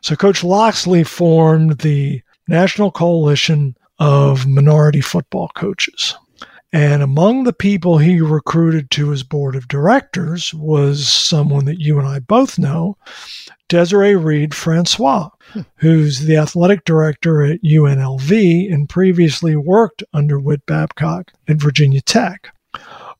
So, 0.00 0.14
Coach 0.14 0.44
Locksley 0.44 1.02
formed 1.02 1.78
the 1.78 2.22
National 2.46 2.92
Coalition 2.92 3.76
of 3.98 4.46
Minority 4.46 5.00
Football 5.00 5.50
Coaches. 5.56 6.14
And 6.72 7.02
among 7.02 7.44
the 7.44 7.52
people 7.52 7.98
he 7.98 8.20
recruited 8.20 8.90
to 8.92 9.10
his 9.10 9.22
board 9.22 9.54
of 9.54 9.68
directors 9.68 10.52
was 10.54 11.08
someone 11.08 11.64
that 11.66 11.80
you 11.80 11.98
and 11.98 12.08
I 12.08 12.18
both 12.18 12.58
know, 12.58 12.96
Desiree 13.68 14.16
Reed 14.16 14.54
Francois, 14.54 15.30
hmm. 15.52 15.60
who's 15.76 16.20
the 16.20 16.36
athletic 16.36 16.84
director 16.84 17.42
at 17.42 17.62
UNLV 17.62 18.72
and 18.72 18.88
previously 18.88 19.56
worked 19.56 20.02
under 20.12 20.38
Whit 20.38 20.64
Babcock 20.66 21.32
at 21.48 21.56
Virginia 21.56 22.00
Tech. 22.00 22.54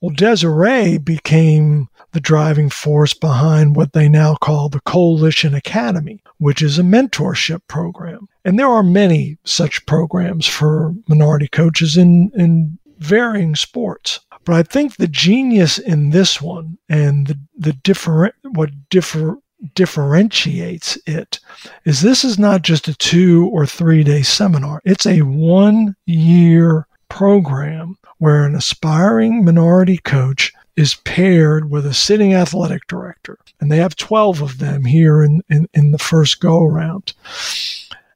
Well, 0.00 0.14
Desiree 0.14 0.98
became 0.98 1.88
the 2.12 2.20
driving 2.20 2.70
force 2.70 3.14
behind 3.14 3.74
what 3.74 3.92
they 3.92 4.09
now 4.09 4.35
call 4.37 4.68
the 4.68 4.80
Coalition 4.80 5.54
Academy, 5.54 6.22
which 6.38 6.62
is 6.62 6.78
a 6.78 6.83
mentorship 6.83 7.61
program. 7.68 8.28
And 8.44 8.59
there 8.59 8.68
are 8.68 8.83
many 8.83 9.38
such 9.44 9.85
programs 9.87 10.46
for 10.46 10.94
minority 11.09 11.48
coaches 11.48 11.96
in, 11.96 12.30
in 12.35 12.78
varying 12.98 13.57
sports. 13.57 14.20
But 14.44 14.54
I 14.54 14.62
think 14.62 14.96
the 14.96 15.09
genius 15.09 15.78
in 15.78 16.11
this 16.11 16.40
one 16.40 16.78
and 16.88 17.26
the, 17.26 17.38
the 17.57 17.72
different 17.72 18.35
what 18.42 18.70
differ 18.90 19.38
differentiates 19.74 20.98
it 21.07 21.40
is 21.85 22.00
this 22.00 22.24
is 22.24 22.38
not 22.38 22.62
just 22.62 22.88
a 22.88 22.94
two 22.94 23.48
or 23.53 23.66
three 23.66 24.05
day 24.05 24.22
seminar. 24.22 24.81
It's 24.85 25.07
a 25.07 25.22
one 25.22 25.96
year 26.07 26.87
program 27.09 27.96
where 28.18 28.44
an 28.44 28.55
aspiring 28.55 29.44
minority 29.44 29.98
coach 29.98 30.53
is 30.77 30.96
paired 31.05 31.70
with 31.70 31.87
a 31.87 31.94
sitting 31.94 32.35
athletic 32.35 32.87
director. 32.87 33.38
And 33.61 33.70
they 33.70 33.77
have 33.77 33.96
12 33.96 34.42
of 34.42 34.59
them 34.59 34.85
here 34.85 35.22
in, 35.22 35.42
in, 35.48 35.68
in 35.72 35.92
the 35.92 35.98
first 35.98 36.40
go 36.40 36.64
around. 36.64 37.12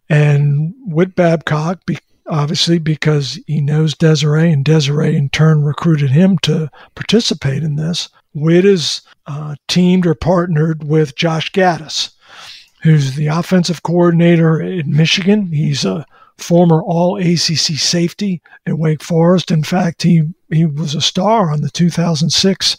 And 0.09 0.75
Whit 0.85 1.15
Babcock, 1.15 1.83
obviously 2.27 2.79
because 2.79 3.39
he 3.47 3.61
knows 3.61 3.95
Desiree, 3.95 4.51
and 4.51 4.65
Desiree 4.65 5.17
in 5.17 5.29
turn 5.29 5.63
recruited 5.63 6.11
him 6.11 6.39
to 6.39 6.71
participate 6.95 7.63
in 7.63 7.77
this. 7.77 8.09
Whit 8.35 8.65
is 8.65 9.03
uh, 9.27 9.57
teamed 9.69 10.07
or 10.07 10.15
partnered 10.15 10.85
with 10.85 11.17
Josh 11.17 11.53
Gattis, 11.53 12.11
who's 12.83 13.15
the 13.15 13.27
offensive 13.27 13.83
coordinator 13.83 14.61
in 14.61 14.95
Michigan. 14.95 15.47
He's 15.53 15.85
a 15.85 16.07
former 16.37 16.83
All 16.83 17.17
ACC 17.17 17.79
safety 17.79 18.41
at 18.67 18.79
Wake 18.79 19.03
Forest. 19.03 19.51
In 19.51 19.63
fact, 19.63 20.03
he 20.03 20.23
he 20.51 20.65
was 20.65 20.95
a 20.95 21.01
star 21.01 21.51
on 21.51 21.61
the 21.61 21.71
2006 21.71 22.77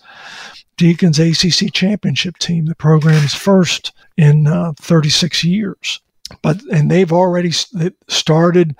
Deacons 0.77 1.19
ACC 1.19 1.73
championship 1.73 2.37
team, 2.37 2.65
the 2.65 2.75
program's 2.75 3.33
first 3.33 3.91
in 4.17 4.47
uh, 4.47 4.71
36 4.77 5.43
years 5.43 5.99
but 6.41 6.61
and 6.71 6.89
they've 6.89 7.11
already 7.11 7.51
started 7.51 8.75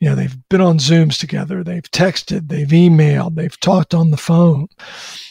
you 0.00 0.08
know 0.08 0.14
they've 0.14 0.36
been 0.48 0.60
on 0.60 0.78
zooms 0.78 1.18
together 1.18 1.62
they've 1.62 1.90
texted 1.90 2.48
they've 2.48 2.68
emailed 2.68 3.34
they've 3.34 3.60
talked 3.60 3.94
on 3.94 4.10
the 4.10 4.16
phone. 4.16 4.68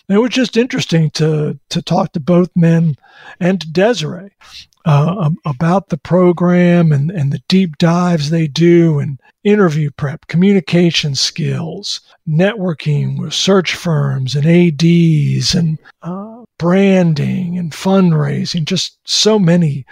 And 0.09 0.17
it 0.17 0.21
was 0.21 0.31
just 0.31 0.57
interesting 0.57 1.09
to 1.11 1.59
to 1.69 1.81
talk 1.81 2.13
to 2.13 2.19
both 2.19 2.49
men 2.55 2.95
and 3.39 3.59
to 3.59 3.71
desiree 3.71 4.31
uh, 4.85 5.29
about 5.45 5.89
the 5.89 5.97
program 5.97 6.93
and, 6.93 7.11
and 7.11 7.33
the 7.33 7.41
deep 7.49 7.77
dives 7.77 8.29
they 8.29 8.47
do 8.47 8.99
and 8.99 9.19
interview 9.43 9.91
prep 9.91 10.27
communication 10.27 11.13
skills 11.13 11.99
networking 12.27 13.19
with 13.19 13.33
search 13.33 13.75
firms 13.75 14.33
and 14.33 14.45
ADs 14.45 15.53
and 15.53 15.77
uh, 16.03 16.43
branding 16.57 17.57
and 17.57 17.73
fundraising 17.73 18.63
just 18.63 18.97
so 19.03 19.37
many 19.37 19.85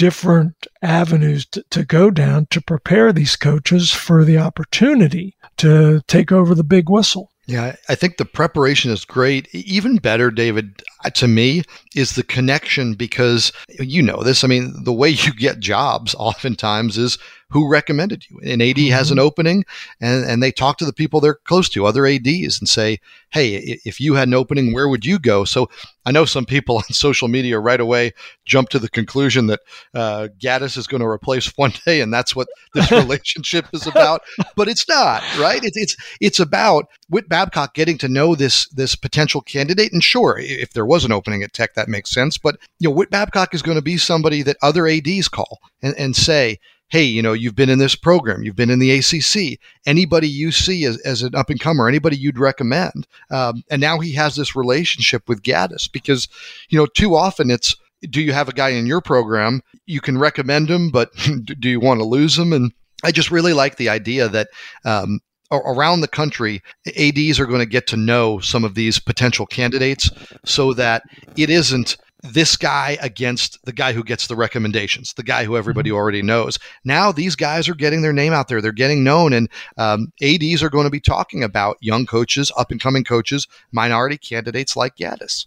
different 0.00 0.66
avenues 0.80 1.44
to, 1.44 1.62
to 1.68 1.84
go 1.84 2.10
down 2.10 2.46
to 2.46 2.58
prepare 2.58 3.12
these 3.12 3.36
coaches 3.36 3.92
for 3.92 4.24
the 4.24 4.38
opportunity 4.38 5.36
to 5.58 6.00
take 6.06 6.32
over 6.32 6.54
the 6.54 6.64
big 6.64 6.88
whistle. 6.88 7.30
Yeah, 7.44 7.76
I 7.86 7.96
think 7.96 8.16
the 8.16 8.24
preparation 8.24 8.90
is 8.90 9.04
great. 9.04 9.54
Even 9.54 9.98
better, 9.98 10.30
David, 10.30 10.82
uh, 11.04 11.10
to 11.10 11.28
me 11.28 11.64
is 11.94 12.14
the 12.14 12.22
connection 12.22 12.94
because 12.94 13.52
you 13.78 14.00
know 14.00 14.22
this. 14.22 14.42
I 14.42 14.46
mean, 14.46 14.72
the 14.84 14.92
way 14.92 15.08
you 15.10 15.34
get 15.34 15.60
jobs 15.60 16.14
oftentimes 16.18 16.96
is 16.96 17.18
who 17.50 17.68
recommended 17.68 18.24
you. 18.28 18.38
An 18.38 18.60
AD 18.62 18.76
mm-hmm. 18.76 18.92
has 18.92 19.10
an 19.10 19.18
opening 19.18 19.64
and, 20.00 20.24
and 20.24 20.42
they 20.42 20.52
talk 20.52 20.78
to 20.78 20.84
the 20.84 20.92
people 20.92 21.20
they're 21.20 21.34
close 21.44 21.68
to, 21.70 21.86
other 21.86 22.06
ADs, 22.06 22.58
and 22.58 22.68
say, 22.68 22.98
hey, 23.30 23.78
if 23.84 24.00
you 24.00 24.14
had 24.14 24.28
an 24.28 24.34
opening, 24.34 24.72
where 24.72 24.88
would 24.88 25.04
you 25.04 25.18
go? 25.18 25.44
So 25.44 25.68
I 26.06 26.12
know 26.12 26.24
some 26.24 26.46
people 26.46 26.76
on 26.78 26.84
social 26.84 27.28
media 27.28 27.58
right 27.58 27.80
away 27.80 28.12
jump 28.44 28.68
to 28.70 28.78
the 28.78 28.88
conclusion 28.88 29.46
that 29.46 29.60
uh, 29.94 30.28
Gattis 30.38 30.76
is 30.76 30.86
going 30.86 31.00
to 31.00 31.06
replace 31.06 31.46
Fuente, 31.50 32.00
and 32.00 32.12
that's 32.12 32.34
what 32.34 32.48
this 32.74 32.90
relationship 32.90 33.66
is 33.72 33.86
about. 33.86 34.22
But 34.56 34.68
it's 34.68 34.88
not, 34.88 35.22
right? 35.38 35.62
It's 35.62 35.76
it's 35.76 35.96
it's 36.20 36.40
about 36.40 36.86
Whit 37.08 37.28
Babcock 37.28 37.74
getting 37.74 37.98
to 37.98 38.08
know 38.08 38.34
this 38.34 38.68
this 38.68 38.96
potential 38.96 39.40
candidate. 39.40 39.92
And 39.92 40.02
sure, 40.02 40.38
if 40.38 40.72
there 40.72 40.86
was 40.86 41.04
an 41.04 41.12
opening 41.12 41.42
at 41.42 41.52
Tech, 41.52 41.74
that 41.74 41.88
makes 41.88 42.10
sense. 42.10 42.38
But 42.38 42.56
you 42.78 42.88
know, 42.88 42.94
Whit 42.94 43.10
Babcock 43.10 43.54
is 43.54 43.62
going 43.62 43.78
to 43.78 43.82
be 43.82 43.96
somebody 43.96 44.42
that 44.42 44.56
other 44.62 44.86
ADs 44.86 45.28
call 45.28 45.60
and, 45.82 45.94
and 45.96 46.16
say, 46.16 46.58
hey, 46.90 47.04
you 47.04 47.22
know, 47.22 47.32
you've 47.32 47.54
been 47.54 47.70
in 47.70 47.78
this 47.78 47.94
program, 47.94 48.42
you've 48.42 48.56
been 48.56 48.70
in 48.70 48.80
the 48.80 48.90
ACC. 48.90 49.58
Anybody 49.86 50.28
you 50.28 50.50
see 50.50 50.84
as, 50.84 50.98
as 51.02 51.22
an 51.22 51.34
up 51.34 51.48
and 51.48 51.60
comer, 51.60 51.88
anybody 51.88 52.16
you'd 52.16 52.38
recommend. 52.38 53.06
Um, 53.30 53.62
and 53.70 53.80
now 53.80 54.00
he 54.00 54.12
has 54.14 54.36
this 54.36 54.56
relationship 54.56 55.28
with 55.28 55.42
Gattis 55.42 55.90
because, 55.90 56.28
you 56.68 56.78
know, 56.78 56.86
too 56.86 57.14
often 57.14 57.50
it's, 57.50 57.76
do 58.08 58.20
you 58.20 58.32
have 58.32 58.48
a 58.48 58.52
guy 58.52 58.70
in 58.70 58.86
your 58.86 59.00
program? 59.00 59.62
You 59.86 60.00
can 60.00 60.18
recommend 60.18 60.68
him, 60.68 60.90
but 60.90 61.10
do 61.60 61.68
you 61.68 61.80
want 61.80 62.00
to 62.00 62.04
lose 62.04 62.36
him? 62.36 62.52
And 62.52 62.72
I 63.04 63.12
just 63.12 63.30
really 63.30 63.52
like 63.52 63.76
the 63.76 63.88
idea 63.88 64.28
that 64.28 64.48
um, 64.84 65.20
around 65.52 66.00
the 66.00 66.08
country, 66.08 66.62
ADs 66.86 67.38
are 67.38 67.46
going 67.46 67.60
to 67.60 67.66
get 67.66 67.86
to 67.88 67.96
know 67.96 68.38
some 68.40 68.64
of 68.64 68.74
these 68.74 68.98
potential 68.98 69.46
candidates 69.46 70.10
so 70.44 70.72
that 70.74 71.02
it 71.36 71.50
isn't 71.50 71.96
this 72.22 72.56
guy 72.56 72.98
against 73.00 73.64
the 73.64 73.72
guy 73.72 73.92
who 73.92 74.04
gets 74.04 74.26
the 74.26 74.36
recommendations, 74.36 75.14
the 75.14 75.22
guy 75.22 75.44
who 75.44 75.56
everybody 75.56 75.90
mm-hmm. 75.90 75.96
already 75.96 76.22
knows. 76.22 76.58
Now 76.84 77.12
these 77.12 77.36
guys 77.36 77.68
are 77.68 77.74
getting 77.74 78.02
their 78.02 78.12
name 78.12 78.32
out 78.32 78.48
there. 78.48 78.60
They're 78.60 78.72
getting 78.72 79.04
known, 79.04 79.32
and 79.32 79.48
um, 79.76 80.12
ADs 80.22 80.62
are 80.62 80.70
going 80.70 80.84
to 80.84 80.90
be 80.90 81.00
talking 81.00 81.42
about 81.42 81.76
young 81.80 82.06
coaches, 82.06 82.52
up 82.56 82.70
and 82.70 82.80
coming 82.80 83.04
coaches, 83.04 83.46
minority 83.72 84.18
candidates 84.18 84.76
like 84.76 84.96
Gattis. 84.96 85.46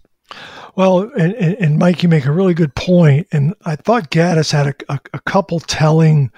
Well, 0.76 1.11
and, 1.17 1.34
and, 1.36 1.78
Mike, 1.78 2.01
you 2.01 2.09
make 2.09 2.26
a 2.26 2.32
really 2.32 2.55
good 2.55 2.74
point, 2.74 3.28
and 3.32 3.53
I 3.65 3.76
thought 3.76 4.09
Gattis 4.09 4.51
had 4.51 4.67
a, 4.67 4.93
a, 4.93 4.99
a 5.13 5.19
couple 5.19 5.59
telling 5.59 6.32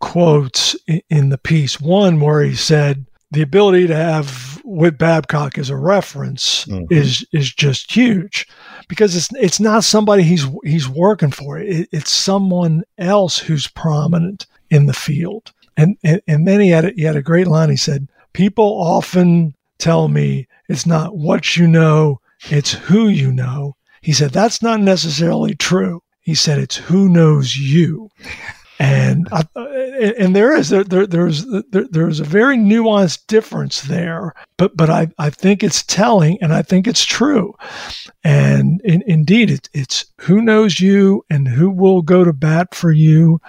quotes 0.00 0.76
in, 0.86 1.00
in 1.08 1.28
the 1.30 1.38
piece. 1.38 1.80
One 1.80 2.20
where 2.20 2.42
he 2.42 2.54
said, 2.54 3.06
the 3.30 3.42
ability 3.42 3.86
to 3.86 3.94
have 3.94 4.60
Whit 4.64 4.98
Babcock 4.98 5.58
as 5.58 5.70
a 5.70 5.76
reference 5.76 6.64
mm-hmm. 6.66 6.92
is 6.92 7.26
is 7.32 7.52
just 7.52 7.92
huge 7.92 8.46
because 8.88 9.14
it's 9.14 9.28
it's 9.34 9.60
not 9.60 9.84
somebody 9.84 10.22
he's 10.22 10.46
he's 10.64 10.88
working 10.88 11.30
for. 11.30 11.58
It, 11.58 11.88
it's 11.92 12.10
someone 12.10 12.84
else 12.96 13.38
who's 13.38 13.66
prominent 13.66 14.46
in 14.70 14.86
the 14.86 14.94
field. 14.94 15.52
And, 15.76 15.96
and 16.02 16.20
and 16.26 16.48
then 16.48 16.60
he 16.60 16.70
had 16.70 16.86
a, 16.86 16.90
he 16.90 17.02
had 17.02 17.16
a 17.16 17.22
great 17.22 17.46
line. 17.46 17.70
He 17.70 17.76
said, 17.76 18.08
"People 18.32 18.64
often 18.64 19.54
tell 19.78 20.08
me 20.08 20.48
it's 20.68 20.86
not 20.86 21.16
what 21.16 21.56
you 21.56 21.68
know, 21.68 22.20
it's 22.50 22.72
who 22.72 23.08
you 23.08 23.32
know." 23.32 23.76
He 24.00 24.12
said 24.12 24.30
that's 24.30 24.62
not 24.62 24.80
necessarily 24.80 25.54
true. 25.54 26.02
He 26.20 26.34
said 26.34 26.58
it's 26.58 26.76
who 26.76 27.08
knows 27.08 27.56
you. 27.56 28.10
And 28.78 29.28
I, 29.32 29.44
and 30.18 30.36
there 30.36 30.54
is 30.54 30.68
there, 30.68 30.84
there 30.84 31.06
there's 31.06 31.44
there, 31.46 31.86
there's 31.90 32.20
a 32.20 32.24
very 32.24 32.56
nuanced 32.56 33.26
difference 33.26 33.82
there 33.82 34.34
but 34.58 34.76
but 34.76 34.90
I, 34.90 35.08
I 35.18 35.30
think 35.30 35.62
it's 35.62 35.82
telling 35.84 36.36
and 36.42 36.52
I 36.52 36.62
think 36.62 36.86
it's 36.86 37.04
true. 37.04 37.54
And 38.24 38.80
in, 38.82 39.02
indeed 39.06 39.50
it, 39.50 39.70
it's 39.72 40.04
who 40.20 40.42
knows 40.42 40.80
you 40.80 41.24
and 41.30 41.48
who 41.48 41.70
will 41.70 42.02
go 42.02 42.24
to 42.24 42.32
bat 42.32 42.74
for 42.74 42.90
you 42.90 43.40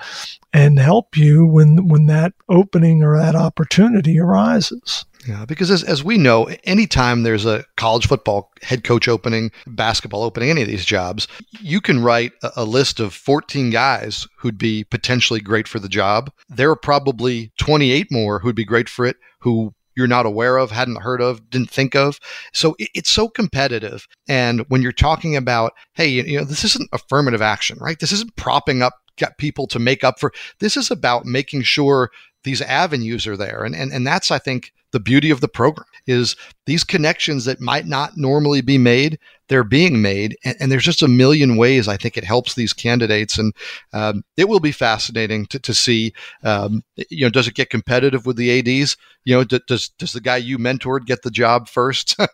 and 0.53 0.79
help 0.79 1.17
you 1.17 1.45
when 1.45 1.87
when 1.87 2.05
that 2.05 2.33
opening 2.47 3.03
or 3.03 3.17
that 3.17 3.35
opportunity 3.35 4.19
arises 4.19 5.05
yeah, 5.27 5.45
because 5.45 5.69
as, 5.69 5.83
as 5.83 6.03
we 6.03 6.17
know, 6.17 6.49
anytime 6.63 7.23
there's 7.23 7.45
a 7.45 7.65
college 7.75 8.07
football 8.07 8.51
head 8.61 8.83
coach 8.83 9.07
opening, 9.07 9.51
basketball 9.67 10.23
opening, 10.23 10.49
any 10.49 10.61
of 10.61 10.67
these 10.67 10.85
jobs, 10.85 11.27
you 11.59 11.81
can 11.81 12.01
write 12.01 12.31
a, 12.41 12.51
a, 12.57 12.63
list 12.63 13.01
of 13.01 13.13
14 13.13 13.69
guys 13.69 14.27
who'd 14.37 14.57
be 14.57 14.85
potentially 14.85 15.41
great 15.41 15.67
for 15.67 15.79
the 15.79 15.89
job. 15.89 16.31
There 16.47 16.69
are 16.71 16.75
probably 16.75 17.51
28 17.57 18.07
more 18.11 18.39
who'd 18.39 18.55
be 18.55 18.65
great 18.65 18.87
for 18.87 19.05
it 19.05 19.17
who 19.39 19.73
you're 19.95 20.07
not 20.07 20.25
aware 20.25 20.57
of, 20.57 20.71
hadn't 20.71 21.01
heard 21.01 21.21
of, 21.21 21.49
didn't 21.49 21.69
think 21.69 21.95
of. 21.95 22.19
So 22.53 22.75
it, 22.79 22.89
it's 22.95 23.09
so 23.09 23.27
competitive. 23.27 24.07
And 24.29 24.61
when 24.69 24.81
you're 24.81 24.93
talking 24.93 25.35
about, 25.35 25.73
hey, 25.93 26.07
you 26.07 26.37
know, 26.37 26.45
this 26.45 26.63
isn't 26.63 26.89
affirmative 26.93 27.41
action, 27.41 27.77
right? 27.79 27.99
This 27.99 28.13
isn't 28.13 28.35
propping 28.37 28.81
up 28.81 28.93
get 29.19 29.37
people 29.37 29.67
to 29.67 29.77
make 29.77 30.03
up 30.03 30.17
for 30.19 30.31
this 30.59 30.77
is 30.77 30.89
about 30.89 31.25
making 31.25 31.61
sure 31.61 32.09
these 32.43 32.61
avenues 32.61 33.27
are 33.27 33.37
there. 33.37 33.63
And, 33.63 33.75
and 33.75 33.91
and 33.91 34.05
that's 34.05 34.31
i 34.31 34.39
think 34.39 34.73
the 34.91 34.99
beauty 34.99 35.29
of 35.29 35.41
the 35.41 35.47
program 35.47 35.85
is 36.07 36.35
these 36.65 36.83
connections 36.83 37.45
that 37.45 37.61
might 37.61 37.85
not 37.85 38.17
normally 38.17 38.61
be 38.61 38.77
made 38.77 39.19
they're 39.49 39.63
being 39.63 39.99
made. 39.99 40.37
And, 40.43 40.55
and 40.59 40.71
there's 40.71 40.83
just 40.83 41.01
a 41.01 41.07
million 41.07 41.57
ways 41.57 41.87
i 41.87 41.97
think 41.97 42.15
it 42.15 42.23
helps 42.23 42.53
these 42.53 42.71
candidates. 42.71 43.37
And 43.37 43.53
um, 43.93 44.23
it 44.37 44.47
will 44.47 44.59
be 44.59 44.71
fascinating 44.71 45.47
to, 45.47 45.59
to 45.59 45.73
see 45.73 46.13
um, 46.43 46.83
you 47.09 47.25
know 47.25 47.29
does 47.29 47.47
it 47.47 47.55
get 47.55 47.69
competitive 47.69 48.25
with 48.25 48.37
the 48.37 48.59
ADs 48.59 48.95
you 49.25 49.35
know 49.35 49.43
d- 49.43 49.61
does 49.67 49.89
does 49.89 50.13
the 50.13 50.21
guy 50.21 50.37
you 50.37 50.57
mentored 50.57 51.05
get 51.05 51.23
the 51.23 51.31
job 51.31 51.67
first? 51.67 52.15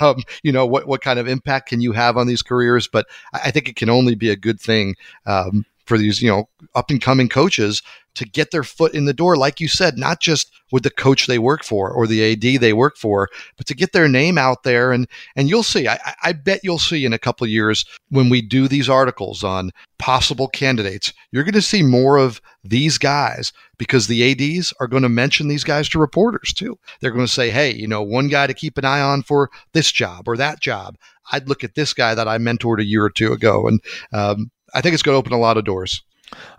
Um, 0.00 0.22
you 0.42 0.52
know 0.52 0.66
what, 0.66 0.86
what 0.86 1.00
kind 1.00 1.18
of 1.18 1.26
impact 1.26 1.68
can 1.68 1.80
you 1.80 1.92
have 1.92 2.16
on 2.16 2.26
these 2.26 2.42
careers? 2.42 2.86
But 2.86 3.06
i, 3.32 3.40
I 3.46 3.50
think 3.50 3.68
it 3.68 3.76
can 3.76 3.90
only 3.90 4.14
be 4.14 4.30
a 4.30 4.36
good 4.36 4.60
thing 4.60 4.94
um, 5.26 5.64
for 5.90 5.98
these, 5.98 6.22
you 6.22 6.30
know, 6.30 6.48
up 6.76 6.88
and 6.88 7.02
coming 7.02 7.28
coaches 7.28 7.82
to 8.14 8.24
get 8.24 8.52
their 8.52 8.62
foot 8.62 8.94
in 8.94 9.06
the 9.06 9.12
door, 9.12 9.36
like 9.36 9.58
you 9.58 9.66
said, 9.66 9.98
not 9.98 10.20
just 10.20 10.52
with 10.70 10.84
the 10.84 10.90
coach 10.90 11.26
they 11.26 11.38
work 11.38 11.64
for 11.64 11.90
or 11.90 12.06
the 12.06 12.32
AD 12.32 12.60
they 12.60 12.72
work 12.72 12.96
for, 12.96 13.28
but 13.56 13.66
to 13.66 13.74
get 13.74 13.92
their 13.92 14.08
name 14.08 14.38
out 14.38 14.62
there. 14.62 14.92
And 14.92 15.08
and 15.34 15.48
you'll 15.48 15.64
see, 15.64 15.88
I, 15.88 15.98
I 16.22 16.32
bet 16.32 16.60
you'll 16.62 16.78
see 16.78 17.04
in 17.04 17.12
a 17.12 17.18
couple 17.18 17.44
years 17.48 17.84
when 18.08 18.28
we 18.28 18.40
do 18.40 18.68
these 18.68 18.88
articles 18.88 19.42
on 19.42 19.72
possible 19.98 20.46
candidates, 20.46 21.12
you're 21.32 21.42
going 21.42 21.54
to 21.54 21.60
see 21.60 21.82
more 21.82 22.18
of 22.18 22.40
these 22.62 22.96
guys 22.96 23.52
because 23.76 24.06
the 24.06 24.30
ADs 24.30 24.72
are 24.78 24.86
going 24.86 25.02
to 25.02 25.08
mention 25.08 25.48
these 25.48 25.64
guys 25.64 25.88
to 25.88 25.98
reporters 25.98 26.52
too. 26.52 26.78
They're 27.00 27.10
going 27.10 27.26
to 27.26 27.32
say, 27.32 27.50
hey, 27.50 27.74
you 27.74 27.88
know, 27.88 28.00
one 28.00 28.28
guy 28.28 28.46
to 28.46 28.54
keep 28.54 28.78
an 28.78 28.84
eye 28.84 29.00
on 29.00 29.24
for 29.24 29.50
this 29.72 29.90
job 29.90 30.28
or 30.28 30.36
that 30.36 30.60
job. 30.60 30.94
I'd 31.32 31.48
look 31.48 31.64
at 31.64 31.74
this 31.74 31.94
guy 31.94 32.14
that 32.14 32.28
I 32.28 32.38
mentored 32.38 32.80
a 32.80 32.84
year 32.84 33.04
or 33.04 33.10
two 33.10 33.32
ago. 33.32 33.66
And 33.66 33.80
um, 34.12 34.50
I 34.74 34.80
think 34.80 34.94
it's 34.94 35.02
going 35.02 35.14
to 35.14 35.18
open 35.18 35.32
a 35.32 35.38
lot 35.38 35.56
of 35.56 35.64
doors. 35.64 36.02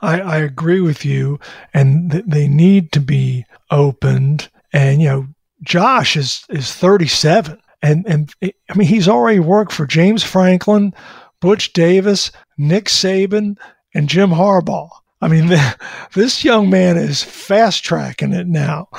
I, 0.02 0.20
I 0.20 0.38
agree 0.38 0.82
with 0.82 1.06
you, 1.06 1.40
and 1.74 2.12
th- 2.12 2.26
they 2.28 2.48
need 2.48 2.92
to 2.94 3.00
be 3.00 3.46
opened. 3.70 4.50
And 4.74 5.02
you 5.02 5.08
know, 5.08 5.28
Josh 5.64 6.18
is 6.18 6.44
is 6.50 6.74
37, 6.74 7.58
and 7.82 8.06
and 8.06 8.34
eh, 8.42 8.52
I 8.70 8.78
mean 8.78 8.88
he's 8.88 9.08
already 9.08 9.40
worked 9.40 9.72
for 9.72 9.86
James 9.86 10.24
Franklin, 10.24 10.94
Butch 11.40 11.74
Davis, 11.74 12.32
Nick 12.58 12.86
Saban, 12.86 13.58
and 13.94 14.10
Jim 14.10 14.32
Harbaugh. 14.32 14.90
I 15.22 15.28
mean, 15.28 15.48
the, 15.48 15.76
this 16.14 16.44
young 16.44 16.70
man 16.70 16.98
is 16.98 17.24
fast 17.24 17.84
tracking 17.84 18.34
it 18.34 18.48
now. 18.48 18.90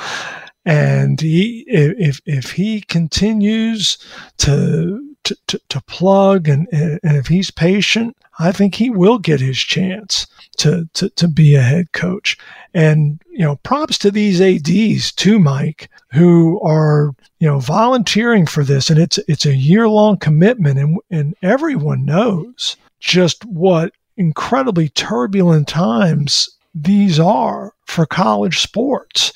And 0.65 1.19
he, 1.19 1.65
if, 1.67 2.21
if 2.25 2.51
he 2.51 2.81
continues 2.81 3.97
to 4.37 5.12
to, 5.23 5.37
to, 5.47 5.61
to 5.69 5.81
plug 5.81 6.47
and, 6.47 6.67
and 6.71 6.99
if 7.03 7.27
he's 7.27 7.51
patient, 7.51 8.15
I 8.39 8.51
think 8.51 8.75
he 8.75 8.89
will 8.89 9.19
get 9.19 9.39
his 9.39 9.57
chance 9.57 10.27
to, 10.57 10.87
to, 10.93 11.09
to 11.09 11.27
be 11.27 11.55
a 11.55 11.61
head 11.61 11.91
coach. 11.91 12.37
And, 12.73 13.21
you 13.29 13.39
know, 13.39 13.57
props 13.57 13.97
to 13.99 14.11
these 14.11 14.41
ADs 14.41 15.11
too, 15.11 15.39
Mike, 15.39 15.89
who 16.11 16.59
are, 16.61 17.13
you 17.39 17.47
know, 17.47 17.59
volunteering 17.59 18.45
for 18.45 18.63
this. 18.63 18.89
And 18.89 18.99
it's, 18.99 19.17
it's 19.27 19.45
a 19.45 19.55
year 19.55 19.87
long 19.87 20.17
commitment. 20.17 20.79
And, 20.79 20.97
and 21.11 21.35
everyone 21.41 22.05
knows 22.05 22.75
just 22.99 23.45
what 23.45 23.93
incredibly 24.17 24.89
turbulent 24.89 25.67
times 25.67 26.49
these 26.75 27.19
are 27.19 27.73
for 27.85 28.05
college 28.05 28.59
sports 28.59 29.31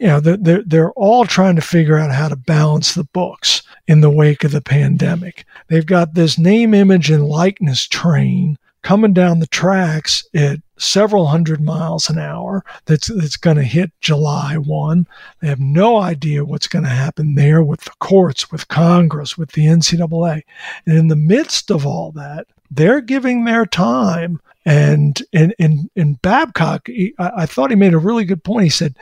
you 0.00 0.06
know, 0.06 0.18
they're, 0.18 0.62
they're 0.64 0.92
all 0.92 1.26
trying 1.26 1.56
to 1.56 1.62
figure 1.62 1.98
out 1.98 2.10
how 2.10 2.28
to 2.28 2.36
balance 2.36 2.94
the 2.94 3.04
books 3.04 3.62
in 3.90 4.02
the 4.02 4.08
wake 4.08 4.44
of 4.44 4.52
the 4.52 4.60
pandemic. 4.60 5.44
They've 5.66 5.84
got 5.84 6.14
this 6.14 6.38
name, 6.38 6.74
image, 6.74 7.10
and 7.10 7.26
likeness 7.26 7.88
train 7.88 8.56
coming 8.82 9.12
down 9.12 9.40
the 9.40 9.48
tracks 9.48 10.24
at 10.32 10.60
several 10.78 11.26
hundred 11.26 11.60
miles 11.60 12.08
an 12.08 12.16
hour 12.16 12.64
that's 12.84 13.08
that's 13.08 13.36
going 13.36 13.56
to 13.56 13.64
hit 13.64 13.90
July 14.00 14.56
1. 14.56 15.08
They 15.40 15.48
have 15.48 15.58
no 15.58 15.98
idea 15.98 16.44
what's 16.44 16.68
going 16.68 16.84
to 16.84 16.88
happen 16.88 17.34
there 17.34 17.64
with 17.64 17.80
the 17.80 17.90
courts, 17.98 18.52
with 18.52 18.68
Congress, 18.68 19.36
with 19.36 19.50
the 19.52 19.66
NCAA. 19.66 20.42
And 20.86 20.96
in 20.96 21.08
the 21.08 21.16
midst 21.16 21.68
of 21.68 21.84
all 21.84 22.12
that, 22.12 22.46
they're 22.70 23.00
giving 23.00 23.44
their 23.44 23.66
time 23.66 24.40
and 24.64 25.22
in 25.32 25.52
in 25.58 25.90
in 25.96 26.14
Babcock, 26.14 26.86
he, 26.86 27.14
I, 27.18 27.30
I, 27.38 27.46
thought 27.46 27.70
he 27.70 27.76
made 27.76 27.94
a 27.94 27.98
really 27.98 28.24
good 28.24 28.44
point. 28.44 28.64
He 28.64 28.70
said, 28.70 28.96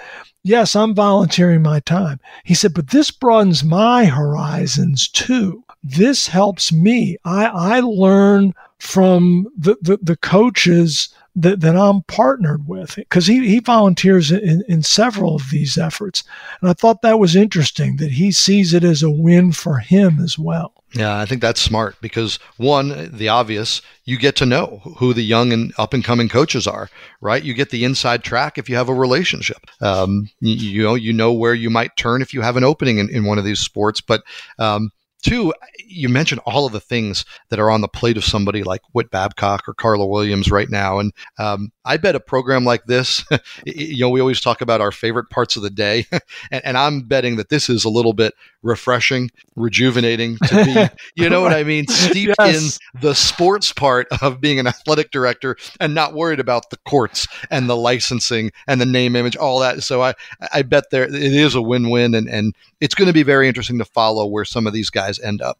"Yes, 0.44 0.76
I'm 0.76 0.94
volunteering 0.94 1.62
my 1.62 1.80
time." 1.80 2.20
He 2.44 2.54
said, 2.54 2.74
"But 2.74 2.90
this 2.90 3.10
broadens 3.10 3.64
my 3.64 4.04
horizons 4.04 5.08
too." 5.08 5.64
this 5.82 6.26
helps 6.26 6.72
me. 6.72 7.16
I, 7.24 7.46
I 7.46 7.80
learn 7.80 8.54
from 8.78 9.46
the, 9.56 9.76
the, 9.80 9.98
the 10.02 10.16
coaches 10.16 11.08
that, 11.38 11.60
that 11.60 11.76
I'm 11.76 12.02
partnered 12.02 12.66
with 12.66 12.96
because 12.96 13.26
he, 13.26 13.46
he 13.48 13.60
volunteers 13.60 14.32
in, 14.32 14.64
in 14.68 14.82
several 14.82 15.36
of 15.36 15.50
these 15.50 15.78
efforts. 15.78 16.24
And 16.60 16.68
I 16.68 16.72
thought 16.72 17.02
that 17.02 17.18
was 17.18 17.36
interesting 17.36 17.96
that 17.98 18.12
he 18.12 18.32
sees 18.32 18.74
it 18.74 18.84
as 18.84 19.02
a 19.02 19.10
win 19.10 19.52
for 19.52 19.78
him 19.78 20.18
as 20.20 20.38
well. 20.38 20.72
Yeah, 20.94 21.18
I 21.18 21.26
think 21.26 21.42
that's 21.42 21.60
smart 21.60 21.96
because 22.00 22.38
one, 22.56 23.10
the 23.12 23.28
obvious, 23.28 23.82
you 24.04 24.18
get 24.18 24.36
to 24.36 24.46
know 24.46 24.80
who 24.96 25.12
the 25.12 25.22
young 25.22 25.52
and 25.52 25.72
up 25.76 25.92
and 25.92 26.02
coming 26.02 26.30
coaches 26.30 26.66
are, 26.66 26.88
right? 27.20 27.44
You 27.44 27.52
get 27.52 27.70
the 27.70 27.84
inside 27.84 28.24
track 28.24 28.56
if 28.56 28.70
you 28.70 28.76
have 28.76 28.88
a 28.88 28.94
relationship. 28.94 29.66
Um, 29.82 30.30
you, 30.40 30.54
you, 30.54 30.82
know, 30.82 30.94
you 30.94 31.12
know 31.12 31.32
where 31.32 31.52
you 31.52 31.68
might 31.68 31.96
turn 31.96 32.22
if 32.22 32.32
you 32.32 32.40
have 32.40 32.56
an 32.56 32.64
opening 32.64 32.98
in, 32.98 33.10
in 33.10 33.26
one 33.26 33.38
of 33.38 33.44
these 33.44 33.60
sports. 33.60 34.00
But 34.00 34.22
um, 34.58 34.90
Two, 35.22 35.52
you 35.84 36.08
mentioned 36.08 36.40
all 36.46 36.66
of 36.66 36.72
the 36.72 36.80
things 36.80 37.24
that 37.48 37.58
are 37.58 37.70
on 37.70 37.80
the 37.80 37.88
plate 37.88 38.16
of 38.16 38.24
somebody 38.24 38.62
like 38.62 38.82
Whit 38.92 39.10
Babcock 39.10 39.68
or 39.68 39.74
Carla 39.74 40.06
Williams 40.06 40.50
right 40.50 40.70
now. 40.70 41.00
And 41.00 41.12
um, 41.38 41.72
I 41.84 41.96
bet 41.96 42.14
a 42.14 42.20
program 42.20 42.64
like 42.64 42.84
this, 42.84 43.24
you 43.66 44.00
know, 44.00 44.10
we 44.10 44.20
always 44.20 44.40
talk 44.40 44.60
about 44.60 44.80
our 44.80 44.92
favorite 44.92 45.30
parts 45.30 45.56
of 45.56 45.62
the 45.62 45.70
day. 45.70 46.06
and, 46.52 46.64
and, 46.64 46.78
I'm 46.78 47.00
betting 47.00 47.36
that 47.36 47.48
this 47.48 47.68
is 47.68 47.84
a 47.84 47.88
little 47.88 48.12
bit 48.12 48.34
refreshing, 48.62 49.30
rejuvenating 49.56 50.36
to 50.46 50.64
be, 50.64 50.86
you 51.22 51.30
know 51.30 51.40
what 51.40 51.52
I 51.52 51.64
mean? 51.64 51.88
Steeped 51.88 52.36
yes. 52.38 52.78
in 52.94 53.00
the 53.00 53.14
sports 53.14 53.72
part 53.72 54.06
of 54.22 54.40
being 54.40 54.60
an 54.60 54.66
athletic 54.66 55.10
director 55.10 55.56
and 55.80 55.94
not 55.94 56.14
worried 56.14 56.40
about 56.40 56.70
the 56.70 56.76
courts 56.88 57.26
and 57.50 57.68
the 57.68 57.76
licensing 57.76 58.52
and 58.66 58.80
the 58.80 58.86
name 58.86 59.16
image, 59.16 59.36
all 59.36 59.58
that. 59.60 59.82
So 59.82 60.02
I, 60.02 60.14
I 60.52 60.62
bet 60.62 60.90
there 60.90 61.04
it 61.04 61.14
is 61.14 61.54
a 61.54 61.62
win 61.62 61.90
win. 61.90 62.14
And, 62.14 62.28
and 62.28 62.54
it's 62.80 62.94
going 62.94 63.06
to 63.06 63.12
be 63.12 63.22
very 63.22 63.48
interesting 63.48 63.78
to 63.78 63.84
follow 63.84 64.26
where 64.26 64.44
some 64.44 64.66
of 64.66 64.72
these 64.72 64.90
guys 64.90 65.07
end 65.18 65.40
up. 65.40 65.58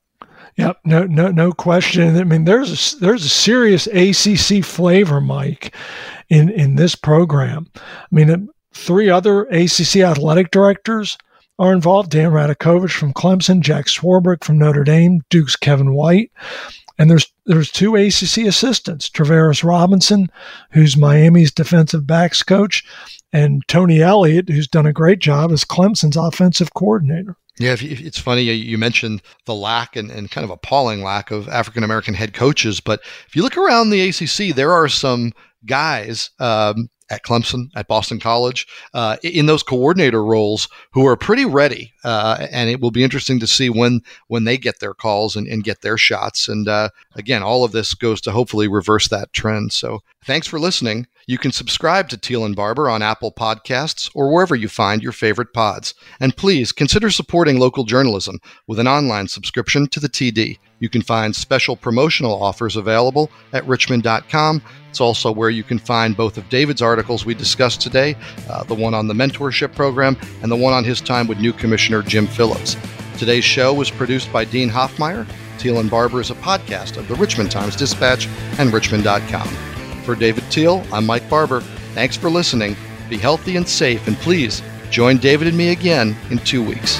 Yep, 0.56 0.80
no, 0.84 1.04
no, 1.04 1.30
no 1.30 1.52
question. 1.52 2.16
I 2.16 2.24
mean, 2.24 2.44
there's 2.44 2.94
a, 2.94 2.98
there's 2.98 3.24
a 3.24 3.28
serious 3.28 3.86
ACC 3.86 4.64
flavor, 4.64 5.20
Mike, 5.20 5.72
in 6.28 6.50
in 6.50 6.74
this 6.74 6.96
program. 6.96 7.68
I 7.76 8.06
mean, 8.10 8.28
um, 8.28 8.50
three 8.74 9.08
other 9.08 9.42
ACC 9.42 9.98
athletic 9.98 10.50
directors 10.50 11.16
are 11.60 11.72
involved: 11.72 12.10
Dan 12.10 12.32
Radakovich 12.32 12.96
from 12.96 13.14
Clemson, 13.14 13.60
Jack 13.60 13.86
Swarbrick 13.86 14.42
from 14.42 14.58
Notre 14.58 14.82
Dame, 14.82 15.20
Duke's 15.30 15.54
Kevin 15.54 15.94
White, 15.94 16.32
and 16.98 17.08
there's 17.08 17.32
there's 17.46 17.70
two 17.70 17.94
ACC 17.94 18.38
assistants: 18.48 19.08
Travaris 19.08 19.62
Robinson, 19.62 20.26
who's 20.72 20.96
Miami's 20.96 21.52
defensive 21.52 22.04
backs 22.04 22.42
coach, 22.42 22.84
and 23.32 23.62
Tony 23.68 24.02
Elliott, 24.02 24.48
who's 24.48 24.66
done 24.66 24.86
a 24.86 24.92
great 24.92 25.20
job 25.20 25.52
as 25.52 25.64
Clemson's 25.64 26.16
offensive 26.16 26.74
coordinator. 26.74 27.36
Yeah, 27.58 27.76
it's 27.80 28.18
funny 28.18 28.42
you 28.42 28.78
mentioned 28.78 29.20
the 29.46 29.54
lack 29.54 29.96
and, 29.96 30.10
and 30.10 30.30
kind 30.30 30.44
of 30.44 30.50
appalling 30.50 31.02
lack 31.02 31.30
of 31.30 31.48
African 31.48 31.82
American 31.82 32.14
head 32.14 32.32
coaches, 32.32 32.80
but 32.80 33.00
if 33.26 33.34
you 33.34 33.42
look 33.42 33.56
around 33.56 33.90
the 33.90 34.08
ACC, 34.08 34.54
there 34.54 34.72
are 34.72 34.88
some 34.88 35.32
guys 35.66 36.30
um, 36.38 36.88
at 37.10 37.24
Clemson, 37.24 37.70
at 37.74 37.88
Boston 37.88 38.20
College, 38.20 38.66
uh, 38.94 39.16
in 39.22 39.46
those 39.46 39.62
coordinator 39.62 40.24
roles 40.24 40.68
who 40.92 41.06
are 41.06 41.16
pretty 41.16 41.44
ready. 41.44 41.92
Uh, 42.04 42.46
and 42.50 42.70
it 42.70 42.80
will 42.80 42.90
be 42.90 43.04
interesting 43.04 43.40
to 43.40 43.46
see 43.46 43.70
when 43.70 44.00
when 44.28 44.44
they 44.44 44.56
get 44.56 44.80
their 44.80 44.94
calls 44.94 45.36
and, 45.36 45.46
and 45.46 45.64
get 45.64 45.80
their 45.80 45.96
shots. 45.96 46.48
And 46.48 46.68
uh, 46.68 46.90
again, 47.14 47.42
all 47.42 47.64
of 47.64 47.72
this 47.72 47.94
goes 47.94 48.20
to 48.22 48.30
hopefully 48.30 48.68
reverse 48.68 49.08
that 49.08 49.32
trend. 49.32 49.72
So 49.72 50.00
thanks 50.24 50.46
for 50.46 50.58
listening. 50.58 51.06
You 51.26 51.36
can 51.36 51.52
subscribe 51.52 52.08
to 52.08 52.16
Teel 52.16 52.46
and 52.46 52.56
Barber 52.56 52.88
on 52.88 53.02
Apple 53.02 53.30
Podcasts 53.30 54.10
or 54.14 54.32
wherever 54.32 54.56
you 54.56 54.68
find 54.68 55.02
your 55.02 55.12
favorite 55.12 55.52
pods. 55.52 55.94
And 56.20 56.34
please 56.34 56.72
consider 56.72 57.10
supporting 57.10 57.58
local 57.58 57.84
journalism 57.84 58.40
with 58.66 58.78
an 58.78 58.88
online 58.88 59.28
subscription 59.28 59.88
to 59.88 60.00
the 60.00 60.08
TD. 60.08 60.58
You 60.78 60.88
can 60.88 61.02
find 61.02 61.36
special 61.36 61.76
promotional 61.76 62.42
offers 62.42 62.76
available 62.76 63.30
at 63.52 63.66
richmond.com. 63.66 64.62
It's 64.98 65.00
also 65.00 65.30
where 65.30 65.48
you 65.48 65.62
can 65.62 65.78
find 65.78 66.16
both 66.16 66.38
of 66.38 66.48
David's 66.48 66.82
articles 66.82 67.24
we 67.24 67.32
discussed 67.32 67.80
today 67.80 68.16
uh, 68.50 68.64
the 68.64 68.74
one 68.74 68.94
on 68.94 69.06
the 69.06 69.14
mentorship 69.14 69.72
program 69.72 70.16
and 70.42 70.50
the 70.50 70.56
one 70.56 70.72
on 70.72 70.82
his 70.82 71.00
time 71.00 71.28
with 71.28 71.38
new 71.38 71.52
Commissioner 71.52 72.02
Jim 72.02 72.26
Phillips. 72.26 72.76
Today's 73.16 73.44
show 73.44 73.72
was 73.72 73.92
produced 73.92 74.32
by 74.32 74.44
Dean 74.44 74.68
Hoffmeyer. 74.68 75.24
Teel 75.56 75.78
and 75.78 75.88
Barber 75.88 76.20
is 76.20 76.32
a 76.32 76.34
podcast 76.34 76.96
of 76.96 77.06
the 77.06 77.14
Richmond 77.14 77.52
Times 77.52 77.76
Dispatch 77.76 78.26
and 78.58 78.72
richmond.com. 78.72 79.46
For 80.02 80.16
David 80.16 80.42
Teel, 80.50 80.84
I'm 80.92 81.06
Mike 81.06 81.30
Barber. 81.30 81.60
Thanks 81.94 82.16
for 82.16 82.28
listening. 82.28 82.74
Be 83.08 83.18
healthy 83.18 83.54
and 83.54 83.68
safe, 83.68 84.08
and 84.08 84.16
please 84.16 84.62
join 84.90 85.18
David 85.18 85.46
and 85.46 85.56
me 85.56 85.68
again 85.68 86.16
in 86.30 86.38
two 86.38 86.60
weeks. 86.60 86.98